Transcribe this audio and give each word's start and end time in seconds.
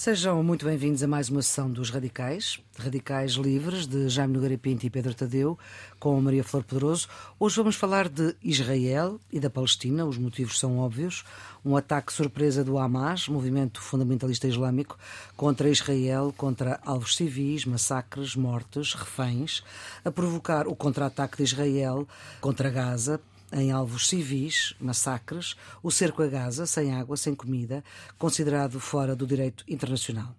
Sejam 0.00 0.42
muito 0.42 0.64
bem-vindos 0.64 1.02
a 1.02 1.06
mais 1.06 1.28
uma 1.28 1.42
sessão 1.42 1.70
dos 1.70 1.90
Radicais, 1.90 2.58
Radicais 2.78 3.32
Livres, 3.32 3.86
de 3.86 4.08
Jaime 4.08 4.32
Nogueira 4.32 4.56
Pinto 4.56 4.86
e 4.86 4.88
Pedro 4.88 5.12
Tadeu, 5.12 5.58
com 5.98 6.18
Maria 6.22 6.42
Flor 6.42 6.64
Poderoso. 6.64 7.06
Hoje 7.38 7.56
vamos 7.56 7.76
falar 7.76 8.08
de 8.08 8.34
Israel 8.42 9.20
e 9.30 9.38
da 9.38 9.50
Palestina, 9.50 10.06
os 10.06 10.16
motivos 10.16 10.58
são 10.58 10.78
óbvios. 10.78 11.22
Um 11.62 11.76
ataque 11.76 12.14
surpresa 12.14 12.64
do 12.64 12.78
Hamas, 12.78 13.28
movimento 13.28 13.82
fundamentalista 13.82 14.48
islâmico, 14.48 14.98
contra 15.36 15.68
Israel, 15.68 16.32
contra 16.34 16.80
alvos 16.82 17.14
civis, 17.14 17.66
massacres, 17.66 18.34
mortes, 18.34 18.94
reféns, 18.94 19.62
a 20.02 20.10
provocar 20.10 20.66
o 20.66 20.74
contra-ataque 20.74 21.36
de 21.36 21.42
Israel 21.42 22.08
contra 22.40 22.70
Gaza, 22.70 23.20
em 23.52 23.72
alvos 23.72 24.08
civis, 24.08 24.74
massacres, 24.80 25.56
o 25.82 25.90
cerco 25.90 26.22
a 26.22 26.26
Gaza, 26.26 26.66
sem 26.66 26.94
água, 26.94 27.16
sem 27.16 27.34
comida, 27.34 27.84
considerado 28.18 28.78
fora 28.78 29.16
do 29.16 29.26
direito 29.26 29.64
internacional. 29.68 30.34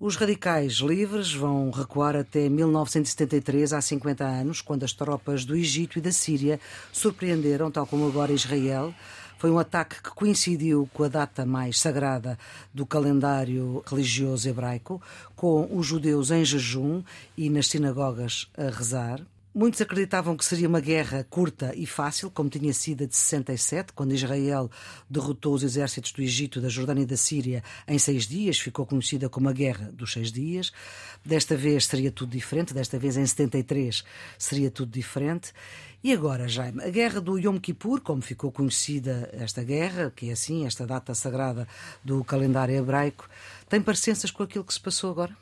Os 0.00 0.14
radicais 0.14 0.74
livres 0.74 1.32
vão 1.32 1.72
recuar 1.72 2.14
até 2.14 2.48
1973, 2.48 3.72
há 3.72 3.80
50 3.80 4.24
anos, 4.24 4.60
quando 4.60 4.84
as 4.84 4.92
tropas 4.92 5.44
do 5.44 5.56
Egito 5.56 5.98
e 5.98 6.00
da 6.00 6.12
Síria 6.12 6.60
surpreenderam, 6.92 7.68
tal 7.68 7.84
como 7.84 8.06
agora 8.06 8.32
Israel. 8.32 8.94
Foi 9.38 9.50
um 9.50 9.58
ataque 9.58 10.00
que 10.00 10.10
coincidiu 10.10 10.88
com 10.92 11.02
a 11.02 11.08
data 11.08 11.44
mais 11.44 11.80
sagrada 11.80 12.38
do 12.72 12.86
calendário 12.86 13.82
religioso 13.86 14.48
hebraico, 14.48 15.02
com 15.34 15.68
os 15.76 15.86
judeus 15.86 16.30
em 16.30 16.44
jejum 16.44 17.02
e 17.36 17.50
nas 17.50 17.66
sinagogas 17.66 18.48
a 18.56 18.70
rezar. 18.70 19.20
Muitos 19.58 19.80
acreditavam 19.80 20.36
que 20.36 20.44
seria 20.44 20.68
uma 20.68 20.78
guerra 20.78 21.26
curta 21.28 21.72
e 21.74 21.84
fácil, 21.84 22.30
como 22.30 22.48
tinha 22.48 22.72
sido 22.72 23.02
a 23.02 23.06
de 23.08 23.16
67, 23.16 23.92
quando 23.92 24.14
Israel 24.14 24.70
derrotou 25.10 25.52
os 25.52 25.64
exércitos 25.64 26.12
do 26.12 26.22
Egito, 26.22 26.60
da 26.60 26.68
Jordânia 26.68 27.02
e 27.02 27.06
da 27.06 27.16
Síria 27.16 27.64
em 27.88 27.98
seis 27.98 28.24
dias, 28.24 28.60
ficou 28.60 28.86
conhecida 28.86 29.28
como 29.28 29.48
a 29.48 29.52
Guerra 29.52 29.90
dos 29.92 30.12
Seis 30.12 30.30
Dias. 30.30 30.70
Desta 31.24 31.56
vez 31.56 31.86
seria 31.86 32.12
tudo 32.12 32.30
diferente, 32.30 32.72
desta 32.72 33.00
vez 33.00 33.16
em 33.16 33.26
73 33.26 34.04
seria 34.38 34.70
tudo 34.70 34.92
diferente. 34.92 35.52
E 36.04 36.12
agora, 36.12 36.46
Jaime, 36.46 36.80
a 36.84 36.88
guerra 36.88 37.20
do 37.20 37.36
Yom 37.36 37.58
Kippur, 37.58 38.00
como 38.00 38.22
ficou 38.22 38.52
conhecida 38.52 39.28
esta 39.32 39.64
guerra, 39.64 40.12
que 40.14 40.30
é 40.30 40.34
assim, 40.34 40.66
esta 40.66 40.86
data 40.86 41.16
sagrada 41.16 41.66
do 42.04 42.22
calendário 42.22 42.76
hebraico, 42.76 43.28
tem 43.68 43.82
parecenças 43.82 44.30
com 44.30 44.44
aquilo 44.44 44.64
que 44.64 44.72
se 44.72 44.80
passou 44.80 45.10
agora? 45.10 45.36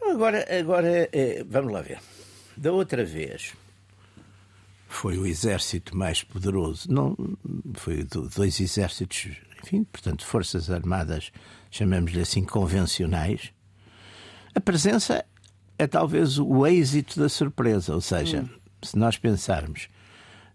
Agora, 0.00 0.46
agora 0.48 1.08
é, 1.10 1.42
vamos 1.42 1.72
lá 1.72 1.82
ver. 1.82 1.98
Da 2.56 2.72
outra 2.72 3.04
vez 3.04 3.52
foi 4.88 5.18
o 5.18 5.26
exército 5.26 5.96
mais 5.96 6.22
poderoso, 6.22 6.90
não 6.90 7.16
foi 7.74 8.04
dois 8.36 8.60
exércitos, 8.60 9.32
enfim, 9.62 9.82
portanto, 9.84 10.24
forças 10.24 10.70
armadas, 10.70 11.32
chamemos-lhe 11.70 12.20
assim, 12.20 12.44
convencionais. 12.44 13.52
A 14.54 14.60
presença 14.60 15.24
é 15.76 15.86
talvez 15.86 16.38
o 16.38 16.64
êxito 16.64 17.18
da 17.18 17.28
surpresa, 17.28 17.92
ou 17.92 18.00
seja, 18.00 18.42
hum. 18.42 18.48
se 18.82 18.96
nós 18.96 19.18
pensarmos 19.18 19.88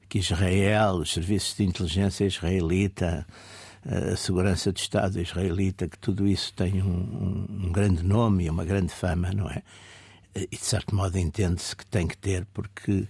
que 0.07 0.19
Israel, 0.19 0.95
os 0.95 1.11
serviços 1.11 1.55
de 1.57 1.63
inteligência 1.63 2.25
israelita, 2.25 3.27
a 3.85 4.15
segurança 4.15 4.71
de 4.71 4.79
Estado 4.79 5.19
israelita, 5.19 5.87
que 5.87 5.97
tudo 5.97 6.27
isso 6.27 6.53
tem 6.53 6.81
um, 6.81 7.45
um 7.49 7.71
grande 7.71 8.03
nome 8.03 8.45
e 8.45 8.49
uma 8.49 8.65
grande 8.65 8.93
fama, 8.93 9.31
não 9.31 9.49
é? 9.49 9.61
E 10.35 10.47
de 10.47 10.65
certo 10.65 10.95
modo 10.95 11.17
entende-se 11.17 11.75
que 11.75 11.85
tem 11.85 12.07
que 12.07 12.17
ter, 12.17 12.45
porque 12.53 13.07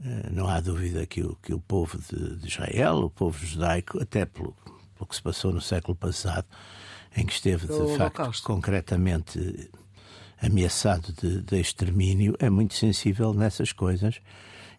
uh, 0.00 0.30
não 0.32 0.48
há 0.48 0.60
dúvida 0.60 1.06
que 1.06 1.22
o, 1.22 1.36
que 1.36 1.52
o 1.52 1.60
povo 1.60 1.98
de, 1.98 2.36
de 2.36 2.48
Israel, 2.48 2.98
o 2.98 3.10
povo 3.10 3.38
judaico, 3.44 4.02
até 4.02 4.24
pelo, 4.24 4.54
pelo, 4.96 5.06
que 5.08 5.14
se 5.14 5.22
passou 5.22 5.52
no 5.52 5.60
século 5.60 5.94
passado, 5.94 6.46
em 7.16 7.26
que 7.26 7.32
esteve 7.32 7.66
de 7.66 7.96
facto 7.96 8.42
concretamente 8.42 9.70
ameaçado 10.40 11.12
de, 11.12 11.42
de, 11.42 11.60
extermínio, 11.60 12.34
é 12.38 12.48
muito 12.48 12.74
sensível 12.74 13.34
nessas 13.34 13.72
coisas. 13.72 14.20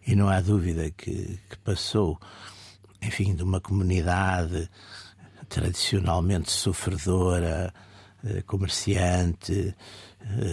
E 0.04 0.16
não 0.16 0.28
há 0.28 0.40
dúvida 0.40 0.90
que, 0.90 1.38
que 1.48 1.58
passou, 1.62 2.18
enfim, 3.00 3.34
de 3.34 3.42
uma 3.44 3.60
comunidade 3.60 4.68
tradicionalmente 5.48 6.50
sofredora, 6.50 7.72
eh, 8.24 8.42
comerciante, 8.42 9.52
eh, 9.68 9.74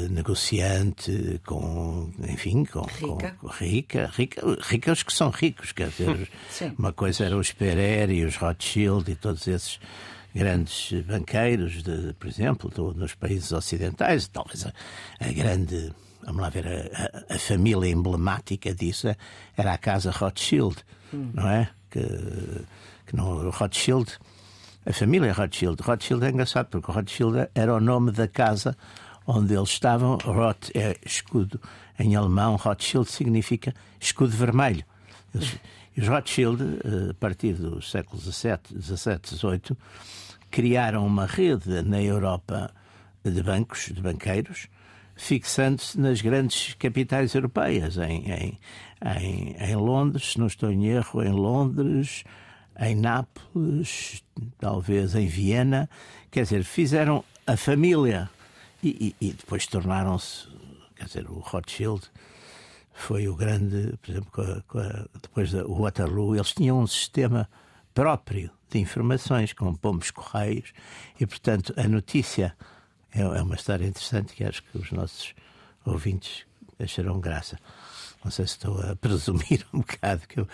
negociante, 0.10 1.40
com, 1.46 2.12
enfim, 2.28 2.66
com 2.66 2.82
rica. 2.82 3.36
Com, 3.40 3.48
rica, 3.48 4.12
rica, 4.14 4.58
rica 4.62 4.92
os 4.92 5.04
que 5.04 5.14
são 5.14 5.30
ricos, 5.30 5.72
quer 5.72 5.90
dizer, 5.90 6.30
uma 6.78 6.92
coisa 6.92 7.26
era 7.26 7.38
os 7.38 7.52
Pereira 7.52 8.12
e 8.12 8.26
os 8.26 8.36
Rothschild 8.36 9.10
e 9.12 9.16
todos 9.16 9.48
esses 9.48 9.80
grandes 10.34 10.92
banqueiros, 11.04 11.84
de, 11.84 12.14
por 12.14 12.28
exemplo, 12.28 12.70
do, 12.70 12.94
nos 12.94 13.16
países 13.16 13.52
ocidentais, 13.52 14.28
talvez 14.28 14.66
a, 14.66 14.74
a 15.20 15.32
grande, 15.32 15.92
vamos 16.24 16.42
lá 16.42 16.50
ver, 16.50 16.68
a, 16.68 17.34
a, 17.34 17.36
a, 17.36 17.40
família 17.40 17.90
emblemática 17.90 18.74
disso 18.74 19.08
era 19.58 19.74
a 19.74 19.78
casa 19.78 20.12
Rothschild, 20.12 20.78
hum. 21.14 21.32
não 21.34 21.50
é? 21.50 21.70
Que, 21.90 22.02
que 23.08 23.16
não, 23.16 23.50
Rothschild, 23.50 24.12
a 24.86 24.94
família 24.94 25.34
Rothschild, 25.34 25.82
Rothschild 25.82 26.26
é 26.26 26.30
engraçado 26.30 26.68
porque 26.68 26.92
Rothschild 26.92 27.50
era 27.56 27.74
o 27.74 27.80
nome 27.80 28.12
da 28.12 28.28
casa 28.28 28.78
onde 29.30 29.54
eles 29.54 29.70
estavam. 29.70 30.18
Roth 30.18 30.72
é 30.74 30.98
escudo 31.06 31.62
em 32.00 32.16
alemão, 32.16 32.56
Rothschild 32.56 33.10
significa 33.10 33.74
escudo 34.00 34.32
vermelho. 34.32 34.84
Eles, 35.34 35.60
os 35.96 36.08
Rothschild, 36.08 36.62
eh, 36.64 37.12
a 37.12 37.14
partir 37.14 37.54
do 37.54 37.82
século 37.82 38.20
XVII, 38.20 38.82
XVIII, 38.82 39.78
criaram 40.50 41.06
uma 41.06 41.26
rede 41.26 41.82
na 41.84 42.02
Europa 42.02 42.74
de 43.24 43.44
bancos, 43.44 43.92
de 43.94 44.02
banqueiros, 44.02 44.68
fixando-se 45.16 46.00
nas 46.00 46.22
grandes 46.22 46.74
capitais 46.76 47.36
europeias, 47.36 47.98
em, 47.98 48.32
em, 48.32 48.60
em, 49.20 49.56
em, 49.60 49.76
Londres, 49.76 50.32
se 50.32 50.40
não 50.40 50.48
estou 50.48 50.72
em 50.72 50.86
erro, 50.86 51.22
em 51.22 51.32
Londres, 51.32 52.24
em 52.80 52.96
Nápoles, 52.96 54.24
talvez 54.58 55.14
em 55.16 55.28
Viena. 55.28 55.90
Quer 56.32 56.44
dizer, 56.44 56.64
fizeram 56.64 57.24
a 57.46 57.58
família 57.58 58.30
e, 58.84 59.16
e, 59.22 59.28
e 59.28 59.34
depois 59.34 59.66
tornaram-se, 59.68 60.48
quer 60.96 61.06
dizer, 61.06 61.30
o 61.30 61.40
Rothschild 61.40 62.02
foi 62.94 63.28
o 63.28 63.36
grande, 63.36 63.98
por 64.02 64.12
exemplo, 64.12 64.32
com 64.32 64.42
a, 64.42 64.62
com 64.68 64.80
a, 64.80 65.06
depois 65.22 65.52
do 65.52 65.74
Waterloo, 65.74 66.36
eles 66.36 66.54
tinham 66.54 66.80
um 66.80 66.88
sistema 66.88 67.50
próprio 67.94 68.52
de 68.70 68.80
informações, 68.80 69.54
com 69.54 69.74
pombos 69.74 70.12
correios, 70.12 70.74
e 71.20 71.26
portanto 71.26 71.74
a 71.78 71.88
notícia 71.88 72.56
é, 73.12 73.22
é 73.22 73.42
uma 73.42 73.56
história 73.56 73.86
interessante 73.86 74.34
que 74.34 74.44
acho 74.44 74.64
que 74.64 74.78
os 74.78 74.92
nossos 74.92 75.34
ouvintes 75.86 76.46
acharão 76.80 77.20
graça. 77.20 77.58
Não 78.24 78.32
sei 78.32 78.46
se 78.46 78.54
estou 78.54 78.82
a 78.82 78.96
presumir 78.98 79.66
um 79.74 79.80
bocado 79.80 80.28
que 80.28 80.42
eu 80.42 80.48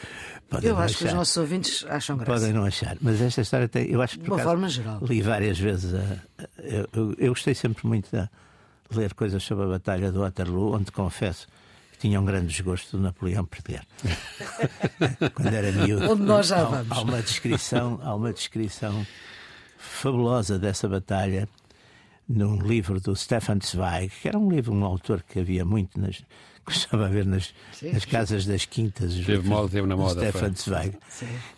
podem 0.49 0.69
Eu 0.69 0.77
acho 0.77 0.95
achar. 0.95 0.97
que 0.99 1.05
os 1.05 1.13
nossos 1.13 1.37
ouvintes 1.37 1.85
acham 1.89 2.17
graça. 2.17 2.31
Podem 2.31 2.53
não 2.53 2.63
achar, 2.63 2.95
mas 3.01 3.19
esta 3.19 3.41
história 3.41 3.67
tem, 3.67 3.89
eu 3.89 4.01
acho 4.01 4.19
que 4.19 4.23
de 4.23 4.29
uma 4.29 4.39
forma 4.39 4.69
geral. 4.69 4.99
Li 5.01 5.21
várias 5.21 5.57
vezes. 5.57 5.93
A, 5.93 6.43
a, 6.43 6.47
eu, 6.59 7.15
eu, 7.17 7.29
gostei 7.29 7.55
sempre 7.55 7.87
muito 7.87 8.09
de 8.11 8.29
ler 8.95 9.13
coisas 9.15 9.41
sobre 9.43 9.65
a 9.65 9.67
Batalha 9.67 10.11
do 10.11 10.19
Waterloo, 10.19 10.75
onde 10.75 10.91
confesso 10.91 11.47
que 11.91 11.97
tinha 11.97 12.21
um 12.21 12.25
grande 12.25 12.47
desgosto 12.47 12.97
do 12.97 13.03
Napoleão 13.03 13.45
perder. 13.45 13.81
Quando 15.33 15.53
era 15.53 15.71
miúdo. 15.71 16.11
Onde 16.11 16.21
nós 16.21 16.47
já 16.47 16.63
vamos. 16.63 16.91
Há, 16.91 16.95
há 16.95 17.01
uma 17.01 17.21
descrição, 17.21 17.99
há 18.03 18.13
uma 18.13 18.31
descrição 18.31 19.05
fabulosa 19.77 20.59
dessa 20.59 20.87
batalha 20.87 21.49
num 22.27 22.59
livro 22.59 22.99
do 22.99 23.15
Stefan 23.15 23.59
Zweig, 23.63 24.11
que 24.21 24.27
era 24.27 24.37
um 24.37 24.49
livro, 24.49 24.73
um 24.73 24.83
autor 24.83 25.23
que 25.23 25.39
havia 25.39 25.63
muito 25.63 25.99
nas, 25.99 26.23
gostava 26.65 27.05
a 27.05 27.09
ver 27.09 27.25
nas, 27.25 27.53
sim, 27.73 27.91
nas 27.91 28.05
casas 28.05 28.45
das 28.45 28.65
quintas. 28.65 29.13
Teve 29.13 29.47
moda, 29.47 29.69
teve 29.69 29.87
na 29.87 29.95
moda. 29.95 30.21
Stefan 30.21 30.53
Zweig. 30.55 30.97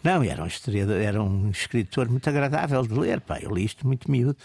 Não, 0.03 0.21
era 0.23 0.43
um 0.43 0.47
historiador, 0.47 0.97
era 0.97 1.21
um 1.21 1.49
escritor 1.49 2.09
muito 2.09 2.29
agradável 2.29 2.85
de 2.85 2.93
ler, 2.93 3.21
pá, 3.21 3.39
eu 3.39 3.53
li 3.53 3.63
isto 3.63 3.87
muito 3.87 4.09
miúdo. 4.11 4.37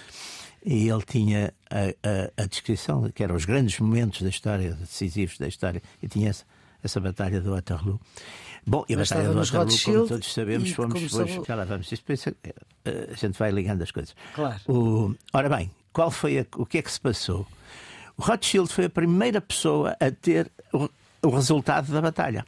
E 0.65 0.89
ele 0.89 1.03
tinha 1.03 1.53
a, 1.69 2.39
a, 2.39 2.45
a 2.45 2.47
descrição, 2.47 3.11
que 3.11 3.25
eram 3.25 3.35
os 3.35 3.45
grandes 3.45 3.81
momentos 3.81 4.23
da 4.23 4.29
história, 4.29 4.75
decisivos 4.75 5.37
da 5.37 5.49
história, 5.49 5.83
e 6.01 6.07
tinha 6.07 6.31
essa, 6.31 6.45
essa 6.85 7.01
batalha 7.01 7.41
do 7.41 7.51
Waterloo. 7.51 8.01
Bom, 8.65 8.85
e 8.89 8.95
a 8.95 8.99
Batalha 8.99 9.29
do 9.29 9.35
Waterloo, 9.35 9.79
como 9.85 10.07
todos 10.07 10.33
sabemos, 10.33 10.71
fomos 10.71 10.93
começou... 10.93 11.25
depois. 11.25 11.47
Já 11.49 11.55
lá 11.57 11.65
vamos. 11.65 11.91
Isto 11.91 12.05
pensa, 12.05 12.33
eh, 12.85 13.09
a 13.11 13.17
gente 13.17 13.37
vai 13.37 13.51
ligando 13.51 13.83
as 13.83 13.91
coisas. 13.91 14.15
Claro. 14.35 14.61
O, 14.69 15.15
ora 15.33 15.49
bem, 15.49 15.69
qual 15.93 16.13
foi 16.13 16.39
a, 16.39 16.47
o 16.55 16.65
que 16.65 16.79
é 16.79 16.83
que 16.83 16.93
se 16.93 17.01
passou? 17.01 17.45
Rothschild 18.23 18.73
foi 18.73 18.87
a 18.87 18.91
primeira 18.91 19.41
pessoa 19.41 19.97
a 20.01 20.11
ter 20.11 20.51
o, 20.73 20.89
resultado 21.29 21.93
da 21.93 22.01
batalha. 22.01 22.45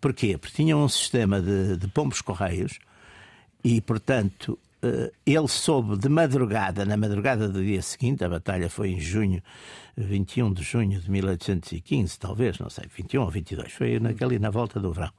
Porquê? 0.00 0.38
Porque 0.38 0.56
tinha 0.56 0.76
um 0.76 0.88
sistema 0.88 1.40
de, 1.40 1.76
de 1.76 1.88
pombos 1.88 2.20
correios 2.20 2.78
e, 3.62 3.80
portanto, 3.80 4.58
eh, 4.82 5.12
ele 5.26 5.48
soube 5.48 5.98
de 5.98 6.08
madrugada, 6.08 6.84
na 6.86 6.96
madrugada 6.96 7.48
do 7.48 7.62
dia 7.62 7.82
seguinte, 7.82 8.24
a 8.24 8.28
batalha 8.28 8.70
foi 8.70 8.90
em 8.92 9.00
junho, 9.00 9.42
21 9.96 10.52
de 10.54 10.62
junho 10.62 11.00
de 11.00 11.10
1815, 11.10 12.18
talvez, 12.18 12.58
não 12.58 12.70
sei, 12.70 12.86
21 12.96 13.22
ou 13.22 13.30
22, 13.30 13.72
foi 13.72 14.00
naquele, 14.00 14.38
na 14.38 14.48
volta 14.48 14.80
do 14.80 14.92
verão. 14.92 15.12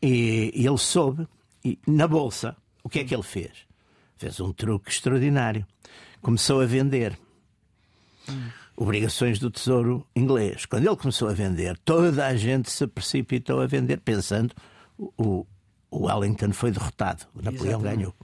E, 0.00 0.50
e 0.54 0.66
ele 0.66 0.78
soube, 0.78 1.28
e 1.62 1.78
na 1.86 2.08
bolsa, 2.08 2.56
o 2.82 2.88
que 2.88 3.00
é 3.00 3.04
que 3.04 3.14
ele 3.14 3.22
fez? 3.22 3.52
Fez 4.16 4.40
um 4.40 4.52
truque 4.52 4.90
extraordinário 4.90 5.66
começou 6.20 6.60
a 6.60 6.66
vender. 6.66 7.18
Hum. 8.28 8.48
Obrigações 8.80 9.38
do 9.38 9.50
Tesouro 9.50 10.06
inglês. 10.16 10.64
Quando 10.64 10.86
ele 10.86 10.96
começou 10.96 11.28
a 11.28 11.34
vender, 11.34 11.76
toda 11.84 12.26
a 12.26 12.34
gente 12.34 12.70
se 12.70 12.86
precipitou 12.86 13.60
a 13.60 13.66
vender, 13.66 13.98
pensando 14.00 14.54
o, 14.98 15.46
o 15.90 16.06
Wellington 16.06 16.50
foi 16.52 16.70
derrotado, 16.70 17.26
o 17.34 17.42
Napoleão 17.42 17.78
Exatamente. 17.78 17.96
ganhou. 17.96 18.14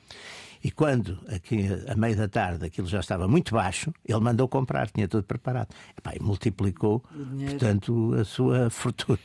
E 0.64 0.70
quando, 0.70 1.20
aqui 1.28 1.68
a 1.86 1.94
meio 1.94 2.16
da 2.16 2.26
tarde, 2.26 2.64
aquilo 2.64 2.88
já 2.88 3.00
estava 3.00 3.28
muito 3.28 3.54
baixo, 3.54 3.92
ele 4.02 4.18
mandou 4.18 4.48
comprar, 4.48 4.90
tinha 4.90 5.06
tudo 5.06 5.24
preparado. 5.24 5.68
E, 5.94 6.16
e 6.16 6.22
multiplicou, 6.22 7.04
portanto, 7.50 8.14
a 8.18 8.24
sua 8.24 8.70
fortuna. 8.70 9.18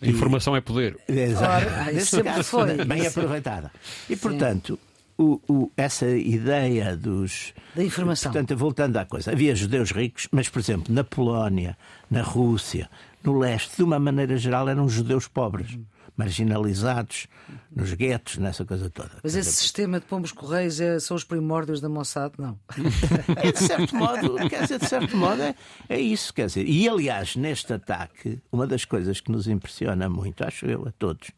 A 0.00 0.06
informação 0.06 0.54
é 0.54 0.60
poder. 0.60 0.98
Exato. 1.08 1.66
Ah, 1.74 1.90
isso 1.90 2.22
caso, 2.22 2.44
foi. 2.44 2.84
Bem 2.84 3.06
aproveitada. 3.06 3.72
E, 4.10 4.14
portanto, 4.14 4.78
o, 5.20 5.40
o, 5.46 5.72
essa 5.76 6.08
ideia 6.08 6.96
dos. 6.96 7.52
Da 7.74 7.84
informação. 7.84 8.32
Portanto, 8.32 8.56
voltando 8.56 8.96
à 8.96 9.04
coisa, 9.04 9.32
havia 9.32 9.54
judeus 9.54 9.90
ricos, 9.90 10.26
mas, 10.32 10.48
por 10.48 10.60
exemplo, 10.60 10.92
na 10.92 11.04
Polónia, 11.04 11.76
na 12.10 12.22
Rússia, 12.22 12.88
no 13.22 13.38
leste, 13.38 13.76
de 13.76 13.82
uma 13.82 13.98
maneira 13.98 14.38
geral, 14.38 14.66
eram 14.66 14.88
judeus 14.88 15.28
pobres. 15.28 15.78
Marginalizados, 16.16 17.28
nos 17.74 17.94
guetos, 17.94 18.36
nessa 18.36 18.62
coisa 18.62 18.90
toda. 18.90 19.12
Mas 19.22 19.34
esse 19.34 19.52
sistema 19.52 19.98
de 19.98 20.04
pombos 20.04 20.32
correios 20.32 20.78
é, 20.78 21.00
são 21.00 21.16
os 21.16 21.24
primórdios 21.24 21.80
da 21.80 21.88
Mossad, 21.88 22.34
não? 22.36 22.58
é, 23.36 23.50
de 23.50 23.58
certo 23.58 23.96
modo, 23.96 24.36
quer 24.50 24.62
dizer, 24.62 24.80
de 24.80 24.86
certo 24.86 25.16
modo 25.16 25.40
é, 25.40 25.54
é 25.88 25.98
isso, 25.98 26.34
quer 26.34 26.46
dizer. 26.46 26.68
E 26.68 26.86
aliás, 26.86 27.36
neste 27.36 27.72
ataque, 27.72 28.38
uma 28.52 28.66
das 28.66 28.84
coisas 28.84 29.18
que 29.18 29.32
nos 29.32 29.48
impressiona 29.48 30.10
muito, 30.10 30.44
acho 30.44 30.66
eu, 30.66 30.86
a 30.86 30.92
todos, 30.92 31.30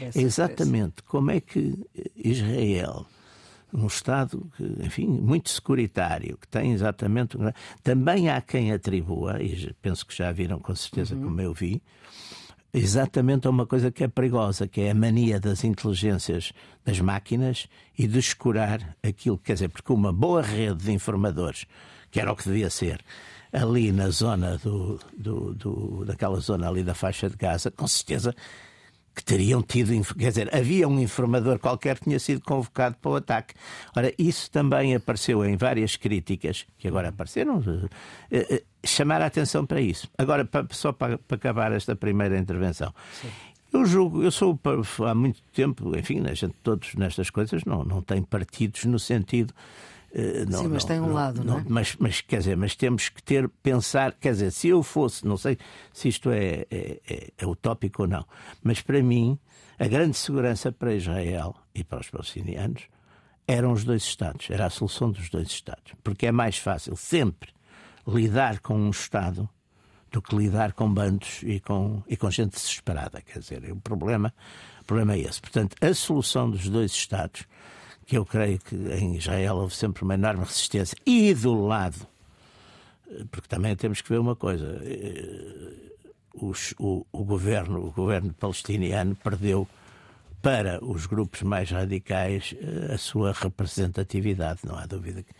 Essa 0.00 0.18
é 0.18 0.22
exatamente 0.22 1.02
como 1.04 1.30
é 1.30 1.40
que 1.40 1.78
Israel 2.16 3.06
um 3.74 3.88
Estado, 3.88 4.48
que, 4.56 4.62
enfim, 4.80 5.06
muito 5.06 5.50
securitário, 5.50 6.38
que 6.38 6.46
tem 6.46 6.72
exatamente. 6.72 7.36
Também 7.82 8.30
há 8.30 8.40
quem 8.40 8.72
atribua, 8.72 9.42
e 9.42 9.74
penso 9.82 10.06
que 10.06 10.16
já 10.16 10.30
viram 10.30 10.60
com 10.60 10.74
certeza, 10.74 11.16
uhum. 11.16 11.24
como 11.24 11.40
eu 11.40 11.52
vi, 11.52 11.82
exatamente 12.72 13.46
a 13.48 13.50
uma 13.50 13.66
coisa 13.66 13.90
que 13.90 14.04
é 14.04 14.08
perigosa, 14.08 14.68
que 14.68 14.80
é 14.80 14.92
a 14.92 14.94
mania 14.94 15.40
das 15.40 15.64
inteligências 15.64 16.52
das 16.84 17.00
máquinas 17.00 17.68
e 17.98 18.06
de 18.06 18.18
escurar 18.18 18.96
aquilo. 19.02 19.38
Quer 19.38 19.54
dizer, 19.54 19.68
porque 19.68 19.92
uma 19.92 20.12
boa 20.12 20.40
rede 20.40 20.84
de 20.84 20.92
informadores, 20.92 21.66
que 22.10 22.20
era 22.20 22.32
o 22.32 22.36
que 22.36 22.44
devia 22.44 22.70
ser, 22.70 23.00
ali 23.52 23.90
na 23.90 24.08
zona 24.10 24.56
do, 24.58 25.00
do, 25.16 25.54
do 25.54 26.04
daquela 26.04 26.38
zona 26.40 26.68
ali 26.68 26.82
da 26.84 26.94
faixa 26.94 27.28
de 27.28 27.36
Gaza, 27.36 27.70
com 27.70 27.86
certeza 27.86 28.34
que 29.14 29.24
teriam 29.24 29.62
tido, 29.62 29.92
quer 30.14 30.28
dizer, 30.28 30.54
havia 30.54 30.88
um 30.88 30.98
informador 30.98 31.58
qualquer 31.58 31.98
que 31.98 32.04
tinha 32.04 32.18
sido 32.18 32.40
convocado 32.42 32.96
para 33.00 33.10
o 33.10 33.16
ataque. 33.16 33.54
Ora, 33.96 34.12
isso 34.18 34.50
também 34.50 34.94
apareceu 34.94 35.44
em 35.44 35.56
várias 35.56 35.96
críticas, 35.96 36.66
que 36.76 36.88
agora 36.88 37.10
apareceram, 37.10 37.62
eh, 38.30 38.46
eh, 38.50 38.62
chamar 38.84 39.22
a 39.22 39.26
atenção 39.26 39.64
para 39.64 39.80
isso. 39.80 40.08
Agora, 40.18 40.48
só 40.70 40.92
para, 40.92 41.18
acabar 41.30 41.72
esta 41.72 41.94
primeira 41.94 42.36
intervenção. 42.36 42.92
Sim. 43.20 43.28
Eu 43.72 43.84
julgo, 43.86 44.22
eu 44.22 44.30
sou 44.30 44.58
há 45.04 45.14
muito 45.14 45.42
tempo, 45.52 45.96
enfim, 45.98 46.24
a 46.26 46.34
gente 46.34 46.54
todos 46.62 46.94
nestas 46.94 47.28
coisas 47.28 47.64
não, 47.64 47.84
não 47.84 48.00
tem 48.00 48.22
partidos 48.22 48.84
no 48.84 48.98
sentido 49.00 49.52
não, 50.48 50.60
Sim, 50.60 50.68
mas 50.68 50.82
não, 50.84 50.88
tem 50.88 51.00
um 51.00 51.06
não, 51.06 51.12
lado, 51.12 51.44
não, 51.44 51.58
é? 51.58 51.64
Mas, 51.68 51.96
mas, 51.98 52.20
quer 52.20 52.38
dizer, 52.38 52.56
mas 52.56 52.76
temos 52.76 53.08
que 53.08 53.22
ter, 53.22 53.48
pensar, 53.48 54.12
quer 54.12 54.32
dizer, 54.32 54.52
se 54.52 54.68
eu 54.68 54.82
fosse, 54.82 55.26
não 55.26 55.36
sei 55.36 55.58
se 55.92 56.08
isto 56.08 56.30
é, 56.30 56.66
é, 56.70 57.00
é, 57.08 57.32
é 57.36 57.46
utópico 57.46 58.02
ou 58.02 58.08
não, 58.08 58.24
mas 58.62 58.80
para 58.80 59.02
mim, 59.02 59.38
a 59.78 59.88
grande 59.88 60.16
segurança 60.16 60.70
para 60.70 60.94
Israel 60.94 61.56
e 61.74 61.82
para 61.82 62.00
os 62.00 62.08
palestinianos 62.08 62.84
eram 63.46 63.72
os 63.72 63.84
dois 63.84 64.02
Estados, 64.04 64.48
era 64.50 64.66
a 64.66 64.70
solução 64.70 65.10
dos 65.10 65.28
dois 65.28 65.48
Estados. 65.48 65.92
Porque 66.02 66.26
é 66.26 66.32
mais 66.32 66.58
fácil 66.58 66.96
sempre 66.96 67.50
lidar 68.06 68.60
com 68.60 68.76
um 68.76 68.90
Estado 68.90 69.48
do 70.10 70.22
que 70.22 70.36
lidar 70.36 70.72
com 70.72 70.92
bandos 70.92 71.40
e 71.42 71.58
com, 71.58 72.02
e 72.06 72.16
com 72.16 72.30
gente 72.30 72.52
desesperada. 72.52 73.20
Quer 73.20 73.40
dizer, 73.40 73.72
o 73.72 73.76
problema, 73.76 74.32
o 74.80 74.84
problema 74.84 75.14
é 75.14 75.18
esse. 75.18 75.40
Portanto, 75.40 75.76
a 75.80 75.92
solução 75.92 76.48
dos 76.48 76.68
dois 76.68 76.92
Estados 76.92 77.44
que 78.06 78.16
eu 78.16 78.24
creio 78.24 78.58
que 78.58 78.74
em 78.74 79.16
Israel 79.16 79.56
houve 79.56 79.74
sempre 79.74 80.04
uma 80.04 80.14
enorme 80.14 80.44
resistência, 80.44 80.96
e 81.06 81.32
do 81.34 81.66
lado, 81.66 82.06
porque 83.30 83.48
também 83.48 83.74
temos 83.76 84.00
que 84.00 84.08
ver 84.08 84.18
uma 84.18 84.36
coisa, 84.36 84.80
eh, 84.82 85.72
os, 86.34 86.74
o, 86.78 87.06
o, 87.12 87.24
governo, 87.24 87.86
o 87.86 87.90
governo 87.90 88.32
palestiniano 88.34 89.14
perdeu 89.16 89.66
para 90.42 90.84
os 90.84 91.06
grupos 91.06 91.42
mais 91.42 91.70
radicais 91.70 92.54
eh, 92.60 92.94
a 92.94 92.98
sua 92.98 93.32
representatividade, 93.32 94.60
não 94.64 94.76
há 94.76 94.86
dúvida 94.86 95.22
que, 95.22 95.34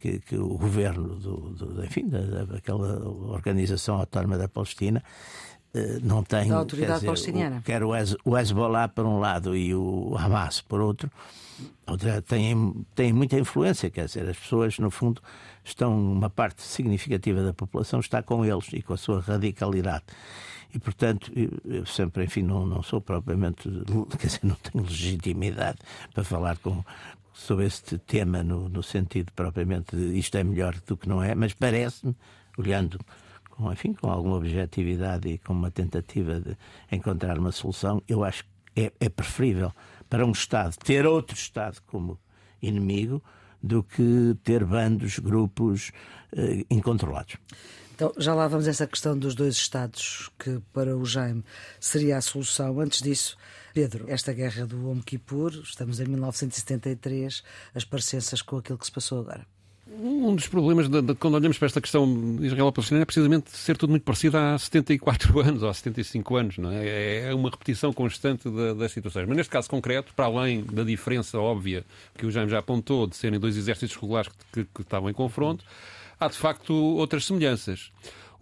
que, 0.00 0.18
que 0.20 0.36
o 0.36 0.56
governo 0.56 1.14
do, 1.16 1.50
do 1.50 1.84
enfim, 1.84 2.08
da, 2.08 2.44
daquela 2.44 2.98
organização 3.08 3.96
autónoma 3.96 4.38
da 4.38 4.48
Palestina 4.48 5.02
não 6.02 6.22
tem 6.22 6.48
da 6.48 6.56
autoridade 6.56 6.94
dizer, 6.94 7.06
palestiniana. 7.06 7.58
O, 7.58 7.62
quer 7.62 7.82
o 7.84 8.36
Hezbollah 8.36 8.88
por 8.88 9.06
um 9.06 9.18
lado 9.18 9.56
e 9.56 9.74
o 9.74 10.16
Hamas 10.18 10.60
por 10.60 10.80
outro, 10.80 11.10
têm, 12.26 12.86
têm 12.94 13.12
muita 13.12 13.38
influência, 13.38 13.90
quer 13.90 14.06
dizer, 14.06 14.28
as 14.28 14.36
pessoas 14.36 14.78
no 14.78 14.90
fundo 14.90 15.22
estão, 15.64 15.96
uma 15.96 16.30
parte 16.30 16.62
significativa 16.62 17.42
da 17.42 17.52
população 17.52 18.00
está 18.00 18.22
com 18.22 18.44
eles 18.44 18.68
e 18.72 18.82
com 18.82 18.94
a 18.94 18.96
sua 18.96 19.20
radicalidade. 19.20 20.04
E, 20.72 20.78
portanto, 20.78 21.32
eu 21.64 21.84
sempre, 21.84 22.24
enfim, 22.24 22.42
não, 22.42 22.64
não 22.64 22.82
sou 22.82 23.00
propriamente, 23.00 23.68
quer 24.18 24.26
dizer, 24.26 24.40
não 24.44 24.56
tenho 24.56 24.84
legitimidade 24.84 25.78
para 26.14 26.22
falar 26.22 26.58
com, 26.58 26.84
sobre 27.32 27.66
este 27.66 27.98
tema 27.98 28.42
no, 28.42 28.68
no 28.68 28.82
sentido 28.82 29.32
propriamente 29.34 29.96
de 29.96 30.18
isto 30.18 30.36
é 30.36 30.44
melhor 30.44 30.76
do 30.86 30.96
que 30.96 31.08
não 31.08 31.22
é, 31.22 31.34
mas 31.34 31.52
parece-me, 31.54 32.14
olhando 32.56 32.98
enfim, 33.72 33.92
com 33.92 34.10
alguma 34.10 34.36
objetividade 34.36 35.28
e 35.28 35.38
com 35.38 35.52
uma 35.52 35.70
tentativa 35.70 36.40
de 36.40 36.56
encontrar 36.90 37.38
uma 37.38 37.52
solução, 37.52 38.02
eu 38.08 38.24
acho 38.24 38.44
que 38.44 38.50
é, 38.82 38.92
é 39.00 39.08
preferível 39.08 39.72
para 40.08 40.24
um 40.24 40.32
Estado 40.32 40.76
ter 40.76 41.06
outro 41.06 41.36
Estado 41.36 41.80
como 41.86 42.18
inimigo 42.62 43.22
do 43.62 43.82
que 43.82 44.36
ter 44.42 44.64
bandos, 44.64 45.18
grupos 45.18 45.92
eh, 46.32 46.64
incontrolados. 46.70 47.36
Então, 47.94 48.12
já 48.16 48.34
lá 48.34 48.48
vamos 48.48 48.66
a 48.66 48.70
essa 48.70 48.86
questão 48.86 49.18
dos 49.18 49.34
dois 49.34 49.56
Estados, 49.56 50.30
que 50.38 50.58
para 50.72 50.96
o 50.96 51.04
Jaime 51.04 51.44
seria 51.78 52.16
a 52.16 52.22
solução. 52.22 52.80
Antes 52.80 53.02
disso, 53.02 53.36
Pedro, 53.74 54.06
esta 54.08 54.32
guerra 54.32 54.66
do 54.66 54.88
Yom 54.88 55.00
Kippur, 55.00 55.52
estamos 55.62 56.00
em 56.00 56.06
1973, 56.06 57.42
as 57.74 57.84
parecenças 57.84 58.40
com 58.40 58.56
aquilo 58.56 58.78
que 58.78 58.86
se 58.86 58.92
passou 58.92 59.20
agora. 59.20 59.46
Um 59.92 60.36
dos 60.36 60.46
problemas 60.46 60.88
de, 60.88 61.02
de, 61.02 61.14
quando 61.16 61.34
olhamos 61.34 61.58
para 61.58 61.66
esta 61.66 61.80
questão 61.80 62.06
israelo-palestina 62.40 63.02
é 63.02 63.04
precisamente 63.04 63.50
ser 63.50 63.76
tudo 63.76 63.90
muito 63.90 64.04
parecido 64.04 64.38
há 64.38 64.56
74 64.56 65.40
anos 65.40 65.62
ou 65.64 65.68
há 65.68 65.74
75 65.74 66.36
anos. 66.36 66.58
Não 66.58 66.70
é? 66.70 67.28
é 67.28 67.34
uma 67.34 67.50
repetição 67.50 67.92
constante 67.92 68.48
das 68.78 68.92
situações. 68.92 69.26
Mas 69.26 69.36
neste 69.36 69.50
caso 69.50 69.68
concreto, 69.68 70.14
para 70.14 70.26
além 70.26 70.62
da 70.62 70.84
diferença 70.84 71.38
óbvia 71.38 71.84
que 72.16 72.24
o 72.24 72.30
Jaime 72.30 72.50
já 72.50 72.60
apontou 72.60 73.06
de 73.06 73.16
serem 73.16 73.40
dois 73.40 73.56
exércitos 73.56 73.96
regulares 73.96 74.30
que, 74.52 74.64
que, 74.64 74.70
que 74.72 74.82
estavam 74.82 75.10
em 75.10 75.12
confronto, 75.12 75.64
há 76.20 76.28
de 76.28 76.36
facto 76.36 76.72
outras 76.72 77.24
semelhanças. 77.24 77.90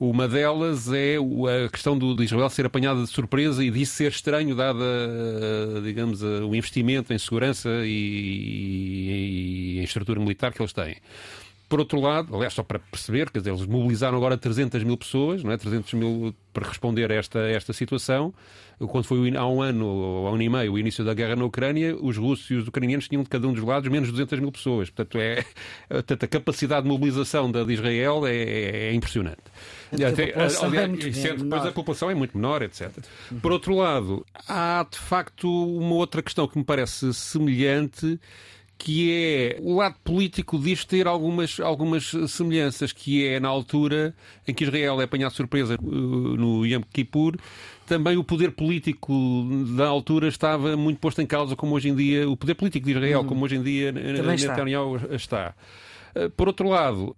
Uma 0.00 0.28
delas 0.28 0.92
é 0.92 1.16
a 1.16 1.68
questão 1.68 1.98
do, 1.98 2.14
de 2.14 2.22
Israel 2.22 2.48
ser 2.50 2.64
apanhada 2.64 3.02
de 3.02 3.08
surpresa 3.08 3.64
e 3.64 3.70
disso 3.70 3.94
ser 3.94 4.12
estranho, 4.12 4.54
dada, 4.54 4.84
digamos, 5.82 6.22
o 6.22 6.54
investimento 6.54 7.12
em 7.12 7.18
segurança 7.18 7.68
e, 7.84 7.88
e, 7.88 9.74
e 9.74 9.80
em 9.80 9.82
estrutura 9.82 10.20
militar 10.20 10.52
que 10.52 10.62
eles 10.62 10.72
têm. 10.72 10.96
Por 11.68 11.80
outro 11.80 12.00
lado, 12.00 12.34
aliás, 12.34 12.54
só 12.54 12.62
para 12.62 12.78
perceber, 12.78 13.30
quer 13.30 13.40
dizer, 13.40 13.50
eles 13.50 13.66
mobilizaram 13.66 14.16
agora 14.16 14.38
300 14.38 14.82
mil 14.84 14.96
pessoas, 14.96 15.42
não 15.42 15.52
é? 15.52 15.56
300 15.58 15.92
mil 15.94 16.34
para 16.52 16.66
responder 16.66 17.12
a 17.12 17.14
esta, 17.14 17.40
a 17.40 17.50
esta 17.50 17.72
situação. 17.72 18.32
Quando 18.78 19.04
foi 19.04 19.36
há 19.36 19.46
um 19.46 19.60
ano 19.60 19.86
ou 19.86 20.26
há 20.26 20.30
um 20.30 20.34
ano 20.34 20.42
e 20.42 20.48
meio 20.48 20.72
o 20.72 20.78
início 20.78 21.04
da 21.04 21.12
guerra 21.12 21.36
na 21.36 21.44
Ucrânia, 21.44 21.94
os 21.94 22.16
russos 22.16 22.50
e 22.50 22.54
os 22.54 22.68
ucranianos 22.68 23.06
tinham 23.06 23.22
de 23.22 23.28
cada 23.28 23.46
um 23.46 23.52
dos 23.52 23.62
lados 23.62 23.90
menos 23.90 24.10
200 24.10 24.38
mil 24.40 24.50
pessoas. 24.50 24.88
Portanto, 24.88 25.18
é, 25.20 25.44
portanto 25.88 26.22
a 26.22 26.26
capacidade 26.26 26.82
de 26.84 26.88
mobilização 26.88 27.50
da, 27.50 27.64
de 27.64 27.72
Israel 27.74 28.26
é, 28.26 28.34
é 28.34 28.94
impressionante. 28.94 29.42
Até, 29.92 30.32
aliás, 30.34 30.62
é 30.62 31.12
sendo, 31.12 31.44
depois 31.44 31.66
a 31.66 31.72
população 31.72 32.10
é 32.10 32.14
muito 32.14 32.36
menor, 32.36 32.62
etc. 32.62 32.90
Uhum. 33.30 33.40
Por 33.40 33.52
outro 33.52 33.74
lado, 33.74 34.24
há 34.48 34.86
de 34.90 34.98
facto 34.98 35.48
uma 35.48 35.94
outra 35.96 36.22
questão 36.22 36.48
que 36.48 36.56
me 36.56 36.64
parece 36.64 37.12
semelhante 37.12 38.18
que 38.78 39.12
é 39.12 39.58
o 39.60 39.74
lado 39.74 39.96
político 40.04 40.56
disto 40.56 40.88
ter 40.88 41.08
algumas, 41.08 41.58
algumas 41.58 42.12
semelhanças, 42.28 42.92
que 42.92 43.26
é 43.26 43.40
na 43.40 43.48
altura 43.48 44.14
em 44.46 44.54
que 44.54 44.62
Israel 44.62 45.00
é 45.00 45.04
apanhado 45.04 45.32
de 45.32 45.36
surpresa 45.36 45.76
uh, 45.82 45.84
no 45.84 46.64
Yom 46.64 46.82
Kippur, 46.92 47.36
também 47.86 48.16
o 48.16 48.22
poder 48.22 48.52
político 48.52 49.12
da 49.76 49.88
altura 49.88 50.28
estava 50.28 50.76
muito 50.76 51.00
posto 51.00 51.20
em 51.20 51.26
causa, 51.26 51.56
como 51.56 51.74
hoje 51.74 51.88
em 51.88 51.96
dia, 51.96 52.30
o 52.30 52.36
poder 52.36 52.54
político 52.54 52.86
de 52.86 52.92
Israel, 52.92 53.22
hum. 53.22 53.26
como 53.26 53.44
hoje 53.44 53.56
em 53.56 53.62
dia 53.62 53.90
Netanyahu 53.90 54.96
está. 54.96 55.14
está. 55.14 55.54
Uh, 56.14 56.30
por 56.30 56.46
outro 56.46 56.68
lado, 56.68 57.16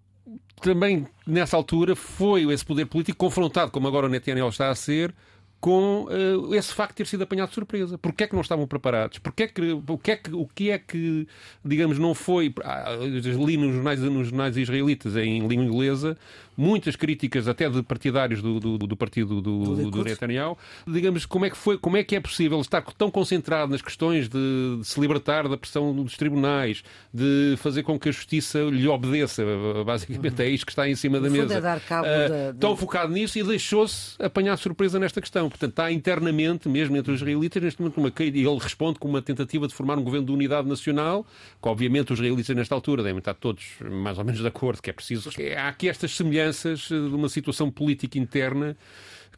também 0.63 1.07
nessa 1.27 1.59
altura 1.59 1.95
foi 1.95 2.51
esse 2.51 2.65
poder 2.65 2.87
político 2.87 3.19
confrontado, 3.19 3.71
como 3.71 3.87
agora 3.87 4.07
o 4.07 4.09
Netanyahu 4.09 4.49
está 4.49 4.71
a 4.71 4.75
ser, 4.75 5.15
com 5.61 6.05
uh, 6.05 6.55
esse 6.55 6.73
facto 6.73 6.93
de 6.93 6.97
ter 6.97 7.07
sido 7.07 7.23
apanhado 7.23 7.51
de 7.51 7.55
surpresa. 7.55 7.99
Porquê 7.99 8.25
é 8.25 8.27
que 8.27 8.35
não 8.35 8.41
estavam 8.41 8.67
preparados? 8.67 9.19
Porquê 9.19 9.43
é 9.43 9.47
que, 9.47 9.73
o, 9.73 9.99
que 9.99 10.11
é 10.11 10.17
que, 10.17 10.35
o 10.35 10.47
que 10.47 10.71
é 10.71 10.79
que, 10.79 11.29
digamos, 11.63 11.99
não 11.99 12.15
foi... 12.15 12.53
Ah, 12.65 12.97
li 13.01 13.57
nos 13.59 13.75
jornais, 13.75 14.01
nos 14.01 14.29
jornais 14.29 14.57
israelitas 14.57 15.17
em 15.17 15.47
língua 15.47 15.65
inglesa 15.65 16.17
muitas 16.61 16.95
críticas 16.95 17.49
até 17.49 17.69
de 17.71 17.83
partidários 17.83 18.43
do, 18.43 18.61
do, 18.61 18.79
do 18.79 18.97
partido 18.97 19.41
do, 19.41 19.75
do, 19.77 19.91
do 19.91 20.05
Netanyahu. 20.05 20.59
Digamos, 20.87 21.25
como 21.25 21.47
é, 21.47 21.51
que 21.51 21.57
foi, 21.57 21.79
como 21.79 21.97
é 21.97 22.05
que 22.05 22.15
é 22.15 22.21
possível 22.21 22.61
estar 22.61 22.83
tão 22.83 23.11
concentrado 23.11 23.73
nas 23.73 23.81
questões 23.81 24.29
de, 24.29 24.77
de 24.79 24.87
se 24.87 25.01
libertar 25.01 25.49
da 25.49 25.57
pressão 25.57 25.95
dos 25.95 26.17
tribunais, 26.17 26.85
de 27.13 27.55
fazer 27.57 27.83
com 27.83 27.99
que 27.99 28.11
a 28.11 28.13
justiça 28.13 28.61
lhe 28.65 28.87
obedeça, 28.87 29.43
basicamente 29.87 30.43
é 30.43 30.51
isto 30.51 30.67
que 30.67 30.73
está 30.73 30.87
em 30.87 30.95
cima 30.95 31.19
da 31.19 31.31
mesa. 31.31 31.55
É 31.55 31.61
dar 31.61 31.81
cabo 31.81 32.07
uh, 32.07 32.53
da, 32.53 32.59
Tão 32.61 32.77
focado 32.77 33.11
nisso 33.11 33.39
e 33.39 33.43
deixou-se 33.43 34.23
apanhar 34.23 34.57
surpresa 34.59 34.99
nesta 34.99 35.21
questão. 35.21 35.49
Portanto, 35.49 35.71
está 35.71 35.91
internamente, 35.91 36.69
mesmo 36.69 36.95
entre 36.95 37.11
os 37.13 37.21
israelitas, 37.21 37.63
neste 37.63 37.81
momento, 37.81 37.97
uma, 37.97 38.13
e 38.21 38.25
ele 38.25 38.59
responde 38.59 38.99
com 38.99 39.09
uma 39.09 39.23
tentativa 39.23 39.67
de 39.67 39.75
formar 39.75 39.97
um 39.99 40.03
governo 40.03 40.27
de 40.27 40.33
unidade 40.33 40.69
nacional, 40.69 41.25
que 41.63 41.69
obviamente 41.69 42.13
os 42.13 42.19
israelitas 42.19 42.55
nesta 42.55 42.75
altura 42.75 43.03
devem 43.03 43.19
estar 43.19 43.35
todos 43.35 43.65
mais 43.81 44.19
ou 44.19 44.25
menos 44.25 44.41
de 44.41 44.47
acordo 44.47 44.83
que 44.83 44.91
é 44.91 44.93
preciso. 44.93 45.31
Há 45.57 45.69
aqui 45.69 45.89
estas 45.89 46.15
semelhanças 46.15 46.50
de 46.53 47.15
uma 47.15 47.29
situação 47.29 47.71
política 47.71 48.19
interna 48.19 48.77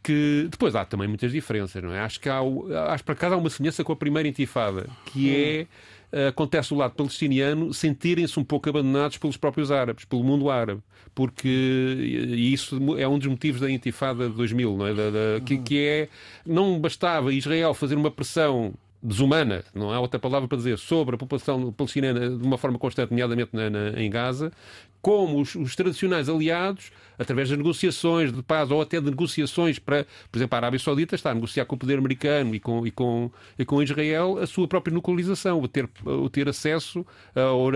que 0.03 0.49
depois 0.51 0.75
há 0.75 0.85
também 0.85 1.07
muitas 1.07 1.31
diferenças, 1.31 1.81
não 1.83 1.93
é? 1.93 2.01
Acho 2.01 2.19
que 2.19 2.29
há, 2.29 2.41
acho 2.89 3.05
para 3.05 3.15
cada 3.15 3.37
há 3.37 3.39
uma 3.39 3.49
semelhança 3.49 3.85
com 3.85 3.93
a 3.93 3.97
primeira 3.97 4.29
intifada, 4.29 4.89
que 5.07 5.33
é 5.33 5.67
eh, 6.13 6.29
acontece 6.29 6.71
do 6.71 6.75
lado 6.75 6.95
palestiniano 6.95 7.73
sentirem-se 7.73 8.39
um 8.39 8.45
pouco 8.45 8.69
abandonados 8.69 9.17
pelos 9.17 9.37
próprios 9.37 9.71
árabes, 9.71 10.05
pelo 10.05 10.25
mundo 10.25 10.51
árabe, 10.51 10.83
porque 11.15 11.49
e 11.49 12.53
isso 12.53 12.79
é 12.99 13.07
um 13.07 13.19
dos 13.19 13.29
motivos 13.29 13.61
da 13.61 13.71
intifada 13.71 14.29
de 14.29 14.35
2000, 14.35 14.77
não 14.77 14.87
é? 14.89 14.95
Da, 14.95 15.11
da, 15.11 15.41
que, 15.45 15.57
que 15.59 15.79
é 15.79 16.09
não 16.45 16.81
bastava 16.81 17.33
Israel 17.33 17.73
fazer 17.73 17.95
uma 17.95 18.11
pressão 18.11 18.75
desumana, 19.03 19.65
não 19.75 19.91
há 19.91 19.99
outra 19.99 20.21
palavra 20.21 20.47
para 20.47 20.59
dizer, 20.59 20.79
sobre 20.79 21.17
a 21.17 21.19
população 21.19 21.73
palestiniana 21.73 22.29
de 22.29 22.47
uma 22.47 22.57
forma 22.57 22.79
constante, 22.79 23.11
nomeadamente 23.11 23.51
na, 23.53 23.69
na, 23.69 24.01
em 24.01 24.09
Gaza, 24.09 24.53
como 25.01 25.41
os, 25.41 25.57
os, 25.57 25.75
tradicionais 25.75 26.29
aliados, 26.29 26.93
através 27.19 27.49
de 27.49 27.57
negociações 27.57 28.33
de 28.33 28.43
paz 28.43 28.71
ou 28.71 28.81
até 28.81 29.01
de 29.01 29.11
negociações 29.11 29.79
para, 29.79 30.07
por 30.31 30.39
exemplo, 30.39 30.55
a 30.57 30.59
Arábia 30.59 30.79
Saudita 30.79 31.15
está 31.15 31.31
a 31.31 31.35
negociar 31.35 31.65
com 31.65 31.75
o 31.75 31.79
poder 31.79 31.99
americano 31.99 32.55
e 32.55 32.61
com, 32.61 32.87
e 32.87 32.91
com, 32.91 33.31
e 33.59 33.65
com 33.65 33.83
Israel 33.83 34.39
a 34.39 34.47
sua 34.47 34.67
própria 34.67 34.93
nuclearização, 34.93 35.61
o 35.61 35.69
ter, 35.69 35.89
o 36.05 36.29
ter 36.29 36.49
acesso 36.49 37.07
ao, 37.35 37.71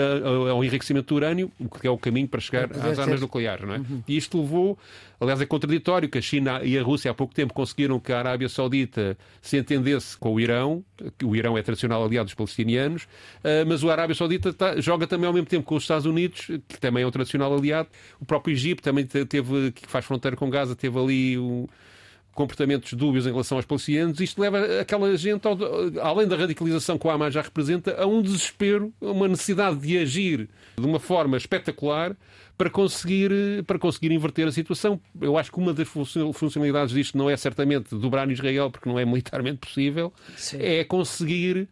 ao 0.51 0.65
enriquecimento 0.65 1.09
do 1.09 1.17
urânio, 1.17 1.53
o 1.59 1.69
que 1.69 1.87
é 1.87 1.91
o 1.91 1.99
caminho 1.99 2.29
para 2.29 2.41
chegar 2.41 2.71
às 2.73 2.99
armas 2.99 3.21
nucleares. 3.21 3.67
Não 3.67 3.75
é? 3.75 3.79
Uhum. 3.79 4.03
E 4.07 4.17
isto 4.17 4.41
levou, 4.41 4.79
aliás, 5.21 5.41
é 5.41 5.47
contraditório 5.47 6.09
que 6.09 6.19
a 6.19 6.23
China 6.23 6.63
e 6.63 6.79
a 6.79 6.83
Rússia 6.83 7.11
há 7.11 7.15
pouco 7.15 7.35
tempo 7.35 7.55
conseguiram 7.55 7.99
que 7.99 8.13
a 8.13 8.19
Arábia 8.19 8.49
Saudita 8.49 9.17
se 9.41 9.57
entendesse 9.57 10.17
com 10.17 10.35
o 10.35 10.41
Irão, 10.41 10.85
que 11.19 11.25
o 11.25 11.35
Irão 11.37 11.57
é 11.57 11.63
tradicional 11.63 12.05
aliado 12.05 12.27
dos 12.27 12.35
palestinianos, 12.35 13.07
eh, 13.45 13.65
mas 13.65 13.85
a 13.85 13.93
Arábia 13.93 14.15
Saudita 14.15 14.53
tá, 14.53 14.81
joga 14.81 15.07
também 15.07 15.27
ao 15.27 15.33
mesmo 15.33 15.47
tempo 15.47 15.65
com 15.65 15.77
os 15.77 15.85
Estados 15.85 16.07
Unidos, 16.07 16.47
que 16.69 16.81
também 16.81 17.03
é 17.03 17.07
um 17.07 17.11
tradicional 17.11 17.55
aliado. 17.55 17.89
O 18.21 18.25
próprio 18.25 18.53
Egito 18.53 18.83
também 18.83 19.07
teve, 19.27 19.73
que 19.73 19.87
faz 19.87 20.05
fronteira 20.05 20.37
com 20.37 20.49
Gaza, 20.49 20.75
teve 20.75 20.99
ali 20.99 21.39
um, 21.39 21.67
comportamentos 22.37 22.93
dúbios 22.93 23.27
em 23.27 23.31
relação 23.31 23.59
aos 23.59 23.65
palestinianos. 23.65 24.21
Isto 24.21 24.41
leva 24.41 24.81
aquela 24.81 25.17
gente, 25.17 25.47
ao, 25.49 25.57
além 26.03 26.29
da 26.29 26.37
radicalização 26.37 26.99
que 26.99 27.07
o 27.07 27.11
Hamas 27.11 27.35
já 27.35 27.41
representa, 27.41 28.01
a 28.01 28.07
um 28.07 28.23
desespero, 28.23 28.93
a 29.01 29.07
uma 29.07 29.27
necessidade 29.27 29.79
de 29.79 29.99
agir 29.99 30.49
de 30.77 30.87
uma 30.87 31.01
forma 31.01 31.37
espetacular 31.37 32.15
para 32.57 32.71
conseguir, 32.71 33.31
para 33.67 33.79
conseguir 33.79 34.13
inverter 34.13 34.47
a 34.47 34.53
situação. 34.53 35.01
Eu 35.21 35.37
acho 35.37 35.51
que 35.51 35.59
uma 35.59 35.73
das 35.73 35.89
funcionalidades 36.35 36.95
disto 36.95 37.17
não 37.17 37.29
é 37.29 37.37
certamente 37.37 37.95
dobrar 37.95 38.31
Israel, 38.31 38.71
porque 38.71 38.89
não 38.89 38.99
é 38.99 39.05
militarmente 39.05 39.59
possível, 39.59 40.13
Sim. 40.37 40.59
é 40.61 40.85
conseguir 40.85 41.69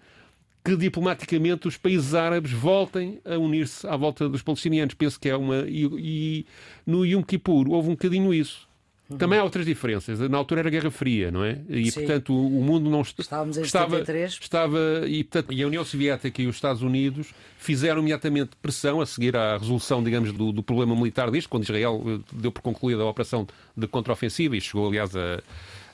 que 0.64 0.76
diplomaticamente 0.76 1.68
os 1.68 1.76
países 1.76 2.14
árabes 2.14 2.50
voltem 2.50 3.21
a 3.25 3.37
unir-se 3.37 3.87
à 3.87 3.97
volta 3.97 4.28
dos 4.28 4.40
palestinianos. 4.40 4.94
Penso 4.94 5.21
que 5.21 5.28
é 5.28 5.37
uma. 5.37 5.64
E, 5.68 5.85
e 5.85 6.47
no 6.87 7.04
Yom 7.04 7.23
Kippur 7.23 7.68
houve 7.68 7.88
um 7.88 7.92
bocadinho 7.92 8.33
isso. 8.33 8.66
Uhum. 9.11 9.18
Também 9.18 9.38
há 9.38 9.44
outras 9.44 9.66
diferenças. 9.66 10.18
Na 10.18 10.38
altura 10.38 10.61
era 10.61 10.71
Guerra 10.71 10.90
Fria, 10.90 11.30
não 11.30 11.44
é? 11.44 11.61
E, 11.68 11.90
Sim. 11.90 12.00
portanto, 12.00 12.35
o, 12.35 12.62
mundo 12.62 12.88
não 12.88 13.02
Estávamos 13.02 13.59
em 13.59 13.62
estava, 13.62 13.99
73. 13.99 14.38
estava 14.40 14.78
e, 15.06 15.23
portanto, 15.23 15.52
e 15.52 15.62
a 15.62 15.66
União 15.66 15.85
Soviética 15.85 16.40
e 16.40 16.47
os 16.47 16.54
Estados 16.54 16.80
Unidos 16.80 17.35
fizeram 17.59 18.00
imediatamente 18.00 18.52
pressão 18.62 19.02
a 19.02 19.06
seguir 19.06 19.37
à 19.37 19.59
resolução, 19.59 20.02
digamos, 20.02 20.33
do, 20.33 20.50
do 20.50 20.62
problema 20.62 20.97
militar 20.97 21.30
disto, 21.30 21.50
quando 21.50 21.64
Israel 21.64 22.02
eh, 22.06 22.18
deu 22.33 22.50
por 22.50 22.62
concluída 22.62 23.02
a 23.02 23.06
operação 23.06 23.47
de 23.76 23.87
contraofensiva 23.87 24.56
e 24.56 24.61
chegou, 24.62 24.88
aliás, 24.88 25.14
a 25.14 25.42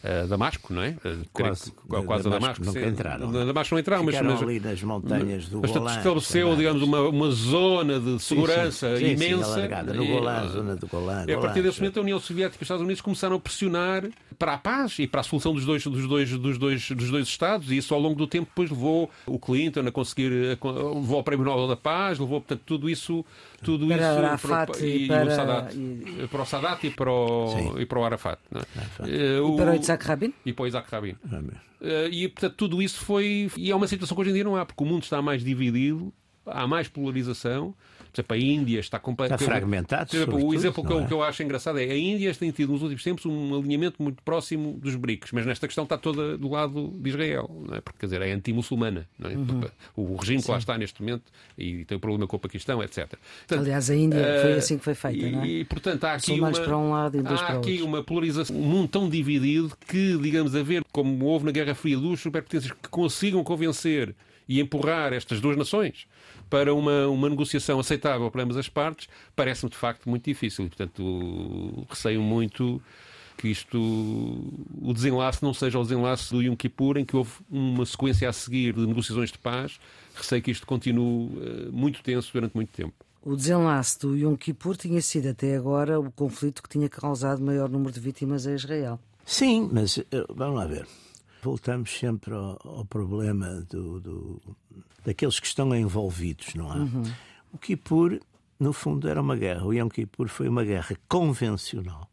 uh, 0.05 0.27
Damasco, 0.29 0.73
não 0.73 0.83
é? 0.83 0.91
Uh, 0.91 1.27
quase, 1.33 1.73
quase 1.73 2.29
a 2.29 2.31
Damasco. 2.31 2.65
Nunca 2.65 2.87
entraram. 2.87 3.31
Na 3.31 3.45
Damasco 3.45 3.75
não 3.75 3.81
entraram, 3.81 4.07
Ficaram 4.07 4.31
mas, 4.31 4.43
ali 4.43 4.61
nas 4.61 4.83
montanhas 4.83 5.49
do 5.49 5.61
mas, 5.61 5.71
Golã. 5.71 5.97
estabeleceu, 5.97 6.57
digamos, 6.57 6.83
uma, 6.83 7.01
uma 7.03 7.31
zona 7.31 8.01
de 8.01 8.19
segurança 8.21 8.97
sim, 8.97 9.05
sim. 9.05 9.13
imensa. 9.13 9.55
Sim, 9.55 9.93
sim, 9.93 9.97
no 9.97 10.07
Golã, 10.07 10.49
zona 10.49 10.77
do 10.77 10.87
Golã. 10.87 11.25
E 11.27 11.33
a 11.33 11.39
partir 11.39 11.63
desse 11.63 11.81
momento 11.81 11.99
a 11.99 12.03
União 12.03 12.19
Soviética 12.19 12.57
e 12.57 12.63
os 12.63 12.67
Estados 12.67 12.83
Unidos 12.83 13.01
começaram 13.01 13.37
a 13.37 13.41
pressionar 13.41 14.05
para 14.41 14.55
a 14.55 14.59
paz 14.59 14.99
e 14.99 15.07
para 15.07 15.21
a 15.21 15.23
solução 15.23 15.53
dos 15.53 15.67
dois, 15.67 15.85
dos 15.85 16.09
dois, 16.09 16.31
dos 16.31 16.57
dois, 16.57 16.91
dos 16.91 17.11
dois 17.11 17.29
Estados 17.29 17.71
e 17.71 17.77
isso 17.77 17.93
ao 17.93 18.01
longo 18.01 18.17
do 18.17 18.27
tempo 18.27 18.47
depois 18.49 18.71
levou 18.71 19.11
o 19.27 19.39
Clinton 19.39 19.81
a 19.87 19.93
conseguir, 19.93 20.31
levou 20.31 21.19
ao 21.19 21.23
Prémio 21.23 21.45
Nobel 21.45 21.69
da 21.69 21.77
Paz, 21.77 22.19
levou, 22.19 22.41
portanto, 22.41 22.63
tudo 22.65 22.89
isso 22.89 23.23
tudo 23.63 23.87
para 23.87 23.97
isso 23.97 24.05
Arafat 24.05 24.73
para, 24.73 24.87
e, 24.87 25.07
para, 25.07 25.27
o 25.27 25.31
Sadat, 25.31 25.75
e... 25.77 26.29
para 26.29 26.43
o 26.43 26.47
Sadat 26.47 26.87
e 26.87 26.91
para 26.91 27.13
o, 27.13 27.79
e 27.79 27.85
para 27.85 27.99
o 27.99 28.05
Arafat. 28.05 28.39
Não 28.51 28.61
é? 28.63 29.41
Uh, 29.41 29.55
e 29.55 29.57
para 29.59 29.73
o 29.73 29.75
Isaac 29.75 30.07
Rabin? 30.07 30.35
E 30.47 30.53
para 30.55 30.63
o 30.63 30.67
Isaac 30.67 30.91
Rabin. 30.91 31.11
Uh, 31.13 32.09
e, 32.11 32.29
portanto, 32.29 32.55
tudo 32.57 32.81
isso 32.81 33.05
foi... 33.05 33.51
E 33.59 33.71
é 33.71 33.77
uma 33.77 33.87
situação 33.87 34.15
que 34.15 34.23
hoje 34.23 34.31
em 34.31 34.35
dia 34.35 34.45
não 34.45 34.57
há, 34.57 34.65
porque 34.65 34.83
o 34.83 34.87
mundo 34.87 35.03
está 35.03 35.21
mais 35.21 35.45
dividido, 35.45 36.11
há 36.47 36.67
mais 36.67 36.89
polarização 36.89 37.75
por 38.11 38.21
exemplo, 38.21 38.37
a 38.37 38.39
Índia 38.39 38.81
está 38.81 38.99
completamente. 38.99 39.43
Está 39.43 39.53
fragmentado. 39.53 40.17
Exemplo, 40.17 40.45
o 40.45 40.55
exemplo 40.55 40.85
que 40.85 40.93
eu, 40.93 41.01
é? 41.01 41.07
que 41.07 41.13
eu 41.13 41.23
acho 41.23 41.43
engraçado 41.43 41.79
é 41.79 41.85
a 41.85 41.97
Índia 41.97 42.35
tem 42.35 42.51
tido 42.51 42.73
nos 42.73 42.83
últimos 42.83 43.03
tempos 43.03 43.27
um 43.27 43.59
alinhamento 43.59 44.03
muito 44.03 44.23
próximo 44.23 44.79
dos 44.81 44.95
BRICS, 44.95 45.33
mas 45.33 45.47
nesta 45.47 45.67
questão 45.67 45.85
está 45.85 45.97
toda 45.99 46.37
do 46.37 46.49
lado 46.49 46.89
de 46.99 47.09
Israel, 47.09 47.51
não 47.67 47.77
é? 47.77 47.81
porque 47.81 47.99
quer 48.01 48.07
dizer, 48.07 48.23
é 48.23 48.33
anti-muçulmana. 48.33 49.07
É? 49.23 49.29
Uhum. 49.29 49.63
O 49.97 50.17
regime 50.17 50.41
Sim. 50.41 50.47
que 50.47 50.51
lá 50.51 50.59
está 50.59 50.79
neste 50.79 51.03
momento 51.03 51.25
e 51.57 51.85
tem 51.85 51.97
o 51.97 52.01
problema 52.01 52.27
com 52.27 52.37
o 52.37 52.41
Paquistão, 52.41 52.83
etc. 52.83 53.09
Portanto, 53.09 53.61
Aliás, 53.61 53.91
a 53.91 53.95
Índia 53.95 54.21
uh, 54.21 54.43
foi 54.43 54.53
assim 54.55 54.79
que 54.79 54.85
foi 54.85 54.95
feita, 54.95 55.27
e, 55.27 55.31
não 55.31 55.43
é? 55.43 55.49
E, 55.49 55.65
portanto, 55.65 56.05
há 56.05 56.15
aqui, 56.15 56.33
uma, 56.33 56.51
para 56.51 56.79
um 56.79 56.91
lado 56.91 57.19
e 57.19 57.23
dois 57.23 57.41
há 57.41 57.45
para 57.45 57.59
aqui 57.59 57.71
outros. 57.71 57.87
uma 57.87 58.03
polarização, 58.03 58.57
um 58.57 58.63
mundo 58.63 58.89
tão 58.89 59.09
dividido 59.09 59.73
que, 59.87 60.17
digamos, 60.19 60.55
a 60.55 60.63
ver 60.63 60.83
como 60.91 61.27
houve 61.27 61.47
na 61.47 61.53
Guerra 61.53 61.75
Fria 61.75 61.97
duas 61.97 62.21
superpotências 62.21 62.73
que 62.73 62.89
consigam 62.89 63.43
convencer 63.45 64.15
e 64.51 64.61
empurrar 64.61 65.13
estas 65.13 65.41
duas 65.41 65.57
nações 65.57 66.09
para 66.51 66.75
uma, 66.75 67.07
uma 67.07 67.31
negociação 67.31 67.79
aceitável 67.79 68.29
para 68.33 68.43
ambas 68.43 68.57
as 68.57 68.69
partes, 68.69 69.09
parece-me 69.37 69.71
de 69.71 69.77
facto 69.77 70.11
muito 70.11 70.25
difícil. 70.25 70.65
E, 70.67 70.69
portanto, 70.69 71.87
receio 71.89 72.21
muito 72.21 72.83
que 73.39 73.47
isto, 73.47 73.79
o 73.79 74.93
desenlace 74.93 75.41
não 75.41 75.55
seja 75.55 75.79
o 75.79 75.83
desenlace 75.85 76.33
do 76.33 76.43
Yom 76.43 76.57
Kippur, 76.57 76.99
em 76.99 77.05
que 77.05 77.15
houve 77.15 77.31
uma 77.49 77.87
sequência 77.87 78.29
a 78.29 78.33
seguir 78.33 78.75
de 78.75 78.85
negociações 78.85 79.31
de 79.31 79.39
paz. 79.39 79.79
Receio 80.17 80.43
que 80.43 80.51
isto 80.51 80.67
continue 80.67 81.29
uh, 81.29 81.73
muito 81.73 82.03
tenso 82.03 82.33
durante 82.33 82.55
muito 82.57 82.71
tempo. 82.71 82.93
O 83.23 83.37
desenlace 83.37 84.01
do 84.01 84.17
Yom 84.17 84.35
Kippur 84.35 84.77
tinha 84.77 85.01
sido 85.01 85.29
até 85.29 85.55
agora 85.55 86.01
o 86.01 86.11
conflito 86.11 86.61
que 86.61 86.69
tinha 86.69 86.89
causado 86.89 87.41
maior 87.41 87.69
número 87.69 87.93
de 87.93 88.01
vítimas 88.01 88.49
a 88.49 88.53
Israel. 88.53 88.99
Sim, 89.25 89.71
mas 89.73 89.97
uh, 89.97 90.05
vamos 90.35 90.57
lá 90.57 90.67
ver. 90.67 90.87
Voltamos 91.43 91.91
sempre 91.99 92.35
ao, 92.35 92.59
ao 92.65 92.85
problema 92.85 93.67
do, 93.71 94.01
do, 94.01 94.43
daqueles 95.05 95.41
que 95.41 95.47
estão 95.47 95.75
envolvidos, 95.75 96.55
não 96.55 96.71
há? 96.71 96.77
Uhum. 96.77 97.03
O 97.53 97.59
Kippur, 97.59 98.21
no 98.59 98.73
fundo, 98.73 99.09
era 99.09 99.21
uma 99.21 99.37
guerra. 99.37 99.65
O 99.65 99.73
Yom 99.73 99.89
Kippur 99.89 100.29
foi 100.29 100.49
uma 100.49 100.65
guerra 100.65 100.97
convencional. 101.09 102.09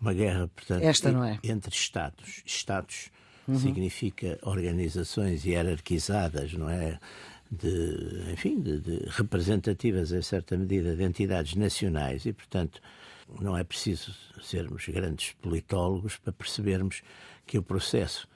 Uma 0.00 0.12
guerra, 0.12 0.48
portanto, 0.48 0.82
é? 1.24 1.38
entre 1.44 1.74
Estados. 1.74 2.42
Estados 2.44 3.10
uhum. 3.46 3.58
significa 3.58 4.38
organizações 4.42 5.44
hierarquizadas, 5.44 6.52
não 6.54 6.68
é? 6.68 6.98
De, 7.50 8.32
enfim, 8.32 8.60
de, 8.60 8.80
de 8.80 9.04
representativas, 9.10 10.10
em 10.10 10.22
certa 10.22 10.56
medida, 10.56 10.96
de 10.96 11.02
entidades 11.04 11.54
nacionais 11.54 12.24
e, 12.24 12.32
portanto, 12.32 12.80
não 13.40 13.56
é 13.56 13.62
preciso 13.62 14.14
sermos 14.42 14.86
grandes 14.88 15.32
politólogos 15.40 16.16
para 16.16 16.32
percebermos 16.32 17.02
que 17.46 17.58
o 17.58 17.62
processo 17.62 18.28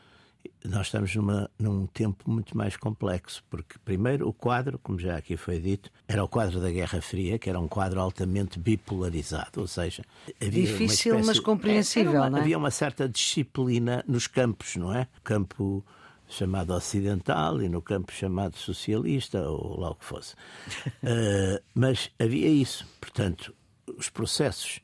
nós 0.65 0.87
estamos 0.87 1.15
numa, 1.15 1.51
num 1.59 1.87
tempo 1.87 2.31
muito 2.31 2.57
mais 2.57 2.77
complexo, 2.77 3.43
porque, 3.49 3.79
primeiro, 3.85 4.29
o 4.29 4.33
quadro, 4.33 4.79
como 4.79 4.99
já 4.99 5.17
aqui 5.17 5.37
foi 5.37 5.59
dito, 5.59 5.91
era 6.07 6.23
o 6.23 6.29
quadro 6.29 6.61
da 6.61 6.71
Guerra 6.71 7.01
Fria, 7.01 7.39
que 7.39 7.49
era 7.49 7.59
um 7.59 7.69
quadro 7.69 8.01
altamente 8.01 8.59
bipolarizado, 8.59 9.61
ou 9.61 9.67
seja, 9.67 10.05
havia 10.41 10.67
difícil, 10.67 11.13
espécie, 11.13 11.27
mas 11.27 11.41
compreensível, 11.41 12.13
uma, 12.13 12.31
não 12.31 12.39
é? 12.39 12.41
Havia 12.41 12.59
uma 12.59 12.71
certa 12.71 13.09
disciplina 13.09 14.05
nos 14.07 14.27
campos, 14.27 14.77
não 14.77 14.93
é? 14.93 15.09
O 15.19 15.23
campo 15.23 15.85
chamado 16.29 16.73
ocidental 16.75 17.63
e 17.63 17.69
no 17.69 17.81
campo 17.81 18.13
chamado 18.13 18.57
socialista, 18.57 19.49
ou 19.49 19.79
lá 19.81 19.91
o 19.91 19.95
que 19.95 20.05
fosse. 20.05 20.35
uh, 20.35 21.63
mas 21.75 22.11
havia 22.19 22.49
isso. 22.49 22.87
Portanto, 23.01 23.55
os 23.97 24.09
processos 24.09 24.81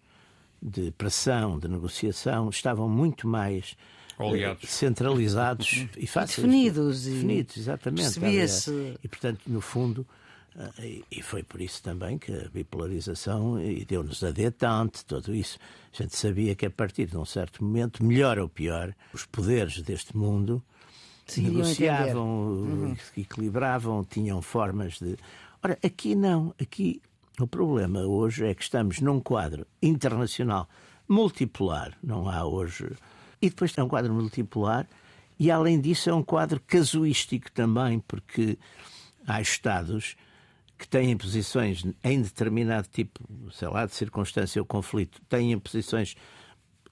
de 0.60 0.92
pressão, 0.92 1.58
de 1.58 1.66
negociação, 1.66 2.48
estavam 2.48 2.88
muito 2.88 3.26
mais 3.26 3.76
Oleados. 4.18 4.68
centralizados 4.70 5.86
e 5.96 6.06
fáceis. 6.06 6.36
Definidos. 6.36 7.04
Definidos, 7.04 7.56
exatamente. 7.56 8.02
Percebia-se. 8.02 8.98
E, 9.02 9.08
portanto, 9.08 9.40
no 9.46 9.60
fundo, 9.60 10.06
e 11.10 11.22
foi 11.22 11.42
por 11.42 11.60
isso 11.60 11.82
também 11.82 12.18
que 12.18 12.30
a 12.30 12.48
bipolarização 12.52 13.58
e 13.60 13.84
deu-nos 13.84 14.22
a 14.22 14.30
detente, 14.30 15.04
tudo 15.06 15.34
isso. 15.34 15.58
A 15.92 16.02
gente 16.02 16.16
sabia 16.16 16.54
que 16.54 16.66
a 16.66 16.70
partir 16.70 17.06
de 17.06 17.16
um 17.16 17.24
certo 17.24 17.64
momento, 17.64 18.04
melhor 18.04 18.38
ou 18.38 18.48
pior, 18.48 18.94
os 19.14 19.24
poderes 19.24 19.80
deste 19.80 20.16
mundo 20.16 20.62
Sim, 21.26 21.42
negociavam, 21.42 22.26
uhum. 22.26 22.96
equilibravam, 23.16 24.04
tinham 24.04 24.42
formas 24.42 24.98
de. 24.98 25.16
Ora, 25.62 25.78
aqui 25.82 26.14
não. 26.14 26.54
Aqui 26.60 27.00
o 27.40 27.46
problema 27.46 28.00
hoje 28.00 28.46
é 28.46 28.54
que 28.54 28.62
estamos 28.62 29.00
num 29.00 29.20
quadro 29.20 29.66
internacional 29.82 30.68
multipolar. 31.08 31.96
Não 32.02 32.28
há 32.28 32.44
hoje. 32.44 32.90
E 33.42 33.50
depois 33.50 33.76
é 33.76 33.82
um 33.82 33.88
quadro 33.88 34.14
multipolar 34.14 34.88
e, 35.38 35.50
além 35.50 35.80
disso, 35.80 36.08
é 36.08 36.14
um 36.14 36.22
quadro 36.22 36.60
casuístico 36.64 37.50
também, 37.50 37.98
porque 37.98 38.56
há 39.26 39.40
Estados 39.40 40.16
que 40.78 40.86
têm 40.86 41.16
posições 41.16 41.84
em 42.02 42.22
determinado 42.22 42.86
tipo, 42.88 43.20
sei 43.52 43.68
lá, 43.68 43.84
de 43.84 43.94
circunstância 43.94 44.62
ou 44.62 44.66
conflito, 44.66 45.20
têm 45.28 45.58
posições 45.58 46.16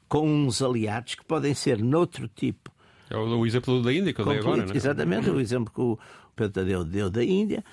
com 0.09 0.28
uns 0.28 0.61
aliados 0.61 1.14
que 1.14 1.25
podem 1.25 1.54
ser 1.54 1.78
noutro 1.78 2.26
tipo. 2.28 2.73
É 3.09 3.16
o, 3.16 3.47
exemplo 3.47 3.83
da 3.83 3.92
Índia 3.92 4.12
que 4.12 4.21
eu 4.21 4.25
dei 4.25 4.38
agora, 4.38 4.66
não 4.66 4.75
é? 4.75 4.76
Exatamente, 4.76 5.30
o 5.30 5.40
exemplo 5.40 5.73
que 5.73 5.80
o 5.80 5.99
Pedro 6.35 6.52
Tadeu 6.52 6.85
deu 6.85 7.09
da 7.09 7.25
Índia. 7.25 7.64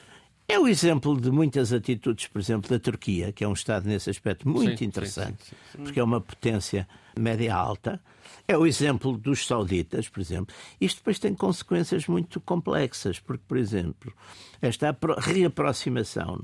É 0.50 0.58
o 0.58 0.66
exemplo 0.66 1.20
de 1.20 1.30
muitas 1.30 1.74
atitudes, 1.74 2.28
por 2.28 2.40
exemplo, 2.40 2.70
da 2.70 2.80
Turquia, 2.80 3.34
que 3.34 3.44
é 3.44 3.48
um 3.48 3.54
Estado 3.54 3.86
nesse 3.86 4.10
aspecto 4.10 4.48
muito 4.48 4.80
sim, 4.80 4.86
interessante, 4.86 5.44
sim, 5.44 5.56
sim, 5.74 5.84
porque 5.84 6.00
é 6.00 6.04
uma 6.04 6.22
potência 6.22 6.88
média-alta. 7.20 8.02
É 8.48 8.58
o 8.58 8.66
exemplo 8.66 9.18
dos 9.18 9.46
sauditas, 9.46 10.08
por 10.08 10.22
exemplo. 10.22 10.56
Isto 10.80 11.00
depois 11.00 11.20
tem 11.20 11.34
consequências 11.34 12.08
muito 12.08 12.40
complexas, 12.40 13.20
porque, 13.20 13.44
por 13.46 13.58
exemplo, 13.58 14.14
esta 14.62 14.98
reaproximação 15.18 16.42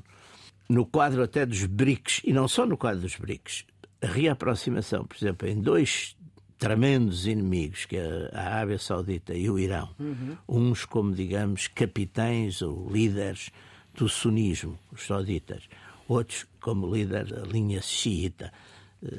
no 0.68 0.86
quadro 0.86 1.24
até 1.24 1.46
dos 1.46 1.64
BRICS, 1.66 2.22
e 2.26 2.34
não 2.34 2.46
só 2.46 2.66
no 2.66 2.76
quadro 2.76 3.02
dos 3.02 3.16
BRICS, 3.16 3.66
a 4.02 4.08
reaproximação, 4.08 5.06
por 5.06 5.16
exemplo, 5.16 5.48
em 5.48 5.62
dois 5.62 6.18
tremendos 6.58 7.26
inimigos, 7.26 7.86
que 7.86 7.96
é 7.96 8.30
a 8.34 8.42
Arábia 8.42 8.78
Saudita 8.78 9.34
e 9.34 9.50
o 9.50 9.58
Irão, 9.58 9.90
uhum. 9.98 10.38
uns 10.48 10.84
como, 10.84 11.14
digamos, 11.14 11.68
capitães 11.68 12.62
ou 12.62 12.90
líderes 12.90 13.50
do 13.94 14.10
sunismo, 14.10 14.78
os 14.92 15.06
sauditas, 15.06 15.64
outros 16.08 16.46
como 16.60 16.94
líder 16.94 17.26
da 17.26 17.42
linha 17.42 17.82
xiita. 17.82 18.52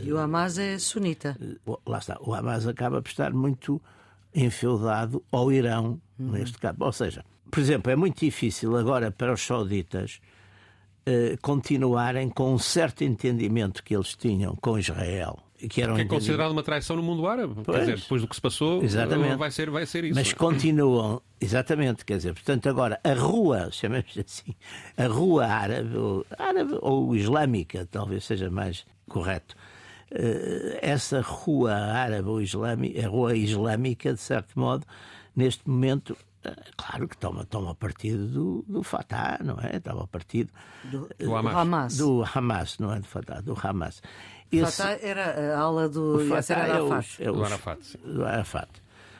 E 0.02 0.12
o 0.12 0.18
Hamas 0.18 0.58
é 0.58 0.78
sunita. 0.78 1.36
Lá 1.86 1.98
está. 1.98 2.16
O 2.20 2.34
Hamas 2.34 2.66
acaba 2.66 3.02
por 3.02 3.08
estar 3.08 3.32
muito 3.32 3.80
enfeudado 4.34 5.22
ao 5.30 5.52
Irão, 5.52 6.00
uhum. 6.18 6.32
neste 6.32 6.58
caso. 6.58 6.76
Ou 6.80 6.92
seja, 6.92 7.24
por 7.50 7.60
exemplo, 7.60 7.92
é 7.92 7.96
muito 7.96 8.18
difícil 8.18 8.76
agora 8.76 9.10
para 9.10 9.32
os 9.32 9.42
sauditas 9.42 10.20
eh, 11.06 11.36
continuarem 11.42 12.30
com 12.30 12.54
um 12.54 12.58
certo 12.58 13.04
entendimento 13.04 13.84
que 13.84 13.94
eles 13.94 14.16
tinham 14.16 14.56
com 14.56 14.78
Israel. 14.78 15.38
Que, 15.68 15.82
era 15.82 15.92
um 15.92 15.96
que 15.96 16.02
é 16.02 16.04
considerado 16.04 16.50
uma 16.50 16.62
traição 16.62 16.96
no 16.96 17.02
mundo 17.02 17.26
árabe. 17.26 17.54
Pois, 17.64 17.78
quer 17.78 17.84
dizer, 17.84 17.98
depois 18.00 18.22
do 18.22 18.28
que 18.28 18.34
se 18.34 18.40
passou, 18.40 18.82
exatamente. 18.82 19.36
vai 19.36 19.50
ser, 19.50 19.70
vai 19.70 19.86
ser 19.86 20.04
isso. 20.04 20.14
Mas 20.14 20.32
continuam, 20.32 21.22
exatamente, 21.40 22.04
quer 22.04 22.16
dizer, 22.16 22.34
portanto, 22.34 22.68
agora 22.68 23.00
a 23.02 23.14
rua, 23.14 23.68
chamamos 23.70 24.16
assim, 24.18 24.54
a 24.96 25.06
rua 25.06 25.46
árabe, 25.46 25.96
ou, 25.96 26.26
árabe 26.38 26.78
ou 26.80 27.14
islâmica, 27.14 27.86
talvez 27.90 28.24
seja 28.24 28.50
mais 28.50 28.86
correto, 29.08 29.54
eh, 30.10 30.78
essa 30.82 31.20
rua 31.20 31.74
árabe 31.74 32.28
ou 32.28 32.40
islâmica, 32.40 33.04
a 33.04 33.08
rua 33.08 33.36
islâmica, 33.36 34.14
de 34.14 34.20
certo 34.20 34.58
modo, 34.58 34.86
neste 35.34 35.68
momento, 35.68 36.16
eh, 36.44 36.54
claro 36.76 37.08
que 37.08 37.16
toma, 37.16 37.44
toma 37.44 37.74
partido 37.74 38.26
do, 38.28 38.64
do 38.68 38.82
Fatah, 38.82 39.38
não 39.42 39.58
é? 39.60 39.80
Toma 39.80 40.06
partido 40.06 40.52
do, 40.84 41.08
do 41.18 41.34
Hamas. 41.34 41.96
Do 41.96 42.24
Hamas, 42.24 42.78
não 42.78 42.92
é 42.92 43.00
do 43.00 43.06
Fatah, 43.06 43.40
do 43.40 43.56
Hamas. 43.60 44.00
Esse, 44.58 44.76
Fatah 44.76 44.98
era 45.06 45.56
a 45.56 45.60
ala 45.60 45.88
do 45.88 46.22
Yasser 46.22 46.58
Arafat. 46.58 47.22
É 47.22 47.30
o, 47.30 47.34
é 47.34 47.38
o, 47.38 47.44
Arafat. 47.44 47.98
Do 48.04 48.24
Arafat. 48.24 48.68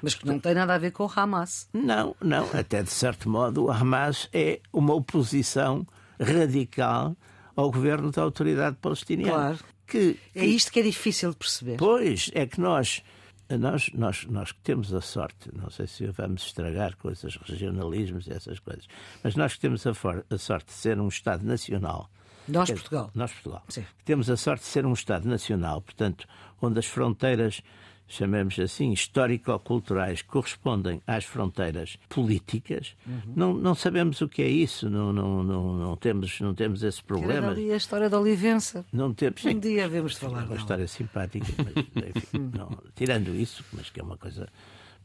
Mas 0.03 0.15
que 0.15 0.27
não 0.27 0.39
tem 0.39 0.55
nada 0.55 0.75
a 0.75 0.79
ver 0.79 0.93
com 0.93 1.05
o 1.05 1.11
Hamas. 1.15 1.69
Não, 1.73 2.15
não. 2.21 2.47
Até 2.53 2.83
de 2.83 2.91
certo 2.91 3.29
modo, 3.29 3.65
o 3.65 3.71
Hamas 3.71 4.29
é 4.33 4.61
uma 4.73 4.95
oposição 4.95 5.87
radical 6.21 7.17
ao 7.57 7.71
governo 7.71 8.11
da 8.11 8.23
autoridade 8.23 8.77
palestiniana. 8.81 9.33
Claro. 9.33 9.59
Que, 9.87 10.15
que, 10.15 10.39
é 10.39 10.45
isto 10.45 10.73
que 10.73 10.81
é 10.81 10.83
difícil 10.83 11.31
de 11.31 11.37
perceber. 11.37 11.77
Pois, 11.77 12.31
é 12.35 12.47
que 12.47 12.61
nós, 12.61 13.03
nós, 13.51 13.91
nós, 13.95 14.27
nós 14.27 14.53
que 14.53 14.61
temos 14.61 14.93
a 14.93 15.01
sorte, 15.01 15.51
não 15.55 15.71
sei 15.71 15.87
se 15.87 16.07
vamos 16.07 16.47
estragar 16.47 16.97
coisas, 16.97 17.37
regionalismos 17.37 18.27
e 18.27 18.33
essas 18.33 18.59
coisas, 18.59 18.87
mas 19.23 19.37
nós 19.37 19.55
que 19.55 19.61
temos 19.61 19.87
a, 19.87 19.95
for, 19.95 20.25
a 20.29 20.39
sorte 20.39 20.67
de 20.67 20.73
ser 20.73 20.99
um 20.99 21.09
Estado 21.09 21.45
nacional. 21.45 22.11
Nós, 22.49 22.71
Portugal. 22.71 23.11
Nós, 23.15 23.33
Portugal. 23.33 23.63
Sim. 23.69 23.85
Temos 24.05 24.29
a 24.31 24.37
sorte 24.37 24.63
de 24.63 24.69
ser 24.69 24.87
um 24.87 24.93
Estado 24.93 25.29
nacional, 25.29 25.81
portanto, 25.81 26.27
onde 26.61 26.79
as 26.79 26.87
fronteiras 26.87 27.63
chamemos 28.07 28.59
assim, 28.59 28.93
histórico-culturais 28.93 30.23
correspondem 30.23 31.01
às 31.07 31.25
fronteiras 31.25 31.97
políticas, 32.09 32.95
uhum. 33.07 33.33
não, 33.35 33.55
não 33.55 33.75
sabemos 33.75 34.21
o 34.21 34.29
que 34.29 34.43
é 34.43 34.49
isso, 34.49 34.91
não, 34.91 35.13
não, 35.13 35.43
não, 35.43 35.77
não, 35.77 35.97
temos, 35.97 36.41
não 36.41 36.55
temos 36.55 36.83
esse 36.83 37.03
problema. 37.03 37.51
ali 37.51 37.73
a 37.73 37.77
história 37.77 38.09
da 38.09 38.19
Olivença. 38.21 38.85
Não 38.93 39.13
temos, 39.13 39.45
um 39.45 39.59
dia 39.59 39.87
havemos 39.87 40.13
de 40.13 40.19
falar. 40.19 40.43
É 40.43 40.45
uma 40.45 40.57
história 40.57 40.87
simpática, 40.87 41.47
mas, 41.59 42.17
enfim, 42.17 42.51
não, 42.57 42.79
tirando 42.95 43.35
isso, 43.35 43.65
mas 43.73 43.91
que 43.91 44.01
é 44.01 44.03
uma 44.03 44.17
coisa 44.17 44.49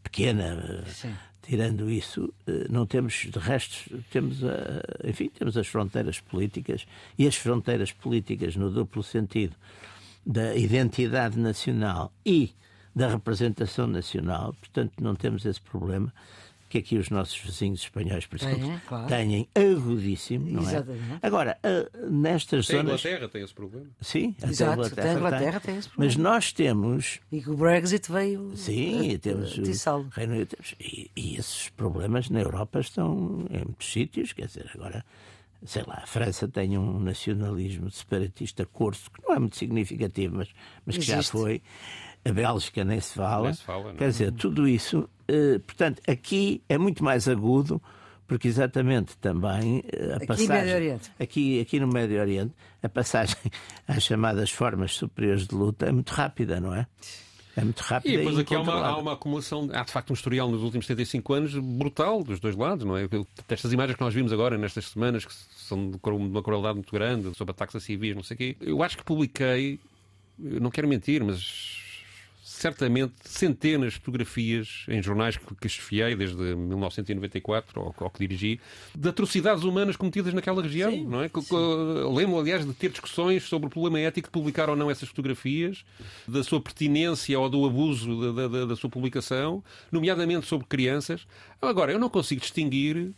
pequena, 0.10 0.84
Sim. 0.88 1.15
tirando 1.41 1.89
isso, 1.89 2.34
eh, 2.48 2.65
não 2.69 2.86
temos, 2.86 3.13
de 3.13 3.39
resto, 3.39 4.04
temos, 4.12 4.43
a, 4.43 5.08
enfim, 5.08 5.30
temos 5.30 5.56
as 5.56 5.67
fronteiras 5.67 6.19
políticas 6.19 6.86
e 7.17 7.28
as 7.28 7.36
fronteiras 7.36 7.91
políticas 7.91 8.56
no 8.56 8.69
duplo 8.72 9.04
sentido 9.04 9.56
da 10.26 10.56
identidade 10.56 11.39
nacional 11.39 12.12
e 12.26 12.54
da 12.95 13.08
representação 13.08 13.88
nacional, 13.88 14.54
portanto 14.54 14.93
não 15.00 15.15
temos 15.15 15.45
esse 15.45 15.62
problema 15.62 16.13
que 16.69 16.77
aqui 16.77 16.97
os 16.97 17.10
nossos 17.10 17.38
vizinhos 17.38 17.82
espanhóis, 17.82 18.25
por 18.27 18.38
exemplo, 18.39 18.71
é, 18.71 18.82
claro. 18.88 19.08
têm 19.08 19.49
agudíssimo, 19.55 20.49
não 20.49 20.62
é? 20.62 20.63
Exatamente. 20.63 21.19
Agora, 21.21 21.60
nestas 22.10 22.67
tem 22.67 22.77
zonas... 22.77 22.91
A 22.91 23.10
Inglaterra 23.10 23.29
tem 23.29 23.43
esse 23.43 23.53
problema. 23.53 23.88
Sim, 23.99 24.36
Exato, 24.41 24.71
a 24.71 24.73
Inglaterra, 24.75 25.10
a 25.10 25.13
Inglaterra 25.13 25.60
tem. 25.60 25.71
tem. 25.71 25.79
esse 25.79 25.89
problema. 25.89 26.13
Mas 26.13 26.15
nós 26.15 26.53
temos... 26.53 27.19
E 27.32 27.41
que 27.41 27.49
o 27.49 27.58
Brexit 27.58 28.12
veio... 28.12 28.55
Sim, 28.55 29.17
temos 29.17 29.58
o 29.58 30.08
Reino 30.12 30.34
Unido. 30.34 30.55
E, 30.79 31.10
e 31.15 31.36
esses 31.36 31.69
problemas 31.69 32.29
na 32.29 32.41
Europa 32.41 32.79
estão 32.79 33.47
em 33.49 33.65
muitos 33.65 33.91
sítios, 33.91 34.32
quer 34.32 34.45
dizer, 34.45 34.69
agora 34.73 35.03
sei 35.65 35.84
lá, 35.86 35.99
a 36.03 36.08
França 36.08 36.47
tem 36.47 36.77
um 36.77 36.99
nacionalismo 36.99 37.91
separatista 37.91 38.65
curso, 38.65 39.12
que 39.12 39.21
não 39.27 39.36
é 39.36 39.39
muito 39.39 39.58
significativo, 39.58 40.38
mas, 40.38 40.49
mas 40.86 40.97
que 40.97 41.03
já 41.03 41.21
foi 41.21 41.62
a 42.25 42.32
Bélgica 42.32 42.84
nem 42.84 42.99
se 42.99 43.13
fala. 43.13 43.45
Nem 43.45 43.53
se 43.53 43.63
fala 43.63 43.93
Quer 43.93 44.10
dizer, 44.10 44.32
tudo 44.34 44.67
isso. 44.67 45.10
Uh, 45.29 45.60
portanto, 45.60 46.01
aqui 46.08 46.62
é 46.67 46.77
muito 46.77 47.03
mais 47.03 47.27
agudo, 47.27 47.82
porque 48.27 48.47
exatamente 48.47 49.17
também 49.17 49.79
uh, 49.79 50.13
a 50.13 50.15
aqui 50.17 50.27
passagem. 50.27 50.47
Médio 50.49 50.75
Oriente. 50.75 51.12
Aqui, 51.19 51.60
aqui 51.62 51.79
no 51.79 51.88
Médio 51.88 52.19
Oriente, 52.19 52.53
a 52.82 52.89
passagem 52.89 53.36
às 53.88 54.03
chamadas 54.03 54.51
formas 54.51 54.93
superiores 54.93 55.47
de 55.47 55.55
luta 55.55 55.88
é 55.88 55.91
muito 55.91 56.10
rápida, 56.10 56.60
não 56.60 56.73
é? 56.73 56.88
É 57.55 57.63
muito 57.63 57.82
rápido. 57.82 58.13
E 58.13 58.17
depois 58.17 58.38
aqui 58.38 58.55
há 58.55 58.62
uma, 58.62 58.73
há 58.73 58.97
uma, 58.97 59.13
acumulação, 59.13 59.69
há 59.73 59.84
de 59.84 59.91
facto 59.91 60.12
um 60.12 60.13
historial 60.13 60.49
nos 60.49 60.62
últimos 60.62 60.86
75 60.86 61.34
anos 61.34 61.55
brutal 61.55 62.23
dos 62.23 62.39
dois 62.39 62.55
lados, 62.55 62.86
não 62.86 62.95
é? 62.95 63.08
Estas 63.49 63.73
imagens 63.73 63.97
que 63.97 64.01
nós 64.01 64.13
vimos 64.13 64.32
agora 64.32 64.58
nestas 64.58 64.86
semanas, 64.86 65.25
que 65.25 65.34
são 65.34 65.91
de 65.91 65.99
uma 66.10 66.41
crueldade 66.41 66.75
muito 66.75 66.91
grande, 66.91 67.36
sobre 67.36 67.51
ataques 67.51 67.75
a 67.75 67.79
civis, 67.79 68.15
não 68.15 68.23
sei 68.23 68.36
o 68.36 68.38
quê. 68.38 68.58
Eu 68.62 68.82
acho 68.82 68.97
que 68.97 69.03
publiquei, 69.03 69.79
não 70.38 70.69
quero 70.69 70.88
mentir, 70.88 71.21
mas 71.23 71.88
certamente 72.60 73.13
centenas 73.24 73.93
de 73.93 74.00
fotografias 74.00 74.86
em 74.89 75.02
jornais 75.02 75.38
que, 75.38 75.56
que 75.56 75.67
esfiei 75.67 76.13
desde 76.13 76.36
1994, 76.36 77.80
ou, 77.80 77.95
ou 77.98 78.10
que 78.10 78.19
dirigi, 78.19 78.60
de 78.93 79.08
atrocidades 79.08 79.63
humanas 79.63 79.95
cometidas 79.95 80.34
naquela 80.34 80.62
região, 80.62 80.91
sim, 80.91 81.06
não 81.06 81.22
é? 81.22 81.32
Lembro, 82.13 82.38
aliás, 82.38 82.65
de 82.65 82.74
ter 82.74 82.89
discussões 82.89 83.43
sobre 83.43 83.67
o 83.67 83.69
problema 83.69 84.02
ético 84.02 84.28
de 84.28 84.32
publicar 84.32 84.69
ou 84.69 84.76
não 84.76 84.91
essas 84.91 85.08
fotografias, 85.08 85.86
da 86.28 86.43
sua 86.43 86.60
pertinência 86.60 87.39
ou 87.39 87.50
do 87.50 87.65
abuso 87.65 88.34
da, 88.34 88.48
da, 88.50 88.65
da 88.65 88.76
sua 88.76 88.89
publicação, 88.89 89.63
nomeadamente 89.89 90.45
sobre 90.45 90.67
crianças. 90.67 91.26
Agora, 91.62 91.93
eu 91.93 92.00
não 92.00 92.10
consigo 92.10 92.41
distinguir 92.41 93.13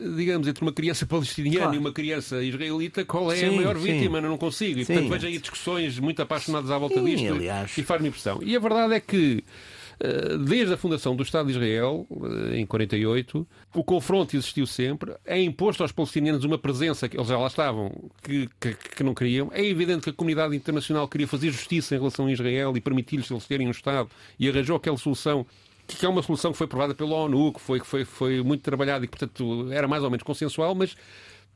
digamos, 0.00 0.48
entre 0.48 0.62
uma 0.62 0.72
criança 0.72 1.04
palestiniana 1.06 1.58
claro. 1.58 1.74
e 1.74 1.78
uma 1.78 1.92
criança 1.92 2.42
israelita, 2.42 3.04
qual 3.04 3.30
é 3.30 3.36
sim, 3.36 3.46
a 3.46 3.52
maior 3.52 3.76
sim. 3.76 3.92
vítima? 3.92 4.20
Não 4.20 4.38
consigo. 4.38 4.80
E, 4.80 4.86
portanto, 4.86 5.08
vejo 5.08 5.26
aí 5.26 5.38
discussões 5.38 5.98
muito 5.98 6.22
apaixonadas 6.22 6.70
à 6.70 6.78
volta 6.78 6.96
sim, 6.96 7.04
disto 7.04 7.34
aliás. 7.34 7.76
e 7.76 7.82
faz-me 7.82 8.08
impressão. 8.08 8.40
E 8.42 8.56
a 8.56 8.58
verdade 8.58 8.94
é 8.94 9.00
que 9.00 9.44
eh, 10.02 10.38
desde 10.38 10.72
a 10.72 10.78
fundação 10.78 11.14
do 11.14 11.22
Estado 11.22 11.46
de 11.46 11.52
Israel, 11.52 12.06
eh, 12.50 12.58
em 12.58 12.64
48, 12.64 13.46
o 13.74 13.84
confronto 13.84 14.34
existiu 14.34 14.66
sempre. 14.66 15.12
É 15.26 15.40
imposto 15.40 15.82
aos 15.82 15.92
palestinianos 15.92 16.42
uma 16.42 16.56
presença 16.56 17.06
que 17.06 17.18
eles 17.18 17.28
já 17.28 17.36
lá 17.36 17.46
estavam, 17.46 17.92
que, 18.22 18.48
que, 18.58 18.74
que 18.74 19.02
não 19.02 19.14
queriam. 19.14 19.50
É 19.52 19.62
evidente 19.62 20.04
que 20.04 20.10
a 20.10 20.12
comunidade 20.12 20.56
internacional 20.56 21.06
queria 21.06 21.28
fazer 21.28 21.50
justiça 21.50 21.94
em 21.94 21.98
relação 21.98 22.26
a 22.26 22.32
Israel 22.32 22.74
e 22.76 22.80
permitir-lhes 22.80 23.30
eles 23.30 23.46
terem 23.46 23.68
um 23.68 23.72
Estado 23.72 24.08
e 24.38 24.48
arranjou 24.48 24.76
aquela 24.76 24.96
solução 24.96 25.46
que 25.96 26.06
é 26.06 26.08
uma 26.08 26.22
solução 26.22 26.52
que 26.52 26.58
foi 26.58 26.64
aprovada 26.66 26.94
pela 26.94 27.14
ONU, 27.14 27.52
que 27.52 27.60
foi, 27.60 27.80
que 27.80 27.86
foi, 27.86 28.04
foi 28.04 28.42
muito 28.42 28.62
trabalhada 28.62 29.04
e 29.04 29.08
que, 29.08 29.16
portanto, 29.16 29.70
era 29.72 29.86
mais 29.88 30.02
ou 30.02 30.10
menos 30.10 30.22
consensual, 30.22 30.74
mas 30.74 30.96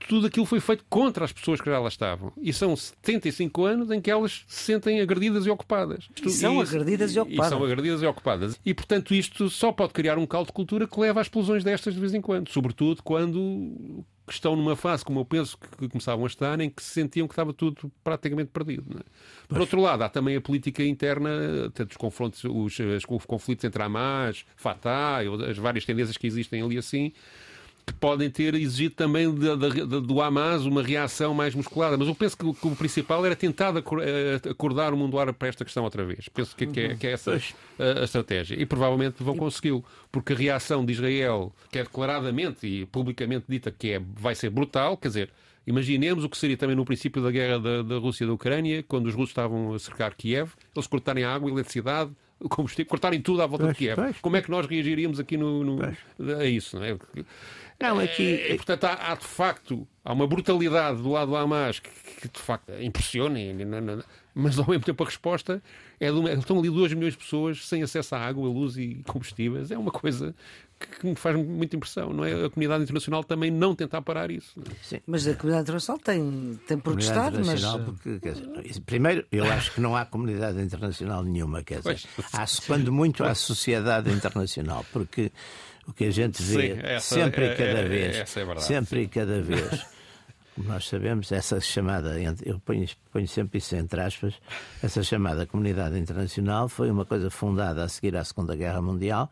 tudo 0.08 0.26
aquilo 0.26 0.44
foi 0.44 0.60
feito 0.60 0.84
contra 0.88 1.24
as 1.24 1.32
pessoas 1.32 1.60
que 1.60 1.70
já 1.70 1.78
lá 1.78 1.88
estavam. 1.88 2.32
E 2.40 2.52
são 2.52 2.76
75 2.76 3.64
anos 3.64 3.90
em 3.90 4.00
que 4.00 4.10
elas 4.10 4.44
se 4.46 4.64
sentem 4.64 5.00
agredidas 5.00 5.46
e 5.46 5.50
ocupadas. 5.50 6.08
E 6.22 6.30
são 6.30 6.58
e, 6.58 6.62
agredidas 6.62 7.14
e 7.14 7.18
ocupadas. 7.18 7.46
E 7.46 7.48
são 7.48 7.64
agredidas 7.64 8.02
e 8.02 8.06
ocupadas. 8.06 8.60
E, 8.64 8.74
portanto, 8.74 9.14
isto 9.14 9.48
só 9.48 9.72
pode 9.72 9.92
criar 9.92 10.18
um 10.18 10.26
caldo 10.26 10.48
de 10.48 10.52
cultura 10.52 10.86
que 10.86 11.00
leva 11.00 11.20
a 11.20 11.22
explosões 11.22 11.64
destas 11.64 11.94
de 11.94 12.00
vez 12.00 12.12
em 12.12 12.20
quando. 12.20 12.50
Sobretudo 12.50 13.02
quando 13.02 14.04
estão 14.28 14.56
numa 14.56 14.74
fase, 14.74 15.04
como 15.04 15.20
eu 15.20 15.24
penso 15.24 15.58
que 15.58 15.88
começavam 15.88 16.24
a 16.24 16.26
estar, 16.26 16.58
em 16.60 16.70
que 16.70 16.82
se 16.82 16.90
sentiam 16.90 17.26
que 17.28 17.32
estava 17.32 17.52
tudo 17.52 17.90
praticamente 18.02 18.50
perdido. 18.50 18.98
É? 18.98 19.02
Por 19.48 19.60
outro 19.60 19.80
lado, 19.80 20.02
há 20.02 20.08
também 20.08 20.36
a 20.36 20.40
política 20.40 20.82
interna, 20.82 21.30
tanto 21.74 21.90
os 21.90 21.96
confrontos, 21.96 22.42
os, 22.44 22.78
os 23.08 23.26
conflitos 23.26 23.64
entre 23.64 23.82
Hamas, 23.82 24.44
Fatah, 24.56 25.18
as 25.48 25.58
várias 25.58 25.84
tendências 25.84 26.16
que 26.16 26.26
existem 26.26 26.62
ali 26.62 26.78
assim, 26.78 27.12
que 27.86 27.92
podem 27.92 28.30
ter 28.30 28.54
exigido 28.54 28.94
também 28.94 29.32
de, 29.32 29.56
de, 29.56 29.86
de, 29.86 30.00
do 30.00 30.20
Hamas 30.22 30.64
uma 30.64 30.82
reação 30.82 31.34
mais 31.34 31.54
musculada. 31.54 31.96
Mas 31.96 32.08
eu 32.08 32.14
penso 32.14 32.36
que, 32.36 32.52
que 32.52 32.66
o 32.66 32.74
principal 32.74 33.24
era 33.26 33.36
tentar 33.36 33.74
eh, 33.76 34.40
acordar 34.50 34.94
o 34.94 34.96
mundo 34.96 35.18
árabe 35.18 35.36
para 35.38 35.48
esta 35.48 35.64
questão 35.64 35.84
outra 35.84 36.04
vez. 36.04 36.28
Penso 36.28 36.56
que, 36.56 36.66
que, 36.66 36.80
é, 36.80 36.94
que 36.94 37.06
é, 37.06 37.12
essa 37.12 37.32
a, 37.32 38.00
a, 38.00 38.04
estratégia. 38.04 38.60
E 38.60 38.64
provavelmente 38.64 39.22
vão 39.22 39.36
consegui-lo. 39.36 39.84
Porque 40.10 40.32
a 40.32 40.36
reação 40.36 40.84
de 40.84 40.92
Israel, 40.92 41.52
que 41.70 41.78
é 41.78 41.82
declaradamente 41.82 42.66
e 42.66 42.86
publicamente 42.86 43.44
dita 43.48 43.70
que 43.70 43.92
é, 43.92 44.02
vai 44.16 44.34
ser 44.34 44.50
brutal, 44.50 44.96
quer 44.96 45.08
dizer, 45.08 45.30
Imaginemos 45.66 46.24
o 46.24 46.28
que 46.28 46.36
seria 46.36 46.56
também 46.56 46.76
no 46.76 46.84
princípio 46.84 47.22
da 47.22 47.30
guerra 47.30 47.58
da, 47.58 47.82
da 47.82 47.96
Rússia 47.96 48.24
e 48.24 48.26
da 48.26 48.34
Ucrânia, 48.34 48.82
quando 48.86 49.06
os 49.06 49.14
russos 49.14 49.30
estavam 49.30 49.72
a 49.72 49.78
cercar 49.78 50.14
Kiev, 50.14 50.52
eles 50.76 50.86
cortarem 50.86 51.24
a 51.24 51.34
água, 51.34 51.48
a 51.48 51.52
eletricidade, 51.52 52.10
o 52.38 52.48
combustível, 52.48 52.88
cortarem 52.90 53.20
tudo 53.20 53.40
à 53.40 53.46
volta 53.46 53.64
pois, 53.64 53.76
de 53.76 53.78
Kiev. 53.78 53.96
Pois. 53.96 54.20
Como 54.20 54.36
é 54.36 54.42
que 54.42 54.50
nós 54.50 54.66
reagiríamos 54.66 55.18
aqui 55.18 55.36
no, 55.38 55.64
no 55.64 55.78
a 56.38 56.44
isso? 56.44 56.78
Não 56.78 56.84
é? 56.84 56.98
Não, 57.80 57.98
aqui... 57.98 58.34
É, 58.34 58.52
e, 58.52 58.56
portanto, 58.56 58.84
há, 58.84 59.12
há, 59.12 59.14
de 59.14 59.26
facto 59.26 59.86
há 60.04 60.12
uma 60.12 60.26
brutalidade 60.26 61.02
do 61.02 61.10
lado 61.10 61.30
do 61.30 61.36
Hamas 61.36 61.80
que, 61.80 61.90
que 62.20 62.28
de 62.28 62.40
facto 62.40 62.72
impressiona, 62.80 63.38
mas 64.34 64.58
ao 64.58 64.66
mesmo 64.66 64.84
tempo 64.84 65.02
a 65.02 65.06
resposta 65.06 65.62
é 66.00 66.10
de 66.10 66.18
uma, 66.18 66.32
estão 66.32 66.58
ali 66.58 66.68
2 66.68 66.92
milhões 66.94 67.12
de 67.12 67.18
pessoas 67.18 67.66
sem 67.66 67.82
acesso 67.82 68.14
à 68.14 68.18
água, 68.18 68.48
à 68.48 68.52
luz 68.52 68.76
e 68.76 69.02
combustíveis. 69.06 69.70
É 69.70 69.78
uma 69.78 69.90
coisa 69.90 70.34
que 70.78 71.06
me 71.06 71.14
faz 71.14 71.36
muita 71.36 71.76
impressão, 71.76 72.12
não 72.12 72.24
é? 72.24 72.44
A 72.44 72.50
comunidade 72.50 72.82
internacional 72.82 73.24
também 73.24 73.50
não 73.50 73.74
tentar 73.74 74.02
parar 74.02 74.30
isso. 74.30 74.60
Sim, 74.82 75.00
mas 75.06 75.26
a 75.26 75.34
comunidade 75.34 75.62
internacional 75.62 76.00
tem, 76.02 76.60
tem 76.66 76.78
protestado, 76.78 77.40
mas... 77.44 77.64
Porque, 77.64 78.18
dizer, 78.18 78.80
primeiro, 78.84 79.24
eu 79.30 79.44
acho 79.44 79.72
que 79.72 79.80
não 79.80 79.96
há 79.96 80.04
comunidade 80.04 80.60
internacional 80.60 81.22
nenhuma, 81.22 81.62
quer 81.62 81.78
dizer, 81.78 82.00
há, 82.32 82.44
quando 82.66 82.92
muito 82.92 83.24
há 83.24 83.34
sociedade 83.34 84.10
internacional, 84.10 84.84
porque 84.92 85.32
o 85.86 85.92
que 85.92 86.04
a 86.04 86.10
gente 86.10 86.42
vê 86.42 86.74
Sim, 86.74 86.80
essa, 86.82 87.14
sempre 87.14 87.46
e 87.46 87.56
cada 87.56 87.80
é, 87.80 87.88
vez, 87.88 88.16
é 88.16 88.44
verdade, 88.44 88.64
sempre 88.64 89.02
e 89.02 89.08
cada 89.08 89.40
vez, 89.42 89.86
como 90.54 90.68
nós 90.68 90.88
sabemos, 90.88 91.30
essa 91.32 91.60
chamada, 91.60 92.16
eu 92.44 92.58
ponho, 92.60 92.86
ponho 93.12 93.28
sempre 93.28 93.58
isso 93.58 93.76
entre 93.76 94.00
aspas, 94.00 94.34
essa 94.82 95.02
chamada 95.02 95.46
comunidade 95.46 95.98
internacional 95.98 96.68
foi 96.68 96.90
uma 96.90 97.04
coisa 97.04 97.30
fundada 97.30 97.84
a 97.84 97.88
seguir 97.88 98.16
à 98.16 98.24
Segunda 98.24 98.54
Guerra 98.56 98.80
Mundial, 98.80 99.30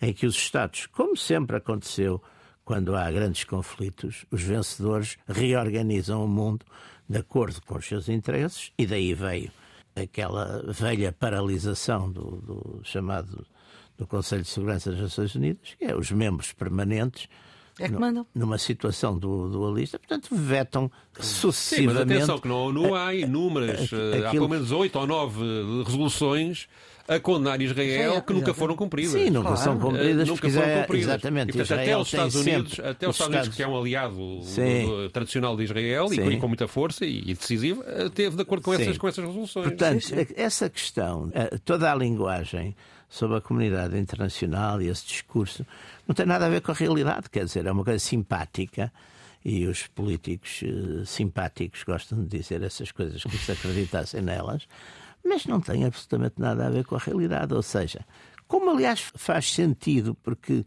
em 0.00 0.12
que 0.12 0.26
os 0.26 0.36
Estados, 0.36 0.86
como 0.86 1.16
sempre 1.16 1.56
aconteceu 1.56 2.22
quando 2.64 2.94
há 2.94 3.10
grandes 3.10 3.44
conflitos, 3.44 4.24
os 4.30 4.42
vencedores 4.42 5.18
reorganizam 5.26 6.24
o 6.24 6.28
mundo 6.28 6.64
de 7.08 7.18
acordo 7.18 7.60
com 7.62 7.76
os 7.76 7.84
seus 7.84 8.08
interesses, 8.08 8.70
e 8.78 8.86
daí 8.86 9.12
veio 9.12 9.50
aquela 9.96 10.62
velha 10.72 11.12
paralisação 11.12 12.10
do, 12.10 12.36
do 12.36 12.80
chamado 12.84 13.44
do 14.00 14.06
Conselho 14.06 14.42
de 14.42 14.48
Segurança 14.48 14.90
das 14.90 14.98
Nações 14.98 15.34
Unidas, 15.34 15.76
que 15.78 15.84
é 15.84 15.94
os 15.94 16.10
membros 16.10 16.52
permanentes 16.52 17.28
é 17.78 17.86
que 17.86 17.94
mandam. 17.94 18.26
Numa 18.34 18.58
situação 18.58 19.18
do, 19.18 19.48
dualista, 19.48 19.98
portanto, 19.98 20.28
vetam 20.32 20.90
sucessivamente. 21.18 21.98
Sim, 21.98 22.08
mas 22.08 22.16
atenção 22.16 22.38
que 22.38 22.48
na 22.48 22.54
ONU 22.54 22.94
há 22.94 23.14
inúmeras, 23.14 23.82
aquilo... 23.84 24.26
há 24.26 24.30
pelo 24.30 24.48
menos 24.48 24.72
oito 24.72 24.98
ou 24.98 25.06
nove 25.06 25.42
resoluções 25.84 26.66
a 27.08 27.18
condenar 27.18 27.60
Israel 27.60 28.14
é, 28.14 28.20
que 28.20 28.32
nunca 28.32 28.54
foram 28.54 28.76
cumpridas. 28.76 29.12
Sim, 29.12 29.30
nunca 29.30 29.48
claro. 29.48 29.64
são 29.64 29.78
cumpridas. 29.78 30.28
Nunca 30.28 30.48
foram 30.48 30.66
é 30.66 30.80
cumpridas. 30.80 31.08
Exatamente. 31.08 31.50
E, 31.50 31.52
portanto, 31.52 31.80
até 31.80 31.96
os 31.98 32.06
Estados 32.06 32.34
Unidos, 32.36 32.80
até 32.80 33.08
os 33.08 33.16
Estados 33.16 33.34
Unidos, 33.36 33.56
que 33.56 33.62
é 33.62 33.68
um 33.68 33.78
aliado 33.78 34.16
do, 34.16 35.10
tradicional 35.10 35.56
de 35.56 35.64
Israel 35.64 36.06
e 36.12 36.36
com 36.38 36.48
muita 36.48 36.68
força 36.68 37.04
e, 37.04 37.34
decisivo, 37.34 37.82
teve 38.14 38.36
de 38.36 38.42
acordo 38.42 38.62
com 38.62 38.72
essas, 38.72 38.96
com 38.96 39.08
essas 39.08 39.24
resoluções. 39.24 39.66
Portanto, 39.66 40.00
sim, 40.02 40.16
sim. 40.16 40.34
essa 40.36 40.70
questão, 40.70 41.30
eh, 41.34 41.58
toda 41.64 41.90
a 41.90 41.94
linguagem 41.94 42.76
sobre 43.10 43.36
a 43.36 43.40
comunidade 43.40 43.98
internacional 43.98 44.80
e 44.80 44.88
esse 44.88 45.04
discurso 45.04 45.66
não 46.06 46.14
tem 46.14 46.24
nada 46.24 46.46
a 46.46 46.48
ver 46.48 46.62
com 46.62 46.70
a 46.70 46.74
realidade, 46.74 47.28
quer 47.28 47.44
dizer, 47.44 47.66
é 47.66 47.72
uma 47.72 47.84
coisa 47.84 47.98
simpática 47.98 48.90
e 49.44 49.66
os 49.66 49.86
políticos 49.88 50.62
uh, 50.62 51.04
simpáticos 51.04 51.82
gostam 51.82 52.22
de 52.22 52.38
dizer 52.38 52.62
essas 52.62 52.92
coisas 52.92 53.22
como 53.22 53.36
se 53.36 53.50
acreditassem 53.50 54.22
nelas, 54.22 54.68
mas 55.24 55.44
não 55.44 55.60
tem 55.60 55.84
absolutamente 55.84 56.34
nada 56.38 56.66
a 56.66 56.70
ver 56.70 56.84
com 56.84 56.94
a 56.94 56.98
realidade. 56.98 57.52
Ou 57.52 57.62
seja, 57.62 58.06
como 58.46 58.70
aliás 58.70 59.10
faz 59.16 59.52
sentido, 59.52 60.14
porque 60.22 60.64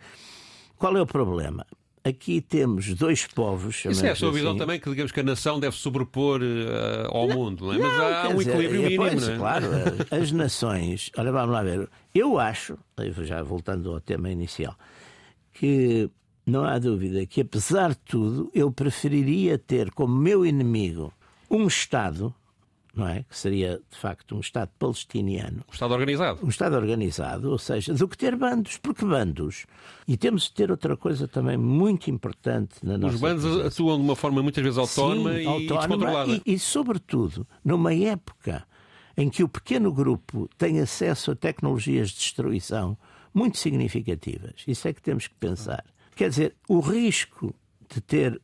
qual 0.75 0.97
é 0.97 1.01
o 1.01 1.07
problema? 1.07 1.65
Aqui 2.05 2.41
temos 2.41 2.93
dois 2.93 3.25
povos. 3.25 3.85
Isso 3.85 4.05
é 4.05 4.11
a 4.11 4.15
sua 4.15 4.31
visão 4.31 4.49
assim. 4.49 4.59
também, 4.59 4.77
que 4.77 4.89
digamos 4.89 5.11
que 5.11 5.21
a 5.21 5.23
nação 5.23 5.57
deve 5.57 5.75
sobrepor 5.77 6.41
uh, 6.41 7.15
ao 7.15 7.29
não, 7.29 7.35
mundo, 7.35 7.65
não 7.65 7.73
é? 7.73 7.77
Não, 7.77 7.87
Mas 7.87 7.99
há 7.99 8.27
um 8.27 8.41
equilíbrio 8.41 8.69
dizer, 8.69 8.83
mínimo, 8.83 9.03
pois, 9.03 9.27
não 9.27 9.33
é? 9.33 9.37
Claro, 9.37 9.65
as 10.11 10.31
nações. 10.33 11.11
Olha, 11.17 11.31
vamos 11.31 11.51
lá 11.53 11.63
ver. 11.63 11.89
Eu 12.13 12.37
acho, 12.37 12.77
já 13.21 13.41
voltando 13.41 13.93
ao 13.93 14.01
tema 14.01 14.29
inicial, 14.29 14.75
que 15.53 16.09
não 16.45 16.65
há 16.65 16.77
dúvida 16.77 17.25
que, 17.25 17.39
apesar 17.39 17.91
de 17.91 17.99
tudo, 17.99 18.51
eu 18.53 18.69
preferiria 18.69 19.57
ter 19.57 19.89
como 19.91 20.13
meu 20.13 20.45
inimigo 20.45 21.13
um 21.49 21.67
Estado 21.67 22.35
não 22.95 23.07
é? 23.07 23.23
Que 23.23 23.37
seria, 23.37 23.81
de 23.89 23.97
facto, 23.97 24.35
um 24.35 24.39
Estado 24.39 24.69
palestiniano. 24.77 25.63
Um 25.67 25.73
Estado 25.73 25.93
organizado. 25.93 26.45
Um 26.45 26.49
Estado 26.49 26.75
organizado, 26.75 27.51
ou 27.51 27.57
seja, 27.57 27.93
do 27.93 28.07
que 28.07 28.17
ter 28.17 28.35
bandos. 28.35 28.77
Porque 28.77 29.03
bandos. 29.03 29.65
E 30.07 30.15
temos 30.15 30.43
de 30.43 30.53
ter 30.53 30.69
outra 30.69 30.95
coisa 30.95 31.27
também 31.27 31.57
muito 31.57 32.11
importante 32.11 32.75
na 32.83 32.97
nossa 32.97 33.15
Os 33.15 33.21
bandos 33.21 33.43
posição. 33.43 33.67
atuam 33.67 33.97
de 33.97 34.03
uma 34.03 34.15
forma 34.15 34.43
muitas 34.43 34.63
vezes 34.63 34.77
autónoma, 34.77 35.33
Sim, 35.33 35.41
e, 35.41 35.47
autónoma 35.47 35.87
descontrolada. 35.87 36.31
E, 36.45 36.53
e, 36.53 36.59
sobretudo, 36.59 37.47
numa 37.65 37.93
época 37.93 38.63
em 39.17 39.29
que 39.29 39.43
o 39.43 39.49
pequeno 39.49 39.91
grupo 39.91 40.47
tem 40.57 40.79
acesso 40.79 41.31
a 41.31 41.35
tecnologias 41.35 42.09
de 42.09 42.17
destruição 42.17 42.97
muito 43.33 43.57
significativas. 43.57 44.63
Isso 44.67 44.87
é 44.87 44.93
que 44.93 45.01
temos 45.01 45.27
que 45.27 45.35
pensar. 45.35 45.83
Quer 46.15 46.29
dizer, 46.29 46.55
o 46.69 46.79
risco 46.79 47.55
de 47.89 48.01
ter, 48.01 48.39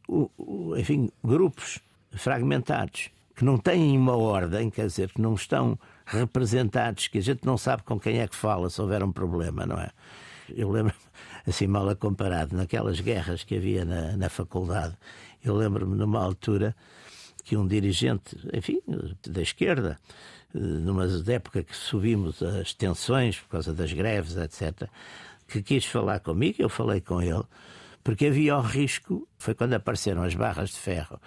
enfim, 0.77 1.09
grupos 1.23 1.79
fragmentados 2.11 3.09
que 3.39 3.45
não 3.45 3.57
têm 3.57 3.97
uma 3.97 4.17
ordem, 4.17 4.69
quer 4.69 4.87
dizer, 4.87 5.13
que 5.13 5.21
não 5.21 5.33
estão 5.33 5.79
representados, 6.05 7.07
que 7.07 7.19
a 7.19 7.21
gente 7.21 7.45
não 7.45 7.57
sabe 7.57 7.83
com 7.83 7.97
quem 7.97 8.19
é 8.19 8.27
que 8.27 8.35
fala 8.35 8.69
se 8.69 8.81
houver 8.81 9.01
um 9.01 9.13
problema, 9.13 9.65
não 9.65 9.79
é? 9.79 9.91
Eu 10.53 10.69
lembro, 10.69 10.93
assim 11.47 11.65
mal 11.65 11.87
a 11.87 11.95
comparado, 11.95 12.53
naquelas 12.53 12.99
guerras 12.99 13.45
que 13.45 13.55
havia 13.55 13.85
na, 13.85 14.17
na 14.17 14.27
faculdade, 14.27 14.93
eu 15.41 15.55
lembro-me 15.55 15.95
numa 15.95 16.21
altura 16.21 16.75
que 17.45 17.55
um 17.55 17.65
dirigente, 17.65 18.35
enfim, 18.51 18.81
da 19.25 19.41
esquerda, 19.41 19.97
numa 20.53 21.05
época 21.25 21.63
que 21.63 21.77
subimos 21.77 22.43
as 22.43 22.73
tensões 22.73 23.39
por 23.39 23.51
causa 23.51 23.73
das 23.73 23.93
greves, 23.93 24.35
etc., 24.35 24.89
que 25.47 25.63
quis 25.63 25.85
falar 25.85 26.19
comigo, 26.19 26.57
eu 26.59 26.67
falei 26.67 26.99
com 26.99 27.21
ele, 27.21 27.45
porque 28.03 28.25
havia 28.25 28.57
o 28.57 28.61
risco, 28.61 29.25
foi 29.37 29.55
quando 29.55 29.75
apareceram 29.75 30.23
as 30.23 30.35
barras 30.35 30.71
de 30.71 30.77
ferro 30.77 31.21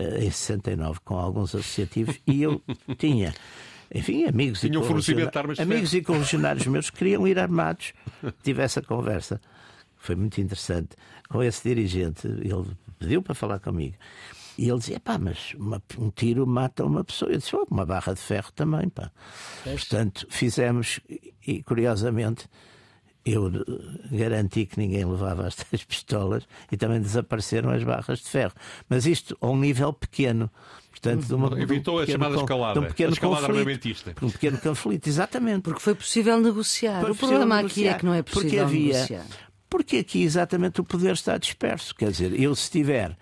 em 0.00 0.30
69 0.30 1.00
com 1.04 1.16
alguns 1.16 1.54
associativos 1.54 2.18
e 2.26 2.42
eu 2.42 2.62
tinha 2.98 3.34
enfim, 3.92 4.24
amigos, 4.24 4.60
Tinha 4.60 4.72
e, 5.58 5.62
amigos 5.62 5.94
e 5.94 6.02
correligionários 6.02 6.66
meus 6.66 6.90
que 6.90 6.98
queriam 6.98 7.26
ir 7.26 7.38
armados. 7.38 7.92
Tive 8.42 8.62
essa 8.62 8.80
conversa, 8.80 9.40
foi 9.96 10.14
muito 10.14 10.40
interessante, 10.40 10.90
com 11.28 11.42
esse 11.42 11.68
dirigente. 11.68 12.26
Ele 12.26 12.70
pediu 12.98 13.20
para 13.20 13.34
falar 13.34 13.58
comigo. 13.58 13.96
E 14.56 14.68
ele 14.68 14.78
dizia, 14.78 15.00
pá, 15.00 15.18
mas 15.18 15.54
uma, 15.54 15.82
um 15.98 16.10
tiro 16.10 16.46
mata 16.46 16.84
uma 16.84 17.02
pessoa. 17.02 17.32
Eu 17.32 17.38
disse, 17.38 17.56
oh, 17.56 17.66
uma 17.70 17.84
barra 17.84 18.12
de 18.12 18.20
ferro 18.20 18.52
também, 18.52 18.88
pá. 18.88 19.10
Portanto, 19.64 20.26
fizemos, 20.30 21.00
e 21.46 21.62
curiosamente, 21.62 22.46
eu 23.32 23.50
garanti 24.10 24.66
que 24.66 24.78
ninguém 24.78 25.04
levava 25.04 25.46
as 25.46 25.54
três 25.56 25.84
pistolas 25.84 26.46
e 26.70 26.76
também 26.76 27.00
desapareceram 27.00 27.70
as 27.70 27.82
barras 27.82 28.20
de 28.20 28.28
ferro. 28.28 28.52
Mas 28.88 29.06
isto 29.06 29.36
a 29.40 29.48
um 29.48 29.56
nível 29.56 29.92
pequeno. 29.92 30.50
Portanto, 30.90 31.24
de 31.24 31.34
uma, 31.34 31.60
Evitou 31.60 32.00
a 32.00 32.06
chamada 32.06 32.36
escalada. 32.36 32.80
De 32.80 32.86
um 32.86 32.88
pequeno 32.88 33.10
a 33.10 33.12
escalada 33.12 33.40
conflito, 33.40 33.58
armamentista. 33.58 34.14
Um 34.20 34.30
pequeno 34.30 34.58
conflito, 34.58 35.06
exatamente. 35.06 35.62
Porque 35.62 35.80
foi 35.80 35.94
possível 35.94 36.38
negociar. 36.40 37.00
Foi 37.00 37.12
o 37.12 37.14
problema 37.14 37.56
negociar, 37.56 37.90
aqui 37.90 37.94
é 37.94 37.98
que 37.98 38.04
não 38.04 38.14
é 38.14 38.22
possível 38.22 38.50
porque 38.50 38.58
havia, 38.58 38.94
negociar. 38.94 39.26
Porque 39.68 39.96
aqui 39.98 40.22
exatamente 40.22 40.80
o 40.80 40.84
poder 40.84 41.12
está 41.12 41.38
disperso. 41.38 41.94
Quer 41.94 42.10
dizer, 42.10 42.38
eu 42.38 42.54
se 42.54 42.70
tiver. 42.70 43.16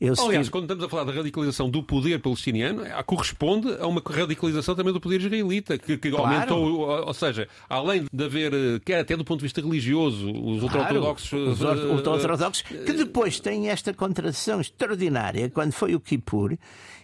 Eu 0.00 0.14
Aliás, 0.18 0.48
quando 0.48 0.64
estamos 0.64 0.82
a 0.82 0.88
falar 0.88 1.04
da 1.04 1.12
radicalização 1.12 1.68
do 1.68 1.82
poder 1.82 2.18
palestiniano, 2.20 2.82
corresponde 3.04 3.68
a 3.78 3.86
uma 3.86 4.00
radicalização 4.04 4.74
também 4.74 4.94
do 4.94 5.00
poder 5.00 5.20
israelita, 5.20 5.76
que, 5.76 5.98
que 5.98 6.10
Claro. 6.10 6.24
aumentou, 6.34 6.88
ou 7.06 7.12
seja, 7.12 7.46
além 7.68 8.06
de 8.10 8.24
haver, 8.24 8.54
eh, 8.54 8.80
quer 8.82 9.00
até 9.00 9.14
do 9.14 9.24
ponto 9.26 9.40
de 9.40 9.44
vista 9.44 9.60
religioso, 9.60 10.32
os 10.32 10.62
ultra-ortodoxos. 10.62 11.30
Os 11.32 11.60
eh, 11.60 11.64
or- 11.66 11.76
eh, 11.78 11.92
ultra-ortodoxos, 11.92 12.62
que 12.62 12.92
depois 12.94 13.40
têm 13.40 13.68
esta 13.68 13.92
contradição 13.92 14.58
extraordinária. 14.58 15.50
Quando 15.50 15.72
foi 15.72 15.94
o 15.94 16.00
Kippur, 16.00 16.56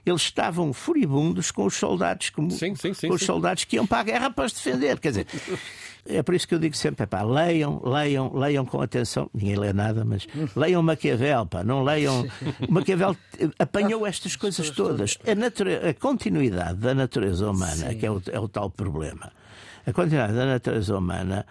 eles 0.07 0.23
estavam 0.23 0.73
furibundos 0.73 1.51
com 1.51 1.67
os 1.67 1.75
soldados, 1.75 2.31
como, 2.31 2.51
Sim, 2.51 2.75
sim, 2.77 2.95
sim, 2.95 3.09
com 3.09 3.15
os 3.15 3.21
sim. 3.21 3.27
soldados 3.27 3.65
que 3.65 3.77
iam 3.77 3.87
para 3.87 3.99
a 3.99 4.05
guerra 4.05 4.31
para 4.31 4.47
os 4.47 4.53
defender. 4.55 4.99
Quer 5.01 5.09
dizer, 5.11 5.27
é 6.09 6.23
por 6.23 6.33
isso 6.35 6.47
que 6.47 6.55
eu 6.55 6.59
digo 6.61 6.77
sempre, 6.77 7.05
pá, 7.07 7.23
leiam, 7.25 7.83
leiam, 7.85 8.33
leiam 8.33 8.65
com 8.65 8.81
atenção. 8.81 9.29
Ninguém 9.35 9.57
lê 9.57 9.73
nada, 9.73 10.05
mas 10.05 10.27
leiam 10.55 10.81
Maquiavel, 10.83 11.45
pá, 11.47 11.65
não 11.65 11.83
leiam. 11.83 12.25
Maquiavel 12.87 13.17
eh, 13.41 13.49
apanhou 13.59 14.07
estas 14.07 14.37
coisas 14.37 14.71
todas. 14.71 15.19
A, 15.27 15.91
a 15.91 15.95
continuidade 15.95 16.79
da 16.79 16.95
natureza 16.95 17.51
humana, 17.51 17.95
que 17.95 18.07
é 18.07 18.11
o, 18.11 18.23
é 18.31 18.39
o 18.39 18.49
tal 18.49 18.71
problema. 18.71 19.33
A 19.85 19.93
continuidade 19.93 20.35
da 20.35 20.47
natureza 20.47 20.97
humana 20.97 21.45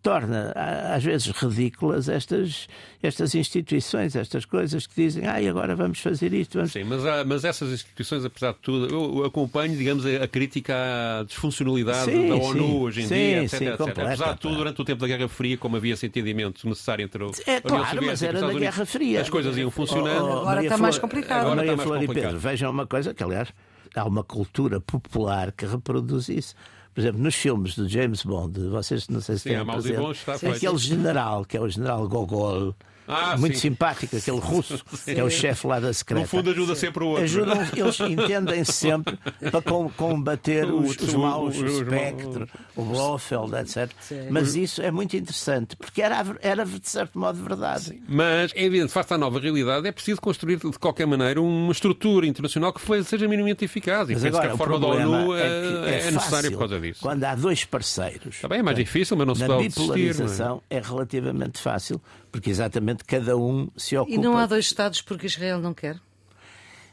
torna 0.00 0.52
às 0.94 1.02
vezes 1.02 1.26
ridículas 1.28 2.08
estas, 2.08 2.68
estas 3.02 3.34
instituições, 3.34 4.14
estas 4.14 4.44
coisas 4.44 4.86
que 4.86 4.94
dizem, 4.94 5.26
ai, 5.26 5.48
agora 5.48 5.74
vamos 5.74 5.98
fazer 5.98 6.32
isto. 6.32 6.58
Vamos... 6.58 6.72
Sim, 6.72 6.84
mas, 6.84 7.04
há- 7.04 7.24
mas 7.24 7.44
essas 7.44 7.72
instituições, 7.72 8.24
apesar 8.24 8.52
de 8.52 8.58
tudo, 8.60 8.86
eu 8.94 9.02
eu 9.18 9.24
acompanho, 9.24 9.76
digamos, 9.76 10.06
a, 10.06 10.24
a 10.24 10.28
crítica 10.28 10.74
à 11.20 11.24
disfuncionalidade 11.24 12.10
Sim, 12.12 12.28
da 12.28 12.34
ONU 12.36 12.52
sim. 12.66 12.80
hoje 12.80 13.00
em 13.02 13.06
Sim, 13.08 13.14
dia, 13.14 13.42
etc, 13.44 13.58
sim, 13.58 13.64
etc. 13.66 13.76
completa, 13.78 14.02
Apesar 14.04 14.32
de 14.34 14.40
tudo, 14.40 14.56
durante 14.56 14.80
o 14.80 14.84
tempo 14.84 15.00
da 15.00 15.06
Guerra 15.08 15.28
Fria, 15.28 15.56
como 15.58 15.76
havia 15.76 15.94
esse 15.94 16.06
entendimento 16.06 16.68
necessário 16.68 17.04
entre 17.04 17.22
o, 17.24 17.30
É 17.46 17.60
claro, 17.60 17.84
Soviética 17.84 18.06
mas 18.06 18.22
e 18.22 18.26
era 18.26 18.34
os 18.36 18.40
da 18.40 18.46
Estados 18.46 18.54
Unidos, 18.56 18.60
Guerra 18.74 18.86
Fria. 18.86 19.20
as 19.20 19.30
coisas 19.30 19.56
iam 19.56 19.70
funcionando. 19.70 20.22
Oh, 20.24 20.26
oh, 20.26 20.30
Agora 20.32 20.44
Maria 20.54 20.68
está 20.68 20.78
mais 20.78 20.94
Flor- 20.96 21.00
complicado. 21.10 21.40
Agora 21.40 21.56
Maria 21.56 21.70
está 21.72 21.76
mais 21.76 21.88
Flor 21.88 22.02
e 22.02 22.06
complicado. 22.06 22.30
Pedro, 22.34 22.48
vejam 22.48 22.70
uma 22.70 22.86
coisa 22.86 23.12
que, 23.14 23.22
aliás, 23.22 23.48
há 23.94 24.04
uma 24.04 24.22
cultura 24.24 24.80
popular 24.80 25.52
que 25.52 25.66
reproduz 25.66 26.28
isso. 26.28 26.54
Por 26.94 27.00
exemplo, 27.00 27.22
nos 27.22 27.34
filmes 27.34 27.74
do 27.74 27.88
James 27.88 28.22
Bond, 28.22 28.68
vocês 28.68 29.08
não 29.08 29.20
sei 29.20 29.36
se 29.36 29.44
Sim, 29.44 29.48
têm 29.50 29.62
e 29.62 29.64
presente, 29.64 30.10
está 30.10 30.38
feito. 30.38 30.56
aquele 30.56 30.78
general, 30.78 31.44
que 31.44 31.56
é 31.56 31.60
o 31.60 31.68
general 31.68 32.06
Gogol, 32.06 32.74
Ah, 33.12 33.36
muito 33.36 33.54
sim. 33.54 33.60
simpático, 33.62 34.16
aquele 34.16 34.38
russo, 34.38 34.82
que 35.04 35.10
é 35.12 35.22
o 35.24 35.30
chefe 35.30 35.66
lá 35.66 35.78
da 35.80 35.92
secreta. 35.92 36.22
No 36.22 36.28
fundo, 36.28 36.50
ajuda 36.50 36.74
sempre 36.74 37.04
o 37.04 37.08
outro. 37.08 37.24
Ajudam, 37.24 37.58
eles 37.76 38.00
entendem-se 38.00 38.72
sempre 38.72 39.18
para 39.50 39.62
com- 39.62 39.88
combater 39.90 40.64
os, 40.72 40.96
Os- 40.96 41.14
maus, 41.14 41.58
o 41.58 41.64
os 41.64 41.76
Spectre, 41.78 42.46
o 42.76 42.84
Blofeld, 42.84 43.54
etc. 43.56 43.90
Mas 44.30 44.54
isso 44.54 44.80
é 44.82 44.90
muito 44.90 45.16
interessante, 45.16 45.76
porque 45.76 46.00
era, 46.02 46.24
era 46.40 46.64
de 46.64 46.80
certo 46.88 47.18
modo 47.18 47.42
verdade. 47.42 48.00
Mas 48.08 48.52
é 48.54 48.64
evidente, 48.64 48.92
face 48.92 49.12
à 49.14 49.18
nova 49.18 49.38
realidade, 49.40 49.86
é 49.86 49.92
preciso 49.92 50.20
construir 50.20 50.56
de 50.58 50.78
qualquer 50.78 51.06
maneira 51.06 51.40
uma 51.40 51.72
estrutura 51.72 52.26
internacional 52.26 52.72
que 52.72 52.80
seja 53.04 53.28
minimamente 53.28 53.64
eficaz. 53.64 54.08
E 54.08 54.14
Mas 54.14 54.22
penso 54.22 54.38
que 54.40 54.46
agora, 54.46 54.52
a 54.52 54.54
o 54.54 54.58
forma 54.58 54.78
da 54.80 54.86
ONU 54.86 55.34
é, 55.34 55.40
é, 55.40 55.42
que 55.44 55.88
é 55.90 56.08
é 56.08 56.10
necessária 56.10 56.50
por 56.50 56.58
causa 56.60 56.80
disso. 56.80 57.00
Quando 57.02 57.24
há 57.24 57.34
dois 57.34 57.64
parceiros. 57.64 58.34
Está 58.36 58.48
bem, 58.48 58.60
é 58.60 58.62
mais 58.62 58.76
difícil, 58.76 59.16
mas 59.16 59.26
não 59.26 59.34
se 59.34 59.44
pode 59.44 59.68
desistir. 59.68 59.80
não 59.80 59.94
é? 59.94 59.96
bipolarização 59.98 60.62
é 60.70 60.80
relativamente 60.80 61.58
fácil, 61.60 62.00
porque 62.32 62.50
exatamente 62.50 63.04
cada 63.04 63.36
um 63.36 63.68
se 63.76 63.96
ocupa. 63.96 64.14
E 64.14 64.18
não 64.18 64.36
há 64.36 64.46
dois 64.46 64.64
Estados 64.64 65.00
porque 65.02 65.26
Israel 65.26 65.60
não 65.60 65.72
quer? 65.74 66.00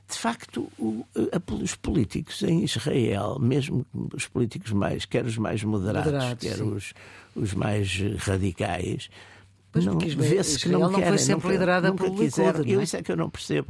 De 0.07 0.15
facto, 0.17 0.69
o- 0.77 1.05
os 1.61 1.75
políticos 1.75 2.41
em 2.43 2.63
Israel, 2.63 3.37
mesmo 3.39 3.85
os 4.13 4.27
políticos 4.27 4.71
mais, 4.71 5.05
quer 5.05 5.23
os 5.25 5.37
mais 5.37 5.63
moderados, 5.63 6.11
Moderados, 6.11 6.43
quer 6.47 6.61
os, 6.63 6.93
os 7.35 7.53
mais 7.53 7.99
radicais, 8.17 9.09
vê-se 10.17 10.59
que 10.59 10.69
não 10.69 10.79
não 10.91 11.01
foi 11.01 11.17
sempre 11.19 11.49
liderada 11.51 11.89
nunca 11.89 12.03
pelo 12.03 12.15
Likud, 12.15 12.29
quiseram. 12.31 12.59
não 12.59 12.65
é? 12.65 12.75
Eu 12.75 12.81
isso 12.81 12.97
é 12.97 13.01
que 13.03 13.11
eu 13.11 13.17
não 13.17 13.29
percebo. 13.29 13.67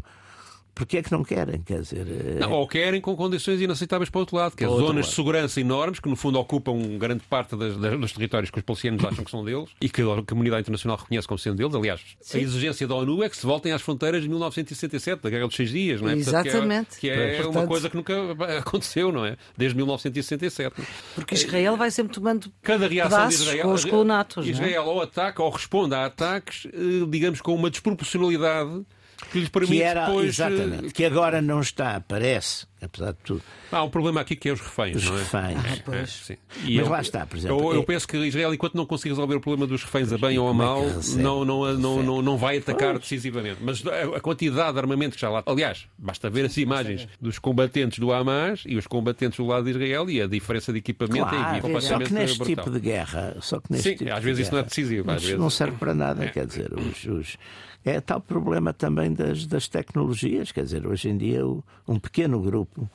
Porque 0.75 0.97
é 0.97 1.03
que 1.03 1.12
não 1.12 1.23
querem? 1.23 1.62
Quer 1.62 1.82
dizer, 1.82 2.08
eh, 2.08 2.39
Não, 2.39 2.51
ou 2.53 2.65
querem 2.67 3.01
com 3.01 3.13
condições 3.15 3.60
inaceitáveis 3.60 4.10
para 4.10 4.19
o 4.19 4.21
outro 4.21 4.38
lado, 4.38 4.55
que 4.55 4.63
é 4.63 4.67
zonas 4.67 4.88
lado. 4.95 5.01
de 5.01 5.12
segurança 5.13 5.60
enormes, 5.60 5.99
que 5.99 6.08
no 6.08 6.15
fundo 6.15 6.39
ocupam 6.39 6.77
grande 6.97 7.21
parte 7.29 7.55
das- 7.58 7.75
das- 7.75 7.99
dos 7.99 8.13
territórios 8.13 8.49
que 8.49 8.60
os 8.60 8.63
palestinianos 8.63 9.03
acham 9.05 9.25
que 9.25 9.32
são 9.32 9.43
deles 9.43 9.69
e 9.82 9.89
que 9.89 10.01
a 10.01 10.23
comunidade 10.23 10.62
internacional 10.62 10.95
reconhece 10.97 11.27
como 11.27 11.38
sendo 11.38 11.58
deles. 11.58 11.75
Aliás, 11.75 12.01
a 12.34 12.38
exigência 12.38 12.88
da 12.88 12.95
ONU 12.95 13.21
é 13.23 13.29
que 13.29 13.36
se 13.36 13.45
voltem 13.45 13.73
às 13.73 13.82
fronteiras 13.82 14.21
de 14.23 14.29
1967, 14.29 15.21
da 15.21 15.29
Guerra 15.29 15.47
dos 15.47 15.55
Seis 15.58 15.69
Dias, 15.69 16.01
não 16.01 16.10
é? 16.10 16.15
Portanto, 16.15 16.32
que 16.43 16.47
é- 16.47 16.51
Exatamente. 16.51 16.97
Que 16.99 17.10
é, 17.10 17.36
Portanto- 17.38 17.55
uma 17.58 17.67
coisa 17.67 17.89
que 17.89 17.95
nunca 17.97 18.13
aconteceu, 18.60 19.12
não 19.12 19.25
é? 19.25 19.36
Desde 19.58 19.75
1967. 19.75 20.75
Porque 21.15 21.36
Israel 21.36 21.75
vai 21.75 21.91
sempre 21.91 22.13
tomando 22.13 22.49
Cada 22.62 22.88
reação 22.88 23.27
de 23.27 23.34
Israel, 23.34 23.63
com 23.63 23.73
os 23.73 23.84
colonatos. 23.86 24.47
é? 24.47 24.49
Israel 24.49 24.86
ou 24.86 25.01
ataca 25.01 25.43
ou 25.43 25.49
responde 25.49 25.93
a 25.93 26.05
ataques, 26.05 26.67
eh, 26.67 27.05
digamos, 27.10 27.41
com 27.41 27.53
uma 27.53 27.69
desproporcionalidade 27.69 28.86
que 29.32 29.39
lhes 29.39 29.50
permite 29.50 29.74
que 29.78 29.82
era 29.84 30.06
depois. 30.08 30.26
eh, 30.26 30.30
exatamente, 30.30 30.94
que 30.94 31.06
agora 31.06 31.42
não 31.42 31.60
está, 31.62 32.00
parece, 32.02 32.65
apesar 32.82 33.12
de 33.12 33.18
tudo, 33.24 33.42
Há 33.72 33.84
um 33.84 33.89
problema 33.92 34.22
aqui 34.22 34.36
que 34.36 34.50
é 34.50 34.52
os 34.52 34.60
reféns, 34.60 34.96
os 34.98 35.06
não 35.06 35.15
é? 35.15 35.20
reféns. 35.20 35.82
Pois. 35.86 36.10
Sim. 36.10 36.38
Mas 36.76 36.88
lá 36.88 37.02
está, 37.02 37.24
por 37.28 37.38
exemplo, 37.38 37.60
Eu, 37.70 37.74
eu 37.76 37.82
é- 37.82 37.86
penso 37.86 38.08
que 38.08 38.18
Israel, 38.18 38.52
enquanto 38.52 38.74
não 38.74 38.84
conseguir 38.84 39.10
resolver 39.10 39.36
o 39.36 39.39
problema 39.39 39.68
dos 39.68 39.84
reféns 39.84 40.12
a 40.12 40.18
bem 40.18 40.39
ou 40.39 40.48
a 40.48 40.52
é 40.52 40.54
mal, 40.56 40.82
não, 41.18 41.46
não, 41.46 41.74
não, 41.78 42.02
não, 42.04 42.22
não 42.24 42.36
vai 42.38 42.58
atacar 42.58 42.98
decisivamente. 42.98 43.58
Mas 43.62 43.86
a, 43.86 44.18
a 44.18 44.20
quantidade 44.20 44.74
de 44.74 44.80
armamento 44.80 45.13
que 45.15 45.22
já 45.22 45.30
lá. 45.30 45.44
Aliás, 45.46 45.86
basta 46.00 46.32
ver 46.32 46.46
as 46.46 46.58
imagens 46.58 47.08
dos 47.22 47.38
combatentes 47.38 48.00
do 48.00 48.12
Hamas 48.12 48.63
e 48.65 48.76
os 48.76 48.88
combatentes 48.88 49.38
do 49.38 49.46
lado 49.46 49.65
de 49.65 49.70
Israel 49.70 50.10
e 50.10 50.20
a 50.20 50.26
diferença 50.26 50.74
de 50.74 50.80
equipamento 50.80 51.28
é 51.28 51.30
Claro, 51.30 51.56
só 51.56 51.62
completamente 51.62 52.08
que 52.08 52.13
neste 52.15 52.38
brutal. 52.39 52.56
tipo 52.65 52.72
de 52.72 52.80
guerra, 52.80 53.38
só 53.39 53.60
que 53.60 53.72
neste 53.72 53.89
Sim, 53.89 53.96
tipo 53.98 54.12
às 54.13 54.24
vezes 54.24 54.42
isso 54.48 54.52
não 54.52 54.60
é 54.62 54.63
decisivo, 54.63 55.12
às 55.12 55.22
vezes- 55.22 55.38
não 55.39 55.50
serve 55.52 55.78
para 55.78 55.94
nada, 55.94 56.28
quer 56.30 56.48
dizer, 56.48 56.72
os, 56.74 57.06
os- 57.06 57.38
é 57.84 58.02
tal 58.02 58.20
problema 58.20 58.74
também 58.74 59.13
das, 59.13 59.46
das 59.46 59.68
tecnologias, 59.68 60.52
quer 60.52 60.63
dizer, 60.63 60.86
hoje 60.86 61.10
em 61.10 61.18
dia 61.18 61.42
um 61.88 62.00
pequeno 62.00 62.39
grupo, 62.42 62.89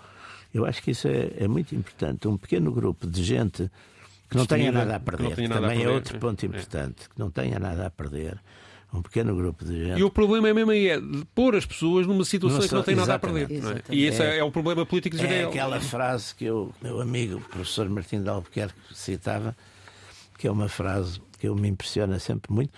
eu 0.53 0.65
acho 0.67 0.83
que 0.83 0.91
isso 0.91 1.09
é, 1.09 1.31
é 1.39 1.49
muito 1.49 1.75
importante, 1.75 2.29
um 2.29 2.37
pequeno 2.37 2.71
grupo 2.71 3.07
de 3.07 3.23
gente 3.23 3.71
que 4.31 4.37
não 4.37 4.47
tenha 4.47 4.73
nada 4.73 4.97
a 4.97 4.99
não 4.99 5.05
perder, 5.05 5.35
que 5.35 5.49
nada 5.49 5.55
a 5.55 5.63
também 5.63 5.79
é 5.79 5.81
perder, 5.81 5.95
outro 5.95 6.17
é. 6.17 6.21
ponto 6.21 6.45
É. 6.45 6.47
importante, 6.49 7.09
que 7.09 7.19
não 7.19 7.31
tenha 7.31 7.59
nada 7.59 7.87
a 7.87 7.91
perder, 7.91 8.39
um 8.93 9.03
pequeno 9.03 9.35
grupo 9.35 9.65
de 9.65 9.87
gente. 9.87 9.99
E 9.99 10.05
o 10.05 10.11
problema 10.11 10.49
é 10.49 10.55
mesmo 10.55 10.71
aí, 10.71 10.89
é 10.89 11.01
pôr 11.35 11.57
as 11.57 11.67
pessoas 11.67 12.07
numa 12.07 12.25
situação 12.25 12.59
Numa 12.59 12.69
que 12.69 12.75
não 12.75 12.83
tem 12.83 12.95
nada 12.95 13.15
a 13.15 13.19
perder. 13.19 13.49
não 13.61 13.73
é? 13.73 13.83
E 13.91 14.05
esse 14.05 14.23
é, 14.23 14.39
é 14.39 14.45
o 14.45 14.53
problema 14.53 14.87
político 14.87 15.17
de 15.17 15.27
É 15.27 15.45
aquela 15.45 15.81
frase 15.81 16.35
que 16.35 16.49
o 16.49 16.71
meu 16.81 17.01
amigo, 17.01 17.39
o 17.39 17.41
professor 17.41 17.89
Martim 17.89 18.23
de 18.23 18.29
Albuquerque, 18.29 18.79
citava, 18.93 19.57
que 20.39 20.47
é 20.47 20.51
uma 20.51 20.69
frase 20.69 21.21
que 21.41 21.49
eu 21.49 21.57
me 21.57 21.69
impressiona 21.69 22.19
sempre 22.21 22.53
muito, 22.53 22.73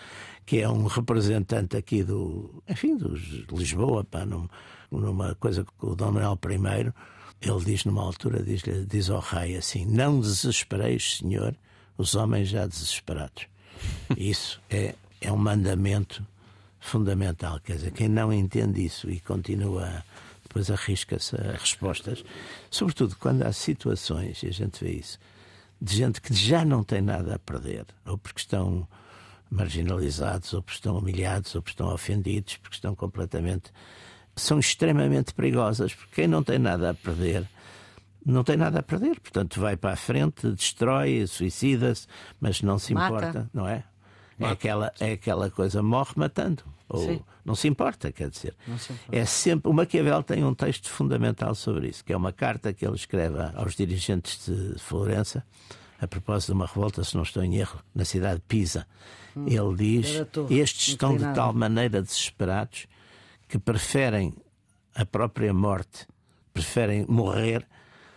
que 0.47 0.61
é 0.61 0.69
um 0.69 0.87
representante 0.87 1.77
aqui 1.77 2.03
do, 2.05 2.63
enfim, 2.69 2.97
dos 2.97 3.21
de 3.21 3.47
Lisboa, 3.53 4.05
pá, 4.05 4.25
num- 4.25 4.49
numa 4.91 5.35
coisa 5.35 5.65
com 5.77 5.89
o 5.89 5.97
Dom 5.97 6.13
Manuel 6.13 6.39
I, 6.45 6.93
ele 7.41 7.65
diz 7.65 7.85
numa 7.85 8.03
altura, 8.03 8.43
diz, 8.43 8.63
diz 8.89 9.11
ao 9.11 9.21
rei 9.21 9.57
assim, 9.57 9.85
não 9.85 10.21
desespereis, 10.21 11.19
senhor, 11.19 11.55
os 11.99 12.15
homens 12.15 12.49
já 12.49 12.67
desesperados. 12.67 13.47
Isso 14.17 14.61
é, 14.71 14.95
é 15.21 15.31
um 15.33 15.37
mandamento 15.37 16.25
fundamental. 16.79 17.59
Quer 17.61 17.77
dizer, 17.77 17.91
quem 17.93 18.09
não 18.09 18.33
entende 18.33 18.85
isso 18.85 19.11
e 19.11 19.19
continua, 19.21 20.05
depois 20.45 20.71
arrisca-se 20.71 21.35
a 21.37 21.53
respostas, 21.53 22.25
sobretudo 22.71 23.17
quando 23.17 23.43
há 23.43 23.53
situações, 23.53 24.43
e 24.43 24.47
a 24.47 24.53
gente 24.53 24.83
vê 24.85 24.93
isso, 24.93 25.19
de 25.83 25.97
gente 25.97 26.21
que 26.21 26.33
já 26.33 26.65
não 26.65 26.85
tem 26.85 27.03
nada 27.03 27.35
a 27.35 27.39
perder, 27.39 27.85
ou 28.07 28.17
porque 28.17 28.41
estão 28.41 28.87
marginalizados, 29.51 30.53
ou 30.55 30.63
porque 30.63 30.77
estão 30.77 30.99
humilhados, 30.99 31.55
ou 31.55 31.63
porque 31.63 31.73
estão 31.73 31.93
ofendidos, 31.93 32.57
porque 32.57 32.77
estão 32.77 32.95
completamente. 32.95 33.73
são 34.35 34.59
extremamente 34.59 35.33
perigosas, 35.33 35.95
porque 35.95 36.15
quem 36.17 36.29
não 36.29 36.43
tem 36.43 36.59
nada 36.59 36.91
a 36.91 36.95
perder. 36.95 37.49
Não 38.25 38.43
tem 38.43 38.57
nada 38.57 38.81
a 38.81 38.83
perder, 38.83 39.21
portanto 39.21 39.61
vai 39.61 39.77
para 39.77 39.93
a 39.93 39.97
frente, 39.97 40.51
destrói, 40.51 41.27
suicida-se, 41.29 42.09
mas 42.41 42.61
não 42.61 42.77
se 42.79 42.93
Mata. 42.93 43.07
importa, 43.07 43.51
não 43.55 43.69
é? 43.69 43.85
É 44.39 44.47
aquela, 44.47 44.93
é 45.01 45.13
aquela 45.13 45.49
coisa, 45.51 45.83
morre 45.83 46.13
matando. 46.17 46.63
Ou 46.89 47.05
Sim. 47.07 47.21
não 47.45 47.55
se 47.55 47.67
importa, 47.67 48.13
quer 48.13 48.29
dizer. 48.29 48.55
se 48.79 48.93
importa. 48.93 49.17
É 49.17 49.25
sempre. 49.25 49.71
O 49.71 49.73
Maquiavel 49.73 50.23
tem 50.23 50.45
um 50.45 50.55
texto 50.55 50.89
fundamental 50.91 51.55
sobre 51.55 51.89
isso, 51.89 52.05
que 52.05 52.13
é 52.13 52.17
uma 52.17 52.33
carta 52.33 52.73
que 52.73 52.87
ele 52.87 52.95
escreve 52.97 53.39
aos 53.55 53.75
dirigentes 53.75 54.47
de 54.47 54.79
Florença, 54.79 55.45
a 56.01 56.07
propósito 56.07 56.49
de 56.49 56.53
uma 56.55 56.67
revolta, 56.67 57.03
se 57.05 57.15
não 57.17 57.23
estou 57.23 57.43
em 57.43 57.57
erro, 57.57 57.81
na 57.95 58.05
cidade 58.05 58.37
de 58.37 58.43
Pisa. 58.47 58.87
ele 59.37 59.75
diz: 59.77 60.27
torre, 60.33 60.59
Estes 60.61 60.89
estão 60.89 61.11
de 61.11 61.15
inclinada." 61.17 61.37
tal 61.41 61.53
maneira 61.53 62.03
desesperados 62.03 62.87
que 63.49 63.59
preferem 63.59 64.35
a 64.95 65.05
própria 65.05 65.53
morte, 65.53 66.07
preferem 66.53 67.05
morrer, 67.09 67.67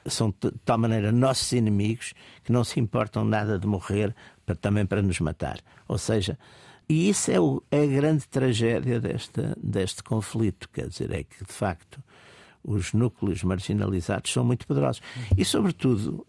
são 0.05 0.29
de 0.31 0.51
tal 0.65 0.77
maneira 0.77 1.11
nossos 1.11 1.51
inimigos 1.51 2.13
que 2.43 2.51
não 2.51 2.63
se 2.63 2.79
importam 2.79 3.23
nada 3.25 3.59
de 3.59 3.67
morrer 3.67 4.15
para, 4.45 4.55
também 4.55 4.85
para 4.85 5.01
nos 5.01 5.19
matar. 5.19 5.59
Ou 5.87 5.97
seja, 5.97 6.39
e 6.87 7.09
isso 7.09 7.29
é, 7.29 7.39
o- 7.39 7.61
é 7.69 7.83
a 7.83 7.85
grande 7.85 8.25
tragédia 8.27 8.99
desta, 8.99 9.55
deste 9.61 10.01
conflito, 10.01 10.67
quer 10.69 10.87
dizer, 10.87 11.11
é 11.11 11.23
que 11.23 11.45
de 11.45 11.51
facto 11.53 12.01
os 12.63 12.93
núcleos 12.93 13.43
marginalizados 13.43 14.31
são 14.31 14.43
muito 14.43 14.65
poderosos. 14.65 15.01
E, 15.37 15.45
sobretudo, 15.45 16.25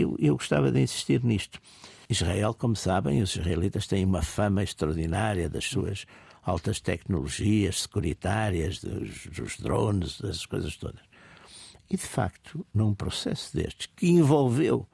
eu, 0.00 0.16
eu 0.18 0.36
gostava 0.36 0.70
de 0.70 0.80
insistir 0.80 1.22
nisto. 1.22 1.60
Israel, 2.08 2.54
como 2.54 2.76
sabem, 2.76 3.22
os 3.22 3.34
israelitas 3.34 3.86
têm 3.86 4.04
uma 4.04 4.22
fama 4.22 4.62
extraordinária 4.62 5.48
das 5.48 5.64
suas 5.64 6.06
altas 6.42 6.80
tecnologias 6.80 7.82
securitárias, 7.82 8.80
dos, 8.80 9.26
dos 9.26 9.58
drones, 9.58 10.20
das 10.20 10.44
coisas 10.44 10.76
todas. 10.76 11.00
E, 11.88 11.96
de 11.96 12.02
facto, 12.02 12.66
num 12.74 12.94
processo 12.94 13.56
destes, 13.56 13.86
que 13.94 14.08
envolveu, 14.08 14.86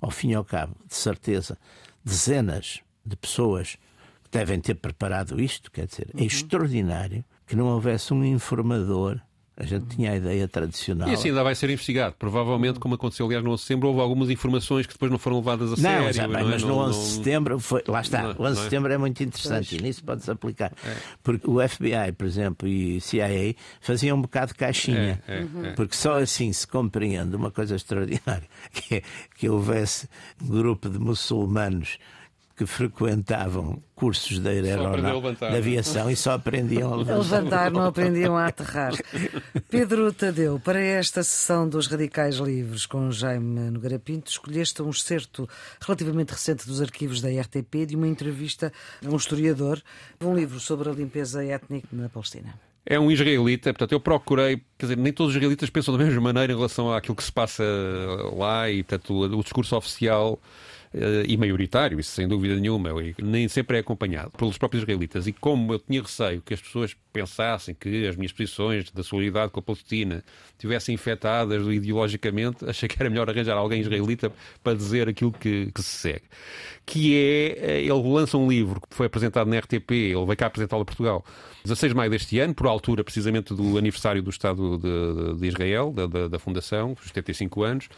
ao 0.00 0.10
fim 0.10 0.30
e 0.30 0.34
ao 0.34 0.44
cabo, 0.44 0.76
de 0.86 0.94
certeza, 0.94 1.58
dezenas 2.04 2.80
de 3.04 3.16
pessoas 3.16 3.76
que 4.24 4.30
devem 4.30 4.60
ter 4.60 4.74
preparado 4.74 5.40
isto, 5.40 5.70
quer 5.70 5.86
dizer, 5.86 6.08
é 6.14 6.20
uhum. 6.20 6.26
extraordinário 6.26 7.24
que 7.46 7.56
não 7.56 7.66
houvesse 7.66 8.14
um 8.14 8.24
informador 8.24 9.20
a 9.62 9.64
gente 9.64 9.86
tinha 9.94 10.10
a 10.10 10.16
ideia 10.16 10.48
tradicional. 10.48 11.08
E 11.08 11.14
assim 11.14 11.28
ainda 11.28 11.44
vai 11.44 11.54
ser 11.54 11.70
investigado. 11.70 12.16
Provavelmente, 12.18 12.80
como 12.80 12.96
aconteceu 12.96 13.26
aliás 13.26 13.44
no 13.44 13.52
11 13.52 13.60
de 13.60 13.66
setembro, 13.68 13.88
houve 13.88 14.00
algumas 14.00 14.28
informações 14.28 14.88
que 14.88 14.92
depois 14.92 15.10
não 15.10 15.18
foram 15.18 15.36
levadas 15.36 15.68
a 15.68 15.76
não, 15.76 16.12
sério. 16.12 16.32
Bem, 16.32 16.42
não, 16.42 16.48
é? 16.48 16.52
mas 16.52 16.62
no 16.64 16.74
11 16.78 16.98
de 16.98 17.06
setembro 17.06 17.60
foi. 17.60 17.82
Lá 17.86 18.00
está. 18.00 18.22
Não, 18.22 18.30
o 18.30 18.42
11 18.42 18.54
de 18.54 18.60
é? 18.60 18.64
setembro 18.64 18.92
é 18.92 18.98
muito 18.98 19.22
interessante 19.22 19.68
pois. 19.68 19.80
e 19.80 19.84
nisso 19.84 20.02
pode-se 20.02 20.30
aplicar. 20.30 20.72
É. 20.84 20.96
Porque 21.22 21.48
o 21.48 21.68
FBI, 21.68 22.10
por 22.18 22.26
exemplo, 22.26 22.66
e 22.66 22.96
o 22.96 23.00
CIA 23.00 23.54
faziam 23.80 24.18
um 24.18 24.22
bocado 24.22 24.48
de 24.48 24.54
caixinha. 24.54 25.22
É, 25.28 25.38
é, 25.38 25.46
é, 25.68 25.70
porque 25.74 25.94
só 25.94 26.18
assim 26.18 26.52
se 26.52 26.66
compreende 26.66 27.36
uma 27.36 27.52
coisa 27.52 27.76
extraordinária: 27.76 28.48
que, 28.74 28.96
é, 28.96 29.02
que 29.36 29.48
houvesse 29.48 30.08
um 30.42 30.48
grupo 30.48 30.90
de 30.90 30.98
muçulmanos 30.98 31.98
que 32.62 32.66
frequentavam 32.66 33.82
cursos 33.94 34.38
de, 34.38 34.48
aeronáutica, 34.48 35.50
de 35.50 35.56
aviação 35.56 36.10
e 36.10 36.14
só 36.14 36.32
aprendiam 36.32 36.92
a 36.92 36.96
levantar. 36.96 37.18
levantar, 37.18 37.70
não 37.70 37.84
aprendiam 37.84 38.36
a 38.36 38.46
aterrar. 38.46 38.92
Pedro 39.68 40.12
Tadeu, 40.12 40.60
para 40.60 40.80
esta 40.80 41.22
sessão 41.22 41.68
dos 41.68 41.88
Radicais 41.88 42.36
Livres 42.36 42.86
com 42.86 43.10
Jaime 43.10 43.70
Nogueira 43.70 43.98
Pinto, 43.98 44.30
escolheste 44.30 44.80
um 44.80 44.90
excerto 44.90 45.48
relativamente 45.80 46.30
recente 46.30 46.66
dos 46.66 46.80
arquivos 46.80 47.20
da 47.20 47.28
RTP 47.28 47.86
de 47.86 47.96
uma 47.96 48.06
entrevista 48.06 48.72
a 49.04 49.08
um 49.08 49.16
historiador, 49.16 49.82
um 50.20 50.34
livro 50.34 50.60
sobre 50.60 50.88
a 50.88 50.92
limpeza 50.92 51.44
étnica 51.44 51.88
na 51.92 52.08
Palestina 52.08 52.54
é 52.84 52.98
um 52.98 53.12
israelita, 53.12 53.72
portanto 53.72 53.92
eu 53.92 54.00
procurei, 54.00 54.56
quer 54.76 54.86
dizer, 54.86 54.96
nem 54.96 55.12
todos 55.12 55.30
os 55.30 55.36
israelitas 55.36 55.70
pensam 55.70 55.96
da 55.96 56.02
mesma 56.04 56.20
maneira 56.20 56.52
em 56.52 56.56
relação 56.56 56.92
àquilo 56.92 57.14
que 57.14 57.22
se 57.22 57.30
passa 57.30 57.62
lá 58.34 58.68
e, 58.68 58.82
portanto, 58.82 59.14
o, 59.14 59.38
o 59.38 59.42
discurso 59.44 59.76
oficial 59.76 60.40
e 61.26 61.36
maioritário, 61.36 61.98
isso 61.98 62.10
sem 62.10 62.28
dúvida 62.28 62.54
nenhuma, 62.56 62.90
nem 63.22 63.48
sempre 63.48 63.78
é 63.78 63.80
acompanhado 63.80 64.30
pelos 64.36 64.58
próprios 64.58 64.82
israelitas. 64.82 65.26
E 65.26 65.32
como 65.32 65.72
eu 65.72 65.78
tinha 65.78 66.02
receio 66.02 66.42
que 66.42 66.52
as 66.52 66.60
pessoas 66.60 66.94
pensassem 67.12 67.74
que 67.74 68.06
as 68.06 68.16
minhas 68.16 68.32
posições 68.32 68.90
da 68.90 69.02
solidariedade 69.02 69.52
com 69.52 69.60
a 69.60 69.62
Palestina 69.62 70.24
tivessem 70.58 70.94
infectadas 70.94 71.66
ideologicamente, 71.66 72.64
achei 72.68 72.88
que 72.88 72.96
era 72.98 73.10
melhor 73.10 73.28
arranjar 73.28 73.56
alguém 73.56 73.80
israelita 73.80 74.32
para 74.62 74.74
dizer 74.74 75.08
aquilo 75.08 75.32
que, 75.32 75.70
que 75.72 75.82
se 75.82 75.90
segue. 75.90 76.24
Que 76.84 77.16
é, 77.16 77.58
eh, 77.58 77.80
ele 77.82 78.02
lança 78.08 78.36
um 78.36 78.48
livro 78.48 78.80
que 78.80 78.94
foi 78.94 79.06
apresentado 79.06 79.48
na 79.48 79.58
RTP, 79.58 79.90
ele 79.90 80.24
vai 80.24 80.36
cá 80.36 80.46
apresentá-lo 80.46 80.82
a 80.82 80.84
Portugal, 80.84 81.24
16 81.64 81.92
de 81.92 81.96
maio 81.96 82.10
deste 82.10 82.38
ano, 82.38 82.54
por 82.54 82.66
altura 82.66 83.04
precisamente 83.04 83.54
do 83.54 83.78
aniversário 83.78 84.22
do 84.22 84.30
Estado 84.30 84.78
de, 84.78 85.40
de 85.40 85.46
Israel, 85.46 85.92
da, 85.92 86.06
da, 86.06 86.28
da 86.28 86.38
Fundação, 86.38 86.96
os 87.00 87.06
75 87.08 87.62
anos, 87.62 87.88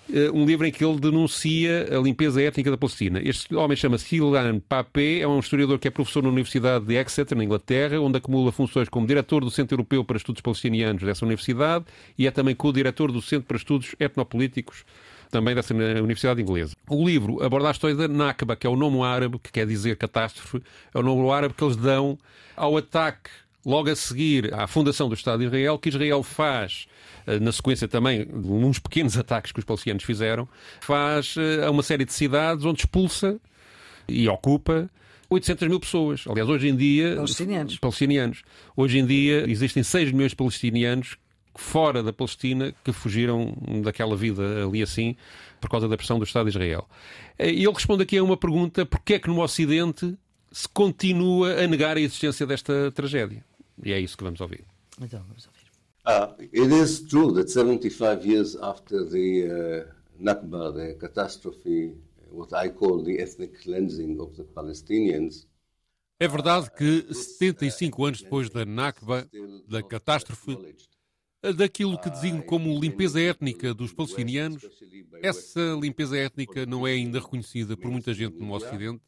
um 0.33 0.45
livro 0.45 0.65
em 0.65 0.71
que 0.71 0.83
ele 0.83 0.99
denuncia 0.99 1.87
a 1.91 2.01
limpeza 2.01 2.41
étnica 2.41 2.69
da 2.69 2.77
Palestina. 2.77 3.21
Este 3.23 3.55
homem 3.55 3.77
chama-se 3.77 4.15
Ilan 4.15 4.59
Papé, 4.59 5.19
é 5.19 5.27
um 5.27 5.39
historiador 5.39 5.79
que 5.79 5.87
é 5.87 5.91
professor 5.91 6.21
na 6.21 6.29
Universidade 6.29 6.85
de 6.85 6.95
Exeter, 6.95 7.37
na 7.37 7.43
Inglaterra, 7.43 7.99
onde 7.99 8.17
acumula 8.17 8.51
funções 8.51 8.89
como 8.89 9.07
diretor 9.07 9.43
do 9.43 9.51
Centro 9.51 9.75
Europeu 9.75 10.03
para 10.03 10.17
Estudos 10.17 10.41
Palestinianos 10.41 11.03
dessa 11.03 11.25
universidade 11.25 11.85
e 12.17 12.27
é 12.27 12.31
também 12.31 12.55
co-diretor 12.55 13.11
do 13.11 13.21
Centro 13.21 13.47
para 13.47 13.57
Estudos 13.57 13.95
Etnopolíticos 13.99 14.83
também 15.29 15.55
dessa 15.55 15.73
Universidade 15.73 16.41
Inglesa. 16.41 16.75
O 16.89 17.05
livro 17.05 17.41
aborda 17.41 17.69
a 17.69 17.71
história 17.71 17.95
da 17.95 18.07
Nakba, 18.07 18.55
que 18.55 18.67
é 18.67 18.69
o 18.69 18.75
nome 18.75 19.01
árabe, 19.01 19.39
que 19.39 19.51
quer 19.51 19.65
dizer 19.65 19.95
catástrofe, 19.95 20.61
é 20.93 20.99
o 20.99 21.01
nome 21.01 21.29
árabe 21.31 21.53
que 21.53 21.63
eles 21.63 21.77
dão 21.77 22.17
ao 22.55 22.75
ataque 22.75 23.29
logo 23.65 23.89
a 23.89 23.95
seguir 23.95 24.53
à 24.53 24.67
fundação 24.67 25.07
do 25.07 25.15
Estado 25.15 25.39
de 25.39 25.45
Israel, 25.45 25.77
que 25.77 25.89
Israel 25.89 26.23
faz 26.23 26.87
eh, 27.25 27.39
na 27.39 27.51
sequência 27.51 27.87
também 27.87 28.25
de 28.25 28.47
uns 28.47 28.79
pequenos 28.79 29.17
ataques 29.17 29.51
que 29.51 29.59
os 29.59 29.65
palestinianos 29.65 30.03
fizeram, 30.03 30.47
faz 30.81 31.35
eh, 31.37 31.65
a 31.65 31.71
uma 31.71 31.83
série 31.83 32.05
de 32.05 32.13
cidades 32.13 32.65
onde 32.65 32.79
expulsa 32.79 33.39
e 34.07 34.27
ocupa 34.27 34.89
800 35.29 35.67
mil 35.67 35.79
pessoas. 35.79 36.25
Aliás, 36.27 36.49
hoje 36.49 36.67
em 36.67 36.75
dia. 36.75 37.15
Palestinianos. 37.15 37.77
Palestinianos. 37.77 38.43
Hoje 38.75 38.99
em 38.99 39.05
dia 39.05 39.49
existem 39.49 39.81
6 39.81 40.11
milhões 40.11 40.31
de 40.31 40.35
palestinianos 40.35 41.17
fora 41.55 42.01
da 42.01 42.13
Palestina 42.13 42.73
que 42.83 42.91
fugiram 42.91 43.53
daquela 43.83 44.15
vida 44.15 44.65
ali 44.65 44.81
assim 44.81 45.15
por 45.59 45.69
causa 45.69 45.87
da 45.87 45.97
pressão 45.97 46.17
do 46.17 46.25
Estado 46.25 46.45
de 46.45 46.51
Israel. 46.51 46.87
Eh, 47.37 47.51
e 47.51 47.63
ele 47.63 47.73
responde 47.73 48.03
aqui 48.03 48.17
a 48.17 48.23
uma 48.23 48.37
pergunta: 48.37 48.85
porquê 48.85 49.15
é 49.15 49.19
que 49.19 49.29
no 49.29 49.41
Ocidente 49.41 50.17
se 50.51 50.67
continua 50.67 51.63
a 51.63 51.67
negar 51.67 51.95
a 51.95 52.01
existência 52.01 52.45
desta 52.45 52.91
tragédia? 52.91 53.43
E 53.83 53.93
é 53.93 53.99
isso 53.99 54.17
que 54.17 54.23
vamos 54.23 54.41
ouvir. 54.41 54.65
Então, 55.01 55.23
vamos 55.27 55.47
ouvir. 55.47 55.61
Uh, 56.03 56.41
it 56.51 56.73
is 56.73 57.01
true 57.01 57.31
that 57.33 57.49
75 57.49 58.25
years 58.25 58.55
after 58.55 59.07
the 59.07 59.45
uh, 59.45 59.93
Nakba, 60.19 60.73
the 60.73 60.93
catastrophe, 60.95 61.95
what 62.31 62.53
I 62.53 62.69
call 62.69 63.03
the 63.03 63.21
ethnic 63.21 63.61
cleansing 63.61 64.19
of 64.19 64.35
the 64.35 64.43
Palestinians, 64.43 65.47
é 66.21 66.27
verdade 66.27 66.69
que 66.77 67.11
75 67.11 68.05
anos 68.05 68.21
depois 68.21 68.47
da 68.47 68.63
Nakba, 68.63 69.27
da 69.67 69.81
catástrofe, 69.81 70.55
daquilo 71.55 71.99
que 71.99 72.11
designo 72.11 72.43
como 72.43 72.79
limpeza 72.79 73.19
étnica 73.19 73.73
dos 73.73 73.91
palestinianos, 73.91 74.63
essa 75.23 75.75
limpeza 75.81 76.15
étnica 76.15 76.63
não 76.67 76.85
é 76.85 76.91
ainda 76.91 77.19
reconhecida 77.19 77.75
por 77.75 77.89
muita 77.89 78.13
gente 78.13 78.37
no 78.37 78.53
Ocidente, 78.53 79.01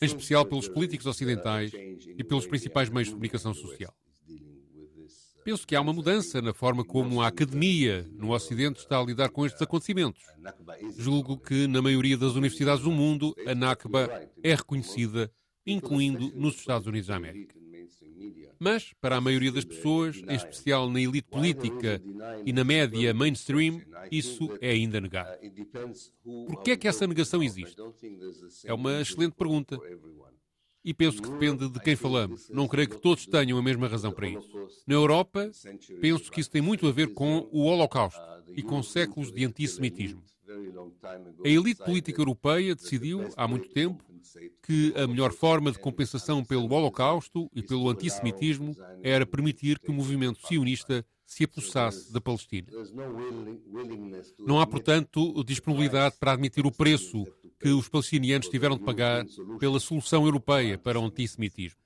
em 0.00 0.06
especial 0.06 0.44
pelos 0.44 0.68
políticos 0.68 1.06
ocidentais 1.06 1.72
e 1.72 2.24
pelos 2.24 2.46
principais 2.46 2.88
meios 2.88 3.08
de 3.08 3.14
comunicação 3.14 3.54
social. 3.54 3.94
Penso 5.44 5.66
que 5.66 5.76
há 5.76 5.80
uma 5.80 5.92
mudança 5.92 6.40
na 6.40 6.54
forma 6.54 6.82
como 6.82 7.20
a 7.20 7.26
academia 7.26 8.08
no 8.12 8.32
Ocidente 8.32 8.80
está 8.80 8.98
a 8.98 9.04
lidar 9.04 9.28
com 9.28 9.44
estes 9.44 9.60
acontecimentos. 9.60 10.22
Julgo 10.96 11.36
que, 11.36 11.66
na 11.66 11.82
maioria 11.82 12.16
das 12.16 12.32
universidades 12.32 12.82
do 12.82 12.90
mundo, 12.90 13.34
a 13.46 13.54
Nakba 13.54 14.08
é 14.42 14.54
reconhecida, 14.54 15.30
incluindo 15.66 16.32
nos 16.34 16.56
Estados 16.56 16.86
Unidos 16.86 17.08
da 17.08 17.16
América. 17.16 17.63
Mas, 18.58 18.92
para 19.00 19.16
a 19.16 19.20
maioria 19.20 19.52
das 19.52 19.64
pessoas, 19.64 20.22
em 20.28 20.34
especial 20.34 20.88
na 20.88 21.00
elite 21.00 21.28
política 21.28 22.00
e 22.44 22.52
na 22.52 22.64
média 22.64 23.12
mainstream, 23.12 23.82
isso 24.10 24.56
é 24.60 24.70
ainda 24.70 25.00
negado. 25.00 25.38
Por 26.22 26.62
que 26.62 26.72
é 26.72 26.76
que 26.76 26.88
essa 26.88 27.06
negação 27.06 27.42
existe? 27.42 27.76
É 28.64 28.72
uma 28.72 29.00
excelente 29.00 29.34
pergunta. 29.34 29.78
E 30.84 30.92
penso 30.92 31.22
que 31.22 31.30
depende 31.30 31.68
de 31.68 31.80
quem 31.80 31.96
falamos. 31.96 32.50
Não 32.50 32.68
creio 32.68 32.90
que 32.90 33.00
todos 33.00 33.26
tenham 33.26 33.56
a 33.56 33.62
mesma 33.62 33.88
razão 33.88 34.12
para 34.12 34.28
isso. 34.28 34.68
Na 34.86 34.94
Europa, 34.94 35.50
penso 36.00 36.30
que 36.30 36.40
isso 36.40 36.50
tem 36.50 36.60
muito 36.60 36.86
a 36.86 36.92
ver 36.92 37.14
com 37.14 37.48
o 37.50 37.62
Holocausto 37.62 38.20
e 38.54 38.62
com 38.62 38.82
séculos 38.82 39.32
de 39.32 39.44
antissemitismo. 39.44 40.22
A 41.42 41.48
elite 41.48 41.82
política 41.82 42.20
europeia 42.20 42.74
decidiu, 42.74 43.28
há 43.34 43.48
muito 43.48 43.70
tempo, 43.70 44.04
que 44.62 44.92
a 44.96 45.06
melhor 45.06 45.32
forma 45.32 45.70
de 45.70 45.78
compensação 45.78 46.44
pelo 46.44 46.72
Holocausto 46.72 47.50
e 47.54 47.62
pelo 47.62 47.88
antissemitismo 47.88 48.76
era 49.02 49.26
permitir 49.26 49.78
que 49.78 49.90
o 49.90 49.94
movimento 49.94 50.46
sionista 50.46 51.04
se 51.26 51.44
apossasse 51.44 52.12
da 52.12 52.20
Palestina. 52.20 52.68
Não 54.38 54.60
há, 54.60 54.66
portanto, 54.66 55.42
disponibilidade 55.44 56.16
para 56.18 56.32
admitir 56.32 56.66
o 56.66 56.72
preço 56.72 57.24
que 57.58 57.70
os 57.70 57.88
palestinianos 57.88 58.48
tiveram 58.48 58.76
de 58.76 58.84
pagar 58.84 59.24
pela 59.58 59.80
solução 59.80 60.24
europeia 60.24 60.76
para 60.76 61.00
o 61.00 61.04
antissemitismo. 61.04 61.80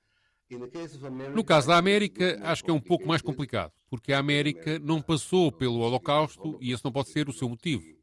No 1.33 1.43
caso 1.43 1.67
da 1.67 1.77
América, 1.77 2.39
acho 2.43 2.63
que 2.63 2.71
é 2.71 2.73
um 2.73 2.81
pouco 2.81 3.07
mais 3.07 3.21
complicado, 3.21 3.71
porque 3.89 4.11
a 4.11 4.19
América 4.19 4.79
não 4.79 5.01
passou 5.01 5.51
pelo 5.51 5.79
Holocausto 5.79 6.57
e 6.59 6.71
esse 6.71 6.83
não 6.83 6.91
pode 6.91 7.09
ser 7.09 7.29
o 7.29 7.33
seu 7.33 7.47
motivo. 7.47 7.98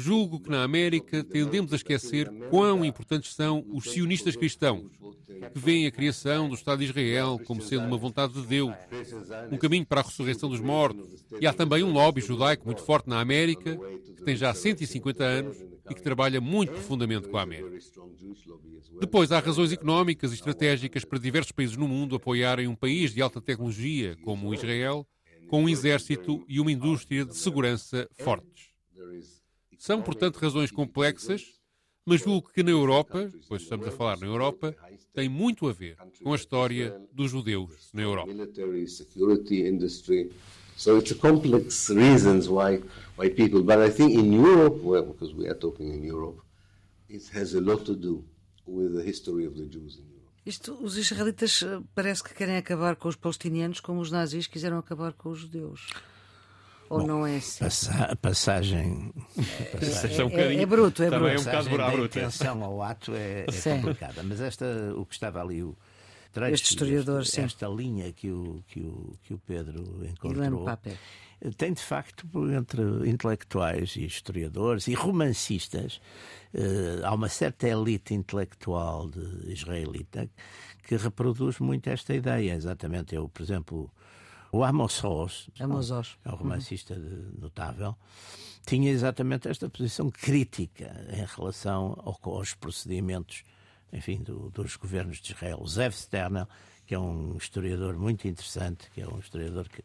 Julgo 0.00 0.38
que 0.38 0.48
na 0.48 0.62
América 0.62 1.24
tendemos 1.24 1.72
a 1.72 1.76
esquecer 1.76 2.30
quão 2.50 2.84
importantes 2.84 3.34
são 3.34 3.66
os 3.68 3.90
sionistas 3.90 4.36
cristãos, 4.36 4.92
que 5.52 5.58
veem 5.58 5.88
a 5.88 5.90
criação 5.90 6.48
do 6.48 6.54
Estado 6.54 6.78
de 6.78 6.84
Israel 6.84 7.36
como 7.44 7.60
sendo 7.60 7.84
uma 7.84 7.98
vontade 7.98 8.32
de 8.34 8.46
Deus, 8.46 8.76
um 9.50 9.56
caminho 9.56 9.84
para 9.84 10.00
a 10.00 10.04
ressurreição 10.04 10.48
dos 10.48 10.60
mortos. 10.60 11.24
E 11.40 11.48
há 11.48 11.52
também 11.52 11.82
um 11.82 11.90
lobby 11.90 12.20
judaico 12.20 12.64
muito 12.64 12.80
forte 12.80 13.08
na 13.08 13.20
América, 13.20 13.76
que 14.14 14.22
tem 14.22 14.36
já 14.36 14.54
150 14.54 15.24
anos 15.24 15.56
e 15.90 15.94
que 15.96 16.00
trabalha 16.00 16.40
muito 16.40 16.74
profundamente 16.74 17.26
com 17.26 17.36
a 17.36 17.42
América. 17.42 17.78
Depois, 19.00 19.32
há 19.32 19.40
razões 19.40 19.72
económicas 19.72 20.30
e 20.30 20.34
estratégicas 20.34 21.04
para 21.04 21.18
diversos 21.18 21.50
países 21.50 21.76
no 21.76 21.88
mundo 21.88 22.14
apoiarem 22.14 22.68
um 22.68 22.76
país 22.76 23.12
de 23.12 23.20
alta 23.20 23.40
tecnologia 23.40 24.16
como 24.22 24.54
Israel, 24.54 25.04
com 25.48 25.64
um 25.64 25.68
exército 25.68 26.44
e 26.48 26.60
uma 26.60 26.70
indústria 26.70 27.24
de 27.24 27.36
segurança 27.36 28.08
fortes. 28.12 28.68
São, 29.78 30.02
portanto, 30.02 30.36
razões 30.36 30.70
complexas, 30.70 31.58
mas 32.04 32.20
julgo 32.20 32.50
que 32.50 32.62
na 32.62 32.70
Europa, 32.70 33.30
pois 33.48 33.62
estamos 33.62 33.86
a 33.86 33.90
falar 33.90 34.18
na 34.18 34.26
Europa, 34.26 34.74
tem 35.14 35.28
muito 35.28 35.68
a 35.68 35.72
ver 35.72 35.96
com 36.22 36.32
a 36.32 36.36
história 36.36 37.00
dos 37.12 37.30
judeus 37.30 37.90
na 37.92 38.02
Europa. 38.02 38.32
So 40.78 40.96
it's 40.96 41.10
a 41.10 41.16
complex 41.16 41.90
reasons 41.90 42.48
why 42.48 42.80
why 43.16 43.28
people. 43.28 43.64
But 43.64 43.78
I 43.80 43.90
think 43.90 44.14
in 44.14 44.32
Europe, 44.32 44.78
well, 44.84 45.06
because 45.06 45.34
we 45.34 45.48
are 45.48 45.58
talking 45.58 45.92
in 45.92 46.04
Europe, 46.04 46.40
it 47.08 47.28
has 47.34 47.54
a 47.54 47.60
lot 47.60 47.84
to 47.86 47.96
do 47.96 48.24
with 48.64 48.94
the 48.94 49.02
history 49.02 49.44
of 49.44 49.56
the 49.56 49.66
Jews 49.66 49.98
in 49.98 50.06
Europe. 50.06 50.18
Isto, 50.46 50.78
os 50.80 50.96
israelitas 50.96 51.62
eh, 51.62 51.80
parece 51.96 52.22
que 52.22 52.32
querem 52.32 52.56
acabar 52.56 52.94
com 52.94 53.08
os 53.08 53.16
palestinianos 53.16 53.80
como 53.80 54.00
os 54.00 54.12
nazis 54.12 54.46
quiseram 54.46 54.78
acabar 54.78 55.14
com 55.14 55.30
os 55.30 55.40
judeus. 55.40 55.88
Ou 56.90 57.00
Bom, 57.00 57.06
não 57.06 57.26
é 57.26 57.36
assim? 57.36 57.64
Passa, 57.64 58.04
a 58.04 58.16
passagem. 58.16 59.12
É, 59.36 60.24
um 60.24 60.28
é, 60.30 60.62
é, 60.62 60.66
bruto, 60.66 61.02
é 61.02 61.10
Também 61.10 61.34
bruto. 61.34 61.48
é 61.48 61.60
um 61.60 61.64
bocado 61.64 61.70
bruto. 61.70 62.18
A 62.18 62.22
intenção 62.22 62.64
ao 62.64 62.82
ato 62.82 63.14
é, 63.14 63.44
é 63.46 63.76
complicada. 63.76 64.22
Mas 64.22 64.40
esta, 64.40 64.64
o 64.96 65.04
que 65.04 65.14
estava 65.14 65.40
ali, 65.42 65.62
o 65.62 65.76
trecho, 66.32 66.54
este 66.54 66.70
historiador, 66.70 67.22
este, 67.22 67.40
esta 67.40 67.68
linha 67.68 68.10
que 68.12 68.30
o, 68.30 68.62
que 68.68 68.80
o, 68.80 69.18
que 69.22 69.34
o 69.34 69.38
Pedro 69.38 70.06
encontrou. 70.06 70.66
Tem 71.56 71.72
de 71.72 71.82
facto, 71.82 72.26
entre 72.52 72.82
intelectuais 73.08 73.94
e 73.94 74.04
historiadores 74.04 74.88
e 74.88 74.94
romancistas, 74.94 76.00
eh, 76.52 77.00
há 77.04 77.14
uma 77.14 77.28
certa 77.28 77.68
elite 77.68 78.12
intelectual 78.12 79.08
de 79.08 79.52
israelita 79.52 80.28
que 80.82 80.96
reproduz 80.96 81.60
muito 81.60 81.88
esta 81.88 82.12
ideia. 82.12 82.54
Exatamente, 82.54 83.14
eu, 83.14 83.28
por 83.28 83.40
exemplo, 83.42 83.88
o 84.52 84.64
Amos 84.64 85.02
Oz, 85.04 85.50
Amos 85.60 85.90
Oz. 85.90 86.16
é 86.24 86.30
um 86.30 86.36
romancista 86.36 86.94
uhum. 86.94 87.32
notável, 87.38 87.96
tinha 88.66 88.90
exatamente 88.90 89.48
esta 89.48 89.68
posição 89.68 90.10
crítica 90.10 90.94
em 91.10 91.24
relação 91.24 91.96
ao, 92.04 92.18
aos 92.34 92.54
procedimentos 92.54 93.44
enfim, 93.92 94.22
do, 94.22 94.50
dos 94.50 94.76
governos 94.76 95.18
de 95.18 95.32
Israel. 95.32 95.58
O 95.60 95.68
Zev 95.68 95.94
Sternel, 95.94 96.48
que 96.86 96.94
é 96.94 96.98
um 96.98 97.36
historiador 97.36 97.96
muito 97.98 98.26
interessante, 98.28 98.90
que 98.90 99.00
é 99.00 99.08
um 99.08 99.18
historiador 99.18 99.68
que 99.68 99.82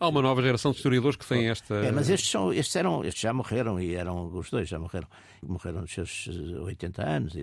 Há 0.00 0.08
uma 0.08 0.22
nova 0.22 0.40
geração 0.40 0.70
de 0.70 0.78
historiadores 0.78 1.14
que 1.14 1.26
têm 1.26 1.50
esta. 1.50 1.74
É, 1.74 1.92
mas 1.92 2.08
estes, 2.08 2.30
são, 2.30 2.50
estes, 2.50 2.74
eram, 2.74 3.04
estes 3.04 3.20
já 3.20 3.34
morreram 3.34 3.78
e 3.78 3.94
eram 3.94 4.34
os 4.34 4.48
dois 4.48 4.66
já 4.66 4.78
morreram. 4.78 5.06
Morreram 5.46 5.82
nos 5.82 5.92
seus 5.92 6.26
80 6.26 7.06
anos. 7.06 7.34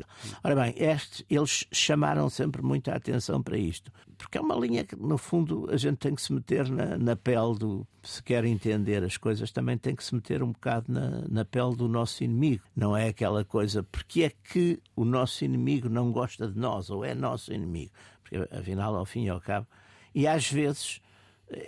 Ora 0.43 0.55
bem, 0.55 0.73
estes, 0.75 1.23
eles 1.29 1.67
chamaram 1.71 2.27
sempre 2.31 2.63
muita 2.63 2.95
atenção 2.95 3.43
para 3.43 3.59
isto. 3.59 3.91
Porque 4.17 4.39
é 4.39 4.41
uma 4.41 4.55
linha 4.55 4.83
que, 4.83 4.95
no 4.95 5.19
fundo, 5.19 5.69
a 5.71 5.77
gente 5.77 5.97
tem 5.97 6.15
que 6.15 6.21
se 6.23 6.33
meter 6.33 6.67
na, 6.67 6.97
na 6.97 7.15
pele 7.15 7.59
do. 7.59 7.87
Se 8.01 8.23
quer 8.23 8.43
entender 8.43 9.03
as 9.03 9.17
coisas, 9.17 9.51
também 9.51 9.77
tem 9.77 9.95
que 9.95 10.03
se 10.03 10.15
meter 10.15 10.41
um 10.41 10.51
bocado 10.51 10.91
na, 10.91 11.27
na 11.29 11.45
pele 11.45 11.75
do 11.75 11.87
nosso 11.87 12.23
inimigo. 12.23 12.63
Não 12.75 12.97
é 12.97 13.09
aquela 13.09 13.45
coisa, 13.45 13.83
porque 13.83 14.23
é 14.23 14.31
que 14.31 14.79
o 14.95 15.05
nosso 15.05 15.45
inimigo 15.45 15.89
não 15.89 16.11
gosta 16.11 16.47
de 16.47 16.57
nós 16.57 16.89
ou 16.89 17.05
é 17.05 17.13
nosso 17.13 17.53
inimigo? 17.53 17.91
Porque, 18.23 18.37
afinal, 18.51 18.95
ao 18.95 19.05
fim 19.05 19.25
e 19.25 19.29
ao 19.29 19.39
cabo. 19.39 19.67
E 20.15 20.25
às 20.25 20.49
vezes 20.49 20.99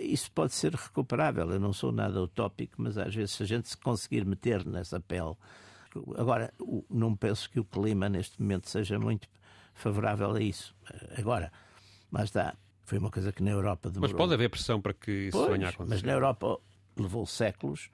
isso 0.00 0.30
pode 0.32 0.52
ser 0.52 0.74
recuperável. 0.74 1.50
Eu 1.50 1.60
não 1.60 1.72
sou 1.72 1.92
nada 1.92 2.20
utópico, 2.22 2.74
mas 2.78 2.98
às 2.98 3.14
vezes, 3.14 3.34
se 3.34 3.42
a 3.42 3.46
gente 3.46 3.68
se 3.68 3.76
conseguir 3.76 4.24
meter 4.24 4.64
nessa 4.66 5.00
pele. 5.00 5.34
Agora, 6.16 6.52
não 6.88 7.16
penso 7.16 7.50
que 7.50 7.58
o 7.58 7.64
clima 7.64 8.08
neste 8.08 8.40
momento 8.40 8.68
seja 8.68 8.98
muito 8.98 9.28
favorável 9.74 10.32
a 10.32 10.40
isso. 10.40 10.74
Agora, 11.16 11.52
mas 12.10 12.24
está. 12.24 12.54
Foi 12.84 12.98
uma 12.98 13.10
coisa 13.10 13.32
que 13.32 13.42
na 13.42 13.50
Europa 13.50 13.88
demorou. 13.88 14.12
Mas 14.12 14.16
pode 14.16 14.34
haver 14.34 14.50
pressão 14.50 14.80
para 14.80 14.92
que 14.92 15.28
isso 15.28 15.38
pois, 15.38 15.52
venha 15.52 15.66
a 15.66 15.70
acontecer. 15.70 15.94
Mas 15.94 16.02
na 16.02 16.12
Europa 16.12 16.58
levou 16.96 17.24
séculos. 17.24 17.88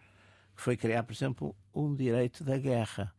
Foi 0.54 0.76
criar, 0.76 1.02
por 1.02 1.12
exemplo, 1.12 1.54
um 1.74 1.94
direito 1.94 2.42
da 2.42 2.56
guerra. 2.56 3.14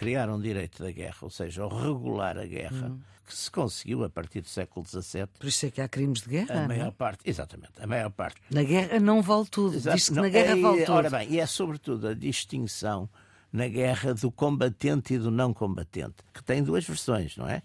Criar 0.00 0.30
um 0.30 0.40
direito 0.40 0.82
da 0.82 0.90
guerra, 0.90 1.18
ou 1.20 1.28
seja, 1.28 1.68
regular 1.68 2.38
a 2.38 2.46
guerra, 2.46 2.88
hum 2.88 3.00
que 3.30 3.36
se 3.36 3.50
conseguiu 3.50 4.02
a 4.02 4.10
partir 4.10 4.40
do 4.40 4.48
século 4.48 4.84
XVII. 4.84 5.28
Por 5.38 5.46
isso 5.46 5.64
é 5.64 5.70
que 5.70 5.80
há 5.80 5.88
crimes 5.88 6.22
de 6.22 6.30
guerra. 6.30 6.64
A 6.64 6.66
maior 6.66 6.86
não? 6.86 6.92
parte, 6.92 7.20
exatamente, 7.24 7.72
a 7.80 7.86
maior 7.86 8.10
parte. 8.10 8.40
Na 8.50 8.64
guerra 8.64 8.98
não 8.98 9.22
vale 9.22 9.46
tudo. 9.46 9.76
Exato, 9.76 9.96
Diz 9.96 10.08
que 10.08 10.14
não, 10.16 10.22
na 10.22 10.28
guerra 10.28 10.58
é, 10.58 10.60
vale 10.60 10.84
tudo. 10.84 10.96
Ora 10.96 11.10
bem, 11.10 11.30
e 11.30 11.38
é 11.38 11.46
sobretudo 11.46 12.08
a 12.08 12.14
distinção 12.14 13.08
na 13.52 13.68
guerra 13.68 14.14
do 14.14 14.32
combatente 14.32 15.14
e 15.14 15.18
do 15.18 15.30
não 15.30 15.54
combatente, 15.54 16.16
que 16.34 16.42
tem 16.42 16.60
duas 16.60 16.84
versões, 16.84 17.36
não 17.36 17.48
é? 17.48 17.62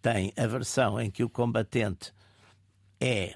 Tem 0.00 0.32
a 0.36 0.46
versão 0.46 0.98
em 0.98 1.10
que 1.10 1.22
o 1.22 1.28
combatente 1.28 2.14
é 2.98 3.34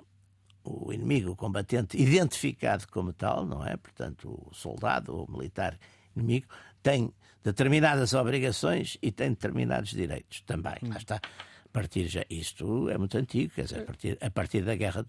o 0.65 0.93
inimigo, 0.93 1.33
o 1.33 1.37
combatente, 1.37 2.01
identificado 2.01 2.87
como 2.89 3.13
tal, 3.13 3.45
não 3.45 3.67
é? 3.67 3.77
Portanto, 3.77 4.29
o 4.51 4.55
soldado 4.55 5.15
ou 5.15 5.27
militar 5.31 5.79
inimigo 6.17 6.47
tem 6.89 7.13
determinadas 7.45 8.15
obrigações 8.15 8.97
e 9.03 9.13
tem 9.13 9.29
determinados 9.31 9.91
direitos 9.91 10.41
também. 10.41 10.77
Hum. 10.83 10.89
Lá 10.89 10.97
está 10.97 11.17
a 11.17 11.69
partir 11.71 12.09
já, 12.09 12.25
isto 12.31 12.89
é 12.89 12.97
muito 12.97 13.19
antigo, 13.19 13.53
quer 13.55 13.65
dizer, 13.65 13.81
a 13.81 13.85
partir, 13.85 14.19
a 14.23 14.31
partir 14.31 14.63
da 14.63 14.75
guerra 14.75 15.05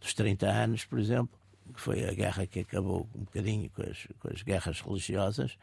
dos 0.00 0.14
30 0.14 0.46
anos, 0.46 0.84
por 0.84 0.96
exemplo, 0.96 1.36
que 1.74 1.80
foi 1.80 2.08
a 2.08 2.12
guerra 2.12 2.46
que 2.46 2.60
acabou 2.60 3.08
um 3.16 3.24
bocadinho 3.24 3.68
com 3.70 3.82
as, 3.82 4.06
com 4.20 4.32
as 4.32 4.42
guerras 4.42 4.80
religiosas, 4.80 5.58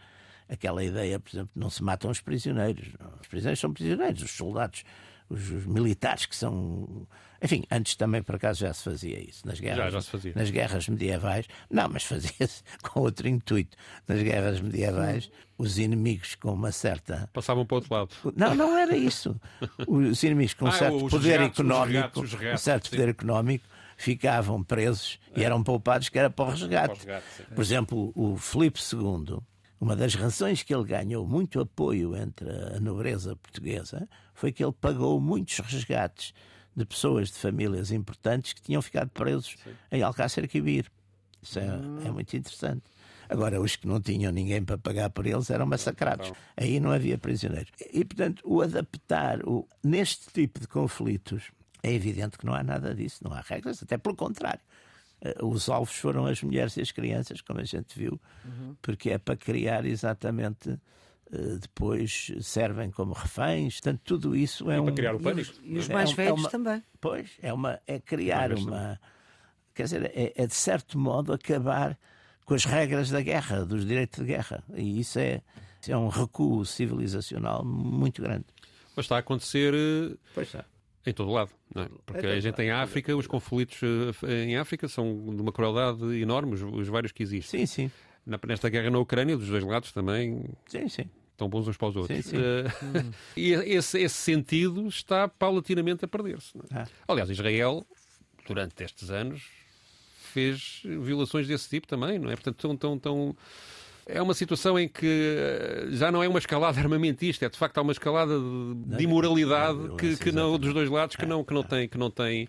aquela 0.49 0.83
ideia, 0.83 1.17
por 1.21 1.29
exemplo, 1.29 1.51
não 1.55 1.69
se 1.69 1.81
matam 1.81 2.11
os 2.11 2.19
prisioneiros. 2.19 2.89
Os 3.21 3.27
prisioneiros 3.27 3.59
são 3.61 3.71
prisioneiros, 3.71 4.21
os 4.23 4.31
soldados 4.31 4.83
os, 5.31 5.49
os, 5.49 5.65
militares 5.65 6.25
que 6.25 6.35
são. 6.35 7.07
Enfim, 7.41 7.63
antes 7.71 7.95
também 7.95 8.21
por 8.21 8.35
acaso 8.35 8.59
já 8.59 8.73
se 8.73 8.83
fazia 8.83 9.19
isso. 9.19 9.47
Nas 9.47 9.59
guerras, 9.59 9.77
já, 9.77 9.89
já 9.89 10.01
se 10.01 10.09
fazia. 10.09 10.33
Nas 10.35 10.49
guerras 10.49 10.87
medievais. 10.87 11.47
Não, 11.69 11.89
mas 11.89 12.03
fazia-se 12.05 12.63
com 12.83 12.99
outro 12.99 13.27
intuito. 13.27 13.75
Nas 14.07 14.21
guerras 14.21 14.61
medievais, 14.61 15.31
os 15.57 15.77
inimigos 15.77 16.35
com 16.35 16.53
uma 16.53 16.71
certa. 16.71 17.29
Passavam 17.33 17.65
para 17.65 17.75
o 17.75 17.77
outro 17.77 17.93
lado. 17.93 18.09
Não, 18.35 18.53
não 18.53 18.77
era 18.77 18.95
isso. 18.95 19.39
Os 19.87 20.21
inimigos 20.23 20.53
com 20.53 20.65
um 20.65 20.69
ah, 20.69 20.71
certo 20.73 21.07
poder 21.07 21.41
económico. 21.41 22.21
Os 22.21 22.33
gatos, 22.33 22.53
um 22.53 22.63
certo 22.63 22.85
sim. 22.85 22.91
poder 22.91 23.09
económico 23.09 23.65
ficavam 23.97 24.63
presos 24.63 25.19
é. 25.35 25.39
e 25.39 25.43
eram 25.43 25.63
poupados 25.63 26.09
que 26.09 26.19
era. 26.19 26.29
Para 26.29 26.45
o 26.45 26.49
resgate 26.49 27.07
por 27.55 27.61
exemplo, 27.61 28.11
o 28.15 28.35
Filipe 28.37 28.79
II 28.79 29.41
uma 29.81 29.95
das 29.95 30.13
razões 30.13 30.61
que 30.61 30.73
ele 30.73 30.83
ganhou 30.83 31.25
muito 31.25 31.59
apoio 31.59 32.15
entre 32.15 32.47
a 32.47 32.79
nobreza 32.79 33.35
portuguesa 33.35 34.07
foi 34.41 34.51
que 34.51 34.63
ele 34.63 34.73
pagou 34.73 35.21
muitos 35.21 35.59
resgates 35.59 36.33
de 36.75 36.83
pessoas 36.83 37.27
de 37.27 37.35
famílias 37.35 37.91
importantes 37.91 38.53
que 38.53 38.61
tinham 38.61 38.81
ficado 38.81 39.11
presos 39.11 39.55
Sim. 39.63 39.71
em 39.91 40.01
Alcácer 40.01 40.47
Quibir. 40.47 40.87
Isso 41.39 41.59
é, 41.59 41.63
hum. 41.63 41.99
é, 42.03 42.09
muito 42.09 42.35
interessante. 42.35 42.81
Agora, 43.29 43.61
os 43.61 43.75
que 43.75 43.87
não 43.87 44.01
tinham 44.01 44.31
ninguém 44.31 44.63
para 44.63 44.79
pagar 44.79 45.11
por 45.11 45.27
eles 45.27 45.51
eram 45.51 45.67
massacrados. 45.67 46.33
Aí 46.57 46.79
não 46.79 46.91
havia 46.91 47.19
prisioneiros. 47.19 47.71
E, 47.93 48.03
portanto, 48.03 48.41
o 48.43 48.63
adaptar 48.63 49.47
o, 49.47 49.67
neste 49.83 50.31
tipo 50.33 50.59
de 50.59 50.67
conflitos 50.67 51.51
é 51.83 51.93
evidente 51.93 52.35
que 52.35 52.45
não 52.45 52.55
há 52.55 52.63
nada 52.63 52.95
disso, 52.95 53.23
não 53.23 53.31
há 53.31 53.41
regras, 53.41 53.83
até 53.83 53.95
pelo 53.95 54.15
contrário. 54.15 54.61
Eh, 55.21 55.37
os 55.43 55.69
alvos 55.69 55.93
foram 55.93 56.25
as 56.25 56.41
mulheres 56.41 56.75
e 56.77 56.81
as 56.81 56.91
crianças, 56.91 57.41
como 57.41 57.59
a 57.59 57.63
gente 57.63 57.97
viu, 57.97 58.19
uhum. 58.43 58.75
porque 58.81 59.11
é 59.11 59.19
para 59.19 59.37
criar 59.37 59.85
exatamente. 59.85 60.79
Eh, 61.31 61.57
depois 61.61 62.31
servem 62.41 62.91
como 62.91 63.13
reféns, 63.13 63.75
portanto, 63.75 64.01
tudo 64.03 64.35
isso 64.35 64.69
é 64.69 64.75
e 64.75 64.79
um. 64.79 64.85
Para 64.85 64.93
criar 64.95 65.15
o 65.15 65.19
pânico. 65.19 65.53
E 65.63 65.77
os, 65.77 65.77
e 65.77 65.77
os 65.79 65.87
mais 65.87 66.11
é, 66.11 66.13
velhos 66.13 66.39
é 66.39 66.41
uma, 66.41 66.49
também. 66.49 66.83
Pois, 66.99 67.29
é, 67.41 67.53
uma, 67.53 67.79
é 67.87 67.99
criar 67.99 68.53
uma. 68.53 68.71
Também. 68.71 68.97
Quer 69.73 69.83
dizer, 69.83 70.11
é, 70.13 70.33
é 70.35 70.47
de 70.47 70.53
certo 70.53 70.99
modo 70.99 71.31
acabar 71.31 71.97
com 72.45 72.53
as 72.53 72.65
regras 72.65 73.09
da 73.09 73.21
guerra, 73.21 73.65
dos 73.65 73.85
direitos 73.85 74.19
de 74.19 74.25
guerra. 74.25 74.61
E 74.75 74.99
isso 74.99 75.19
é, 75.19 75.41
é 75.87 75.95
um 75.95 76.09
recuo 76.09 76.65
civilizacional 76.65 77.63
muito 77.63 78.21
grande. 78.21 78.45
Mas 78.93 79.05
está 79.05 79.15
a 79.15 79.19
acontecer. 79.19 79.73
Eh, 79.73 80.17
pois 80.33 80.47
está. 80.47 80.65
Em 81.03 81.13
todo 81.13 81.31
lado, 81.31 81.49
não 81.73 81.83
é? 81.83 81.89
Porque 82.05 82.27
é 82.27 82.33
a 82.33 82.39
gente 82.39 82.61
em 82.61 82.69
África, 82.69 83.15
os 83.15 83.25
conflitos 83.25 83.79
eh, 84.21 84.43
em 84.43 84.57
África 84.57 84.87
são 84.87 85.33
de 85.33 85.41
uma 85.41 85.51
crueldade 85.51 86.03
enorme, 86.21 86.53
os, 86.53 86.61
os 86.61 86.87
vários 86.89 87.13
que 87.13 87.23
existem. 87.23 87.65
Sim, 87.65 87.87
sim. 87.87 87.91
Na, 88.23 88.37
nesta 88.45 88.69
guerra 88.69 88.91
na 88.91 88.99
Ucrânia, 88.99 89.35
dos 89.35 89.47
dois 89.47 89.63
lados 89.63 89.91
também. 89.93 90.43
Sim, 90.67 90.87
sim. 90.89 91.09
Estão 91.41 91.49
bons 91.49 91.67
uns 91.67 91.75
para 91.75 91.87
os 91.87 91.95
outros. 91.95 92.23
Sim, 92.23 92.29
sim. 92.29 92.37
Uh, 92.37 93.13
e 93.35 93.53
esse, 93.53 93.99
esse, 93.99 94.15
sentido 94.15 94.87
está 94.87 95.27
paulatinamente 95.27 96.05
a 96.05 96.07
perder-se. 96.07 96.55
É? 96.71 96.81
Ah. 96.81 96.87
Aliás, 97.07 97.31
Israel, 97.31 97.83
durante 98.47 98.83
estes 98.83 99.09
anos, 99.09 99.47
fez 100.31 100.83
violações 100.83 101.47
desse 101.47 101.67
tipo 101.67 101.87
também, 101.87 102.19
não 102.19 102.29
é? 102.29 102.35
Portanto, 102.35 102.57
tão, 102.57 102.77
tão, 102.77 102.99
tão 102.99 103.35
é 104.05 104.21
uma 104.21 104.35
situação 104.35 104.77
em 104.77 104.87
que 104.87 105.05
eh, 105.07 105.87
já 105.91 106.11
não 106.11 106.21
é 106.21 106.27
uma 106.27 106.39
escalada 106.39 106.79
armamentista, 106.79 107.45
é 107.45 107.49
de 107.49 107.57
facto 107.57 107.77
há 107.77 107.81
uma 107.81 107.91
escalada 107.91 108.37
de, 108.37 108.97
de 108.97 109.03
imoralidade 109.03 109.95
que, 109.97 110.17
que 110.17 110.31
não, 110.31 110.59
dos 110.59 110.73
dois 110.73 110.89
lados 110.89 111.15
que 111.15 111.25
não, 111.25 111.43
que 111.43 111.53
não 111.53 111.63
tem. 111.63 111.87
Que 111.87 111.97
não 111.97 112.11
tem. 112.11 112.47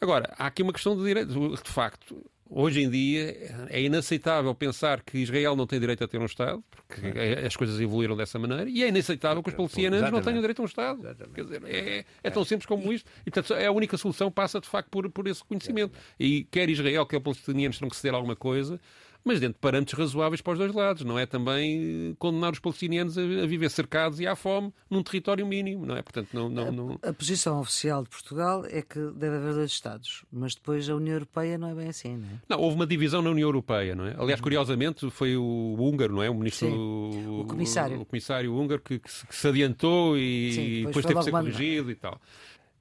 Agora, 0.00 0.32
há 0.38 0.46
aqui 0.46 0.62
uma 0.62 0.72
questão 0.72 0.96
de 0.96 1.02
direito. 1.02 1.32
De 1.32 1.70
facto, 1.70 2.24
Hoje 2.50 2.82
em 2.82 2.88
dia 2.88 3.68
é 3.68 3.80
inaceitável 3.80 4.54
pensar 4.54 5.02
que 5.02 5.18
Israel 5.18 5.54
não 5.54 5.66
tem 5.66 5.78
direito 5.78 6.02
a 6.02 6.08
ter 6.08 6.18
um 6.18 6.24
Estado, 6.24 6.64
porque 6.70 7.06
é. 7.18 7.46
as 7.46 7.54
coisas 7.54 7.78
evoluíram 7.78 8.16
dessa 8.16 8.38
maneira, 8.38 8.68
e 8.70 8.82
é 8.82 8.88
inaceitável 8.88 9.42
que 9.42 9.50
os 9.50 9.54
palestinianos 9.54 10.10
não 10.10 10.22
tenham 10.22 10.40
direito 10.40 10.60
a 10.60 10.62
um 10.62 10.66
Estado. 10.66 11.16
Quer 11.34 11.44
dizer, 11.44 11.62
é, 11.66 12.04
é 12.22 12.30
tão 12.30 12.44
simples 12.44 12.66
como 12.66 12.90
isto. 12.92 13.10
E, 13.26 13.30
portanto, 13.30 13.54
a 13.54 13.70
única 13.70 13.98
solução 13.98 14.30
passa, 14.30 14.60
de 14.60 14.66
facto, 14.66 14.88
por, 14.88 15.10
por 15.10 15.26
esse 15.26 15.44
conhecimento. 15.44 15.92
E 16.18 16.44
quer 16.44 16.70
Israel, 16.70 17.04
quer 17.04 17.18
os 17.18 17.22
palestinianos 17.22 17.78
terão 17.78 17.90
que 17.90 17.96
ceder 17.96 18.14
alguma 18.14 18.34
coisa 18.34 18.80
mas 19.24 19.40
dentro 19.40 19.54
de 19.54 19.60
parâmetros 19.60 19.98
razoáveis 19.98 20.40
para 20.40 20.52
os 20.52 20.58
dois 20.58 20.72
lados. 20.72 21.04
Não 21.04 21.18
é 21.18 21.26
também 21.26 22.14
condenar 22.18 22.52
os 22.52 22.58
palestinianos 22.58 23.18
a, 23.18 23.22
a 23.22 23.46
viver 23.46 23.70
cercados 23.70 24.20
e 24.20 24.26
à 24.26 24.34
fome 24.34 24.72
num 24.88 25.02
território 25.02 25.46
mínimo, 25.46 25.84
não 25.84 25.96
é? 25.96 26.02
Portanto, 26.02 26.28
não, 26.32 26.48
não, 26.48 26.72
não... 26.72 26.98
A, 27.02 27.10
a, 27.10 27.12
posição 27.12 27.60
oficial 27.60 28.02
de 28.02 28.08
Portugal 28.08 28.64
é 28.66 28.82
que 28.82 28.98
deve 28.98 29.36
haver 29.36 29.54
dois 29.54 29.70
Estados, 29.70 30.24
mas 30.32 30.54
depois 30.54 30.88
a 30.88 30.94
União 30.94 31.14
Europeia 31.14 31.58
não 31.58 31.68
é 31.68 31.74
bem 31.74 31.88
assim, 31.88 32.16
não 32.16 32.28
é? 32.28 32.40
Não, 32.48 32.60
houve 32.60 32.76
uma 32.76 32.86
divisão 32.86 33.20
na 33.22 33.30
União 33.30 33.48
Europeia, 33.48 33.94
não 33.94 34.06
é? 34.06 34.14
Aliás, 34.18 34.40
curiosamente, 34.40 35.10
foi 35.10 35.36
o 35.36 35.76
húngaro, 35.78 36.14
não 36.14 36.22
é? 36.22 36.30
O 36.30 36.34
ministro... 36.34 36.68
Sim, 36.68 37.26
o 37.28 37.44
comissário. 37.44 37.98
O, 37.98 38.02
o 38.02 38.06
comissário 38.06 38.54
húngaro 38.54 38.80
que, 38.80 38.98
que, 38.98 39.10
se, 39.10 39.26
que, 39.26 39.34
se, 39.34 39.46
adiantou 39.46 40.16
e 40.16 40.52
Sim, 40.52 40.76
depois, 40.86 41.04
depois 41.04 41.06
teve 41.06 41.18
que 41.18 41.24
ser 41.24 41.30
corrigido 41.30 41.90
e 41.90 41.94
tal. 41.94 42.20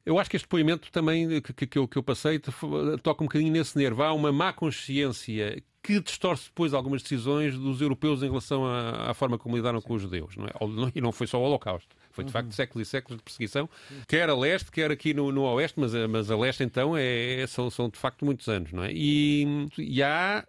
Eu 0.05 0.17
acho 0.17 0.29
que 0.29 0.37
este 0.37 0.45
depoimento 0.45 0.89
também 0.89 1.41
que, 1.41 1.67
que, 1.67 1.77
eu, 1.77 1.85
que 1.85 1.97
eu 1.97 2.03
passei 2.03 2.39
toca 2.39 3.21
um 3.21 3.27
bocadinho 3.27 3.51
nesse 3.51 3.77
nervo. 3.77 4.03
Há 4.03 4.13
uma 4.13 4.31
má 4.31 4.53
consciência 4.53 5.61
que 5.87 6.01
distorce 6.01 6.49
depois 6.49 6.73
algumas 6.73 7.01
decisões 7.01 7.57
dos 7.57 7.79
europeus 7.79 8.21
em 8.21 8.27
relação 8.27 8.65
à, 8.65 9.11
à 9.11 9.13
forma 9.13 9.37
como 9.37 9.55
lidaram 9.55 9.81
com 9.81 9.93
os 9.93 10.01
judeus. 10.01 10.35
Não 10.35 10.45
é? 10.45 10.51
E 10.93 10.99
não 10.99 11.13
foi 11.13 11.25
só 11.27 11.39
o 11.39 11.43
Holocausto. 11.43 11.95
Foi, 12.11 12.25
de 12.25 12.31
facto, 12.31 12.51
séculos 12.51 12.85
e 12.85 12.91
séculos 12.91 13.17
de 13.17 13.23
perseguição, 13.23 13.69
quer 14.05 14.29
a 14.29 14.35
leste, 14.35 14.69
quer 14.69 14.91
aqui 14.91 15.13
no, 15.13 15.31
no 15.31 15.43
oeste, 15.43 15.79
mas, 15.79 15.93
mas 16.09 16.29
a 16.29 16.37
leste, 16.37 16.61
então, 16.63 16.97
é, 16.97 17.45
são, 17.47 17.69
são 17.69 17.87
de 17.87 17.97
facto 17.97 18.25
muitos 18.25 18.49
anos. 18.49 18.73
Não 18.73 18.83
é? 18.83 18.91
e, 18.91 19.67
e 19.77 20.03
há 20.03 20.45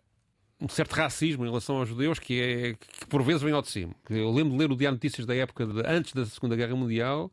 um 0.60 0.68
certo 0.68 0.92
racismo 0.92 1.44
em 1.44 1.48
relação 1.48 1.76
aos 1.76 1.88
judeus 1.88 2.18
que, 2.18 2.40
é, 2.40 2.72
que 2.74 3.06
por 3.06 3.22
vezes 3.22 3.42
vem 3.42 3.52
ao 3.52 3.62
de 3.62 3.68
cima. 3.68 3.94
Eu 4.10 4.32
lembro 4.32 4.54
de 4.54 4.58
ler 4.58 4.72
o 4.72 4.76
Diário 4.76 4.96
Notícias 4.96 5.24
da 5.24 5.36
época 5.36 5.64
de, 5.66 5.82
antes 5.86 6.12
da 6.14 6.24
Segunda 6.26 6.56
Guerra 6.56 6.74
Mundial 6.74 7.30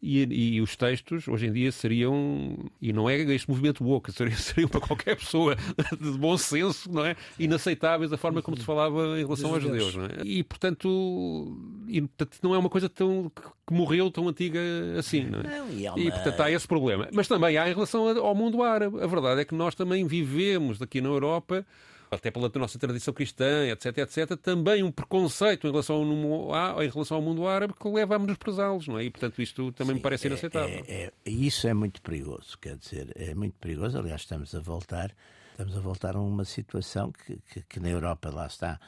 e, 0.00 0.54
e, 0.54 0.60
os 0.60 0.76
textos, 0.76 1.26
hoje 1.26 1.46
em 1.46 1.52
dia, 1.52 1.72
seriam, 1.72 2.56
e 2.80 2.92
não 2.92 3.10
é 3.10 3.18
este 3.18 3.48
movimento 3.48 3.84
woke, 3.84 4.10
seriam, 4.12 4.36
seriam 4.36 4.68
para 4.68 4.80
qualquer 4.80 5.16
pessoa 5.16 5.56
de 6.00 6.10
bom 6.18 6.36
senso, 6.38 6.90
não 6.90 7.04
é? 7.04 7.16
Inaceitáveis 7.38 8.12
a 8.12 8.16
forma 8.16 8.40
como 8.40 8.56
se 8.56 8.64
falava 8.64 9.18
em 9.18 9.24
relação 9.24 9.52
aos 9.52 9.62
judeus, 9.62 9.96
não 9.96 10.04
é? 10.04 10.08
E, 10.24 10.42
portanto, 10.44 11.56
e, 11.88 12.00
portanto, 12.00 12.38
não 12.42 12.54
é 12.54 12.58
uma 12.58 12.70
coisa 12.70 12.88
tão, 12.88 13.30
que 13.66 13.74
morreu 13.74 14.10
tão 14.10 14.28
antiga 14.28 14.60
assim, 14.96 15.24
não 15.24 15.40
é? 15.40 15.42
Não, 15.42 15.70
e, 15.70 15.88
uma... 15.88 15.98
e, 15.98 16.10
portanto, 16.10 16.40
há 16.40 16.50
esse 16.50 16.66
problema. 16.66 17.08
Mas 17.12 17.26
também 17.26 17.58
há 17.58 17.68
em 17.68 17.74
relação 17.74 18.06
ao 18.18 18.34
mundo 18.34 18.62
árabe. 18.62 19.02
A 19.02 19.06
verdade 19.06 19.40
é 19.40 19.44
que 19.44 19.54
nós 19.54 19.74
também 19.74 20.06
vivemos 20.06 20.80
aqui 20.80 21.00
na 21.00 21.08
Europa 21.08 21.66
até 22.10 22.30
pela 22.30 22.50
nossa 22.54 22.78
tradição 22.78 23.12
cristã, 23.12 23.66
etc, 23.68 23.98
etc, 23.98 24.36
também 24.36 24.82
um 24.82 24.90
preconceito 24.90 25.66
em 25.66 25.70
relação 25.70 25.96
ao, 25.96 26.82
em 26.82 26.88
relação 26.88 27.16
ao 27.16 27.22
mundo 27.22 27.46
árabe 27.46 27.74
que 27.74 27.88
leva 27.88 28.16
a 28.16 28.18
menosprezá-los, 28.18 28.88
não 28.88 28.98
é? 28.98 29.04
E, 29.04 29.10
portanto, 29.10 29.40
isto 29.42 29.72
também 29.72 29.94
Sim, 29.94 29.96
me 29.96 30.00
parece 30.00 30.26
é, 30.26 30.28
inaceitável. 30.28 30.84
É, 30.88 31.04
é, 31.04 31.12
isso 31.26 31.68
é 31.68 31.74
muito 31.74 32.00
perigoso, 32.00 32.58
quer 32.58 32.76
dizer, 32.76 33.12
é 33.14 33.34
muito 33.34 33.54
perigoso. 33.58 33.98
Aliás, 33.98 34.22
estamos 34.22 34.54
a 34.54 34.60
voltar, 34.60 35.14
estamos 35.50 35.76
a 35.76 35.80
voltar 35.80 36.16
a 36.16 36.20
uma 36.20 36.44
situação 36.44 37.12
que, 37.12 37.38
que, 37.52 37.62
que 37.62 37.80
na 37.80 37.90
Europa, 37.90 38.30
lá 38.30 38.46
está, 38.46 38.80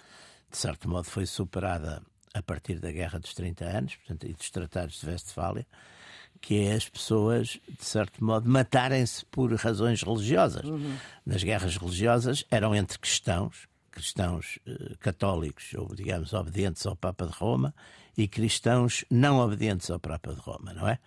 de 0.51 0.57
certo 0.57 0.89
modo 0.89 1.05
foi 1.05 1.27
superada 1.27 2.03
a 2.33 2.43
partir 2.43 2.79
da 2.79 2.91
Guerra 2.91 3.19
dos 3.19 3.35
30 3.35 3.65
Anos, 3.65 3.97
portanto, 3.97 4.27
e 4.27 4.33
dos 4.33 4.51
Tratados 4.51 5.01
de 5.01 5.07
Westfália, 5.07 5.67
que 6.41 6.65
é 6.65 6.73
as 6.73 6.89
pessoas, 6.89 7.61
de 7.69 7.85
certo 7.85 8.25
modo, 8.25 8.49
matarem-se 8.49 9.25
por 9.27 9.53
razões 9.55 10.03
religiosas. 10.03 10.65
Uhum. 10.65 10.97
Nas 11.25 11.43
guerras 11.43 11.77
religiosas 11.77 12.45
eram 12.51 12.75
entre 12.75 12.99
cristãos, 12.99 13.69
cristãos 13.91 14.59
eh, 14.67 14.95
católicos, 15.01 15.73
ou 15.75 15.95
digamos, 15.95 16.33
obedientes 16.33 16.87
ao 16.87 16.97
Papa 16.97 17.27
de 17.27 17.33
Roma, 17.33 17.75
e 18.17 18.27
cristãos 18.27 19.05
não 19.11 19.39
obedientes 19.39 19.91
ao 19.91 20.01
Papa 20.01 20.33
de 20.33 20.41
Roma, 20.41 20.73
não 20.73 20.89
é? 20.89 20.99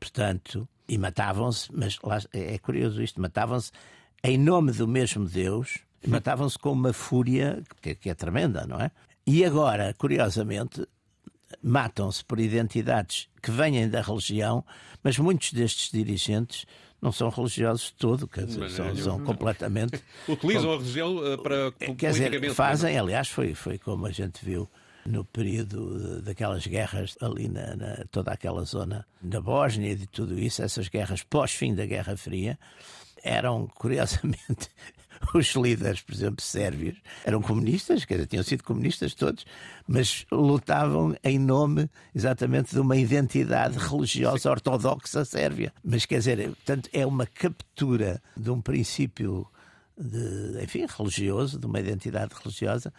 Portanto, 0.00 0.68
e 0.88 0.96
matavam-se, 0.96 1.68
mas 1.72 1.98
lá, 2.02 2.18
é, 2.32 2.54
é 2.54 2.58
curioso 2.58 3.02
isto, 3.02 3.20
matavam-se 3.20 3.70
em 4.22 4.38
nome 4.38 4.72
do 4.72 4.88
mesmo 4.88 5.26
Deus, 5.26 5.78
matavam-se 6.06 6.58
com 6.58 6.72
uma 6.72 6.92
fúria 6.92 7.62
que, 7.82 7.94
que 7.94 8.10
é 8.10 8.14
tremenda, 8.14 8.66
não 8.66 8.80
é? 8.80 8.90
E 9.26 9.44
agora, 9.44 9.94
curiosamente, 9.98 10.86
matam-se 11.62 12.24
por 12.24 12.40
identidades 12.40 13.28
que 13.42 13.50
vêm 13.50 13.88
da 13.88 14.00
religião, 14.00 14.64
mas 15.02 15.18
muitos 15.18 15.52
destes 15.52 15.90
dirigentes 15.90 16.66
não 17.00 17.12
são 17.12 17.28
religiosos 17.28 17.86
de 17.86 17.92
todo, 17.94 18.26
quer 18.26 18.44
dizer, 18.44 18.70
são, 18.70 18.96
são 18.96 19.24
completamente. 19.24 20.02
Utilizam 20.28 20.72
a 20.72 20.76
religião 20.76 21.16
uh, 21.16 21.38
para. 21.38 21.72
Quer 21.96 22.12
dizer, 22.12 22.54
fazem, 22.54 22.98
aliás, 22.98 23.28
foi, 23.28 23.54
foi 23.54 23.78
como 23.78 24.06
a 24.06 24.10
gente 24.10 24.44
viu 24.44 24.68
no 25.06 25.24
período 25.24 26.20
daquelas 26.22 26.66
guerras 26.66 27.16
ali 27.20 27.48
na, 27.48 27.76
na 27.76 28.04
toda 28.10 28.32
aquela 28.32 28.64
zona 28.64 29.06
da 29.22 29.40
Bósnia 29.40 29.92
e 29.92 29.96
de 29.96 30.06
tudo 30.06 30.38
isso, 30.38 30.62
essas 30.62 30.88
guerras 30.88 31.22
pós-fim 31.22 31.74
da 31.74 31.86
Guerra 31.86 32.16
Fria, 32.16 32.58
eram, 33.22 33.66
curiosamente, 33.74 34.68
os 35.34 35.54
líderes, 35.54 36.00
por 36.00 36.14
exemplo, 36.14 36.42
sérvios, 36.42 36.96
eram 37.24 37.40
comunistas, 37.42 38.04
quer 38.04 38.14
dizer, 38.14 38.26
tinham 38.26 38.44
sido 38.44 38.64
comunistas 38.64 39.14
todos, 39.14 39.44
mas 39.86 40.26
lutavam 40.30 41.14
em 41.22 41.38
nome 41.38 41.88
exatamente 42.14 42.74
de 42.74 42.80
uma 42.80 42.96
identidade 42.96 43.78
religiosa 43.78 44.50
ortodoxa 44.50 45.24
sérvia. 45.24 45.72
Mas 45.84 46.04
quer 46.06 46.18
dizer, 46.18 46.48
portanto, 46.48 46.88
é 46.92 47.06
uma 47.06 47.26
captura 47.26 48.22
de 48.36 48.50
um 48.50 48.60
princípio 48.60 49.46
de, 49.98 50.62
enfim, 50.62 50.86
religioso, 50.86 51.58
de 51.58 51.66
uma 51.66 51.80
identidade 51.80 52.32
religiosa, 52.34 52.92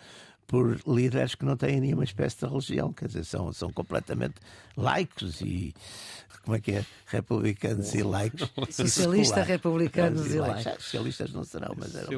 por 0.49 0.81
líderes 0.87 1.35
que 1.35 1.45
não 1.45 1.55
têm 1.55 1.79
nenhuma 1.79 2.03
espécie 2.03 2.39
de 2.39 2.45
religião, 2.47 2.91
quer 2.91 3.07
dizer, 3.07 3.23
são, 3.23 3.53
são 3.53 3.71
completamente 3.71 4.33
laicos 4.75 5.41
e 5.41 5.75
como 6.43 6.57
é 6.57 6.59
que 6.59 6.71
é? 6.71 6.85
Republicanos 7.05 7.93
e 7.93 8.01
laicos. 8.01 8.51
Socialistas, 8.71 9.45
republicanos 9.45 10.33
e 10.33 10.39
laicos. 10.39 10.83
Socialistas 10.83 11.31
não 11.31 11.43
serão, 11.43 11.75
mas 11.77 11.93
eram 11.93 12.09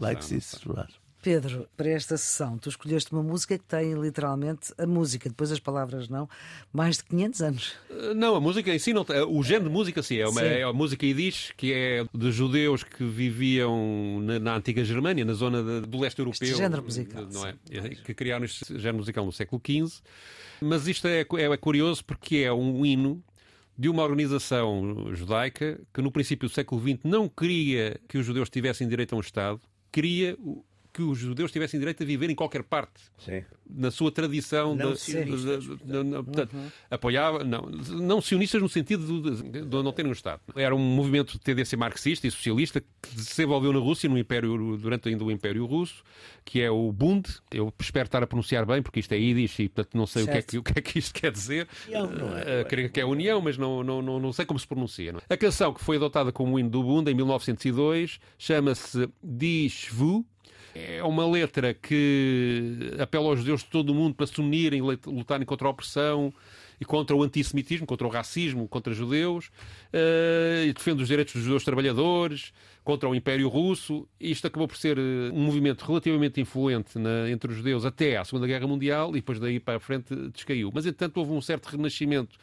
laicos 0.00 0.30
e 0.30 0.40
seculares. 0.40 0.94
Pedro, 1.22 1.68
para 1.76 1.90
esta 1.90 2.16
sessão, 2.16 2.56
tu 2.58 2.68
escolheste 2.68 3.12
uma 3.12 3.22
música 3.22 3.58
que 3.58 3.64
tem 3.64 3.94
literalmente 3.94 4.72
a 4.78 4.86
música, 4.86 5.28
depois 5.28 5.52
as 5.52 5.60
palavras 5.60 6.08
não, 6.08 6.28
mais 6.72 6.96
de 6.96 7.04
500 7.04 7.42
anos. 7.42 7.72
Uh, 7.90 8.14
não, 8.14 8.34
a 8.34 8.40
música 8.40 8.74
em 8.74 8.78
si, 8.78 8.92
não, 8.92 9.04
o 9.28 9.42
género 9.42 9.68
de 9.68 9.74
música 9.74 10.02
sim, 10.02 10.18
é, 10.18 10.26
uma, 10.26 10.40
sim. 10.40 10.46
é 10.46 10.62
a 10.62 10.72
música 10.72 11.04
Yiddish, 11.04 11.52
que 11.56 11.72
é 11.72 12.04
de 12.12 12.32
judeus 12.32 12.82
que 12.82 13.04
viviam 13.04 14.20
na, 14.22 14.38
na 14.38 14.56
antiga 14.56 14.84
Germânia, 14.84 15.24
na 15.24 15.34
zona 15.34 15.62
de, 15.62 15.86
do 15.86 15.98
leste 16.00 16.18
europeu. 16.18 16.48
Este 16.48 16.58
género 16.58 16.82
musical. 16.82 17.26
Não 17.30 17.46
é? 17.46 17.54
Que 18.04 18.14
criaram 18.14 18.44
este 18.44 18.78
género 18.78 18.98
musical 18.98 19.24
no 19.24 19.32
século 19.32 19.60
XV. 19.64 20.00
Mas 20.60 20.86
isto 20.86 21.06
é, 21.06 21.20
é 21.20 21.56
curioso 21.56 22.04
porque 22.04 22.38
é 22.38 22.52
um 22.52 22.84
hino 22.84 23.22
de 23.78 23.88
uma 23.88 24.02
organização 24.02 25.14
judaica 25.14 25.80
que 25.92 26.02
no 26.02 26.12
princípio 26.12 26.48
do 26.48 26.54
século 26.54 26.80
XX 26.80 26.98
não 27.02 27.28
queria 27.28 27.98
que 28.06 28.18
os 28.18 28.26
judeus 28.26 28.50
tivessem 28.50 28.86
direito 28.86 29.14
a 29.14 29.16
um 29.16 29.20
Estado, 29.20 29.58
queria 29.90 30.36
que 30.92 31.02
os 31.02 31.18
judeus 31.18 31.52
tivessem 31.52 31.78
direito 31.78 32.02
a 32.02 32.06
viver 32.06 32.30
em 32.30 32.34
qualquer 32.34 32.62
parte. 32.62 33.00
Sim. 33.18 33.44
Na 33.68 33.90
sua 33.90 34.10
tradição. 34.10 34.74
Não 34.74 34.92
de, 34.92 35.00
sionistas. 35.00 35.62
De, 35.62 35.76
de, 35.76 36.22
portanto, 36.22 36.52
uhum. 36.54 36.68
Apoiava. 36.90 37.44
Não, 37.44 37.62
não 37.62 38.20
sionistas 38.20 38.60
no 38.60 38.68
sentido 38.68 39.22
de, 39.22 39.62
não 39.64 39.92
terem 39.92 40.10
um 40.10 40.14
Estado. 40.14 40.40
Era 40.56 40.74
um 40.74 40.78
movimento 40.78 41.32
de 41.32 41.40
tendência 41.40 41.78
marxista 41.78 42.26
e 42.26 42.30
socialista 42.30 42.80
que 42.80 43.08
se 43.10 43.30
desenvolveu 43.30 43.72
na 43.72 43.78
Rússia, 43.78 44.08
no 44.08 44.18
Império, 44.18 44.76
durante 44.76 45.08
ainda 45.08 45.24
o 45.24 45.30
Império 45.30 45.64
Russo, 45.66 46.02
que 46.44 46.60
é 46.60 46.70
o 46.70 46.90
Bund. 46.92 47.28
Eu 47.50 47.72
espero 47.80 48.06
estar 48.06 48.22
a 48.22 48.26
pronunciar 48.26 48.66
bem, 48.66 48.82
porque 48.82 49.00
isto 49.00 49.12
é 49.12 49.18
Yiddish 49.18 49.60
e, 49.60 49.68
portanto, 49.68 49.96
não 49.96 50.06
sei 50.06 50.24
o 50.24 50.26
que, 50.26 50.32
é 50.32 50.42
que, 50.42 50.58
o 50.58 50.62
que, 50.62 50.78
é 50.78 50.82
que, 50.82 50.98
isto 50.98 51.14
quer 51.14 51.32
dizer. 51.32 51.68
Não 51.88 52.36
é, 52.36 52.62
uh, 52.62 52.68
creio 52.68 52.90
que 52.90 53.00
é 53.00 53.04
União, 53.04 53.40
mas 53.40 53.56
não, 53.56 53.82
não, 53.82 54.02
não, 54.02 54.18
não 54.18 54.32
sei 54.32 54.44
como 54.44 54.58
se 54.58 54.66
pronuncia. 54.66 55.12
Não? 55.12 55.20
É? 55.28 55.34
A 55.34 55.36
canção 55.36 55.72
que 55.72 55.82
foi 55.82 55.96
adotada 55.96 56.32
como 56.32 56.58
hino 56.58 56.70
do 56.70 56.82
Bund 56.82 57.10
em 57.10 57.14
1902 57.14 58.18
chama-se 58.38 59.08
Dishvu 59.22 60.26
é 60.74 61.02
uma 61.02 61.26
letra 61.26 61.74
que 61.74 62.92
apela 62.98 63.26
aos 63.26 63.40
judeus 63.40 63.62
de 63.62 63.66
todo 63.66 63.90
o 63.90 63.94
mundo 63.94 64.14
para 64.14 64.26
se 64.26 64.40
unirem, 64.40 64.80
lutarem 65.06 65.46
contra 65.46 65.66
a 65.66 65.70
opressão 65.70 66.32
e 66.80 66.84
contra 66.84 67.14
o 67.14 67.22
antissemitismo, 67.22 67.86
contra 67.86 68.06
o 68.06 68.10
racismo, 68.10 68.66
contra 68.66 68.94
judeus, 68.94 69.48
uh, 69.92 70.64
e 70.66 70.72
defende 70.72 71.02
os 71.02 71.08
direitos 71.08 71.34
dos 71.34 71.42
judeus 71.42 71.62
trabalhadores, 71.62 72.54
contra 72.82 73.06
o 73.06 73.14
Império 73.14 73.48
Russo. 73.48 74.08
Isto 74.18 74.46
acabou 74.46 74.66
por 74.66 74.78
ser 74.78 74.98
uh, 74.98 75.02
um 75.34 75.42
movimento 75.42 75.84
relativamente 75.84 76.40
influente 76.40 76.98
na, 76.98 77.30
entre 77.30 77.50
os 77.50 77.56
judeus 77.58 77.84
até 77.84 78.16
à 78.16 78.24
Segunda 78.24 78.46
Guerra 78.46 78.66
Mundial 78.66 79.10
e 79.10 79.14
depois 79.14 79.38
daí 79.38 79.60
para 79.60 79.76
a 79.76 79.80
frente 79.80 80.14
descaiu. 80.32 80.70
Mas, 80.72 80.86
entretanto, 80.86 81.18
houve 81.18 81.32
um 81.32 81.42
certo 81.42 81.66
renascimento 81.66 82.38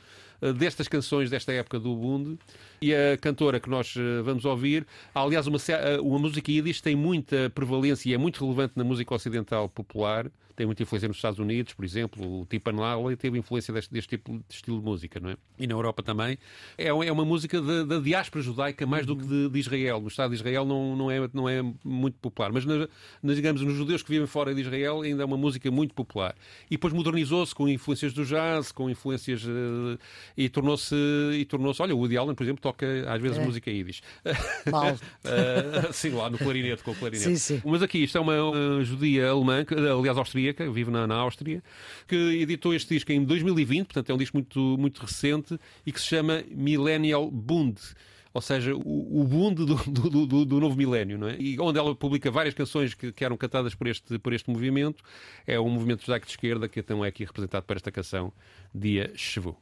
destas 0.58 0.88
canções 0.88 1.30
desta 1.30 1.52
época 1.52 1.80
do 1.80 1.96
Bund 1.96 2.38
e 2.82 2.94
a 2.94 3.18
cantora 3.18 3.60
que 3.60 3.70
nós 3.70 3.94
vamos 4.24 4.46
ouvir, 4.46 4.86
aliás, 5.14 5.48
uma, 5.48 5.58
uma 6.02 6.20
música 6.20 6.52
Yiddish 6.52 6.82
tem 6.82 6.96
muita 6.96 7.50
prevalência 7.50 8.10
e 8.10 8.14
é 8.14 8.18
muito 8.18 8.44
relevante 8.44 8.74
na 8.76 8.84
música 8.84 9.16
ocidental 9.16 9.68
popular 9.68 10.30
tem 10.58 10.66
muita 10.66 10.82
influência 10.82 11.08
nos 11.08 11.18
Estados 11.18 11.38
Unidos, 11.38 11.76
por 11.76 11.86
exemplo, 11.86 12.42
o 12.42 12.46
Tipo 12.48 12.72
Anlala 12.72 13.16
teve 13.16 13.38
influência 13.38 13.72
deste, 13.72 13.94
deste, 13.94 14.10
tipo 14.10 14.32
de 14.34 14.44
estilo 14.50 14.80
de 14.80 14.84
música, 14.84 15.20
não 15.20 15.30
é? 15.30 15.38
E 15.60 15.68
na 15.68 15.76
Europa 15.76 16.02
também. 16.02 16.36
É, 16.76 16.88
é 16.88 17.12
uma 17.12 17.24
música 17.24 17.62
da 17.62 18.00
diáspora 18.00 18.44
judaica 18.44 18.84
mais 18.88 19.06
do 19.06 19.16
que 19.16 19.24
de, 19.24 19.50
de, 19.50 19.60
Israel. 19.60 20.02
No 20.02 20.08
Estado 20.08 20.32
de 20.32 20.36
Israel 20.36 20.66
não, 20.66 20.96
não, 20.96 21.12
é, 21.12 21.30
não 21.32 21.48
é 21.48 21.62
muito 21.84 22.18
popular, 22.18 22.52
mas 22.52 22.66
nas, 22.66 22.90
nas, 23.22 23.36
digamos, 23.36 23.62
nos 23.62 23.76
judeus 23.76 24.02
que 24.02 24.10
vivem 24.10 24.26
fora 24.26 24.56
de 24.56 24.62
Israel 24.62 25.02
ainda 25.02 25.22
é 25.22 25.26
uma 25.28 25.38
música 25.38 25.70
muito 25.70 25.94
popular. 25.94 26.36
E 26.66 26.72
depois 26.72 26.92
modernizou-se 26.92 27.54
com 27.54 27.70
influências 27.70 28.12
do 28.12 28.26
jazz, 28.26 28.72
com 28.72 28.90
influências 28.90 29.44
uh, 29.44 30.00
e 30.36 30.50
tornou-se 30.50 30.96
e 31.34 31.46
tornou-se. 31.46 31.84
Olha, 31.84 31.96
o 31.96 32.00
Woody 32.00 32.18
Allen, 32.18 32.34
por 32.34 32.44
exemplo, 32.44 32.64
toca 32.64 32.88
às 33.08 33.22
vezes 33.22 33.38
é. 33.38 33.46
música 33.46 33.70
ídis. 33.70 34.02
Mal. 34.72 34.94
uh, 34.94 34.98
sim, 35.94 36.10
lá 36.10 36.32
no 36.32 36.40
clarinete, 36.40 36.82
com 36.82 36.92
o 36.92 36.96
clarinete. 36.96 37.30
Sim, 37.30 37.36
sim. 37.36 37.62
Mas 37.64 37.84
aqui 37.84 38.04
isto 38.04 38.18
é 38.18 38.22
uma, 38.22 38.42
uma 38.42 38.84
judia 38.84 39.30
alemã, 39.30 39.64
aliás 39.96 40.18
austríaca, 40.18 40.47
vive 40.54 40.92
na, 40.92 41.08
na 41.08 41.16
Áustria, 41.16 41.64
que 42.08 42.16
editou 42.16 42.74
este 42.74 42.94
disco 42.94 43.12
em 43.12 43.24
2020, 43.24 43.88
portanto 43.88 44.10
é 44.10 44.14
um 44.14 44.18
disco 44.18 44.38
muito, 44.38 44.60
muito 44.78 45.02
recente 45.02 45.60
e 45.86 45.92
que 45.92 46.00
se 46.00 46.08
chama 46.08 46.44
Millennial 46.50 47.30
Bund 47.32 47.80
ou 48.38 48.42
seja, 48.42 48.76
o, 48.76 49.24
Bund 49.24 49.56
do, 49.56 49.76
do, 49.76 50.28
do, 50.28 50.46
do, 50.46 50.60
novo 50.60 50.76
milénio, 50.76 51.18
não 51.18 51.28
é? 51.28 51.36
E 51.40 51.60
onde 51.60 51.80
ela 51.80 51.96
publica 51.96 52.30
várias 52.30 52.54
canções 52.54 52.94
que, 52.94 53.12
que, 53.12 53.26
eram 53.26 53.36
cantadas 53.36 53.74
por 53.74 53.88
este, 53.88 54.20
por 54.20 54.32
este 54.32 54.48
movimento, 54.48 55.04
é 55.48 55.60
um 55.60 55.70
movimento 55.70 56.02
judaico 56.02 56.28
de 56.28 56.34
esquerda 56.34 56.70
que 56.70 56.80
então 56.80 57.04
é 57.04 57.08
aqui 57.08 57.26
representado 57.26 57.66
por 57.66 57.76
esta 57.76 57.92
canção, 57.92 58.32
Dia 58.72 59.12
Chevu. 59.16 59.58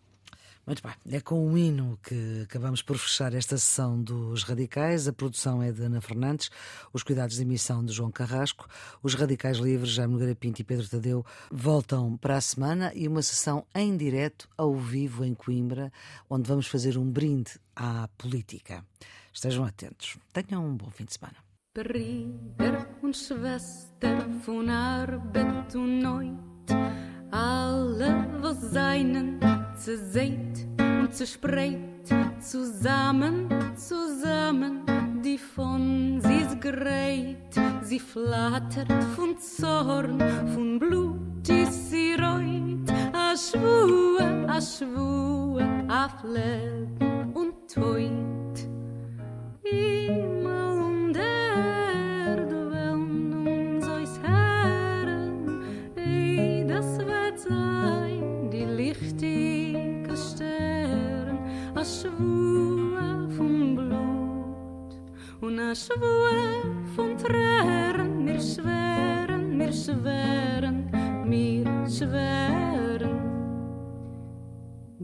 Muito 0.65 0.81
bem, 0.81 0.93
é 1.11 1.21
com 1.21 1.47
o 1.47 1.55
hino 1.55 1.99
que 2.01 2.41
acabamos 2.41 2.81
por 2.81 2.97
fechar 2.97 3.35
esta 3.35 3.55
sessão 3.55 4.01
dos 4.01 4.41
Radicais. 4.41 5.07
A 5.07 5.13
produção 5.13 5.61
é 5.61 5.71
de 5.71 5.83
Ana 5.83 6.01
Fernandes, 6.01 6.49
os 6.91 7.03
cuidados 7.03 7.35
de 7.35 7.43
emissão 7.43 7.85
de 7.85 7.93
João 7.93 8.09
Carrasco. 8.09 8.67
Os 9.03 9.13
Radicais 9.13 9.57
Livres, 9.57 9.91
Jaime 9.91 10.13
Nogueira 10.13 10.33
Pinto 10.33 10.61
e 10.61 10.63
Pedro 10.63 10.89
Tadeu, 10.89 11.23
voltam 11.51 12.17
para 12.17 12.37
a 12.37 12.41
semana 12.41 12.91
e 12.95 13.07
uma 13.07 13.21
sessão 13.21 13.63
em 13.75 13.95
direto, 13.95 14.49
ao 14.57 14.73
vivo, 14.73 15.23
em 15.23 15.35
Coimbra, 15.35 15.93
onde 16.27 16.49
vamos 16.49 16.65
fazer 16.65 16.97
um 16.97 17.11
brinde 17.11 17.51
à 17.75 18.09
política. 18.17 18.83
Estejam 19.31 19.65
atentos. 19.65 20.17
Tenham 20.33 20.65
um 20.65 20.75
bom 20.75 20.89
fim 20.89 21.05
de 21.05 21.13
semana. 21.13 21.37
Alle, 27.31 28.53
seinen 28.71 29.64
seht 29.77 30.67
und 30.79 31.13
zu 31.13 31.25
spreit, 31.25 31.79
zusammen, 32.39 33.49
zusammen, 33.75 34.81
die 35.23 35.37
von 35.37 36.19
sie 36.21 36.37
ist 36.37 36.61
gerät, 36.61 37.53
sie 37.81 37.99
flattert 37.99 38.91
von 39.15 39.37
Zorn, 39.37 40.19
von 40.53 40.79
Blut 40.79 41.49
ist 41.49 41.91
sie 41.91 42.13
reut, 42.13 42.89
a 43.13 43.35
schwur, 43.35 44.21
a 44.47 44.61
schwur, 44.61 45.61
a 45.89 46.09
Leben 46.23 47.33
und 47.33 47.53
Teut. 47.71 48.69
Immer 49.63 50.44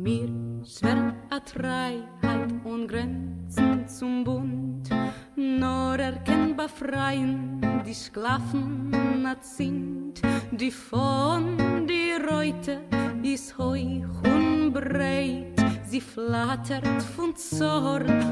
mir 0.01 0.29
schweren 0.65 1.13
a 1.29 1.39
Freiheit 1.45 2.51
und 2.63 2.87
Grenzen 2.87 3.87
zum 3.87 4.23
Bund, 4.23 4.89
nur 5.35 5.99
erkennbar 5.99 6.69
freien 6.69 7.61
die 7.85 7.93
Sklaven 7.93 8.91
sind, 9.41 10.13
die 10.51 10.71
von 10.71 11.57
die 11.87 12.13
Reute 12.29 12.81
is 13.23 13.57
hoch 13.57 14.23
und 14.23 14.73
breit. 14.73 15.59
Sie 15.85 16.01
flattert 16.01 17.01
von 17.15 17.35
Zorn, 17.35 18.30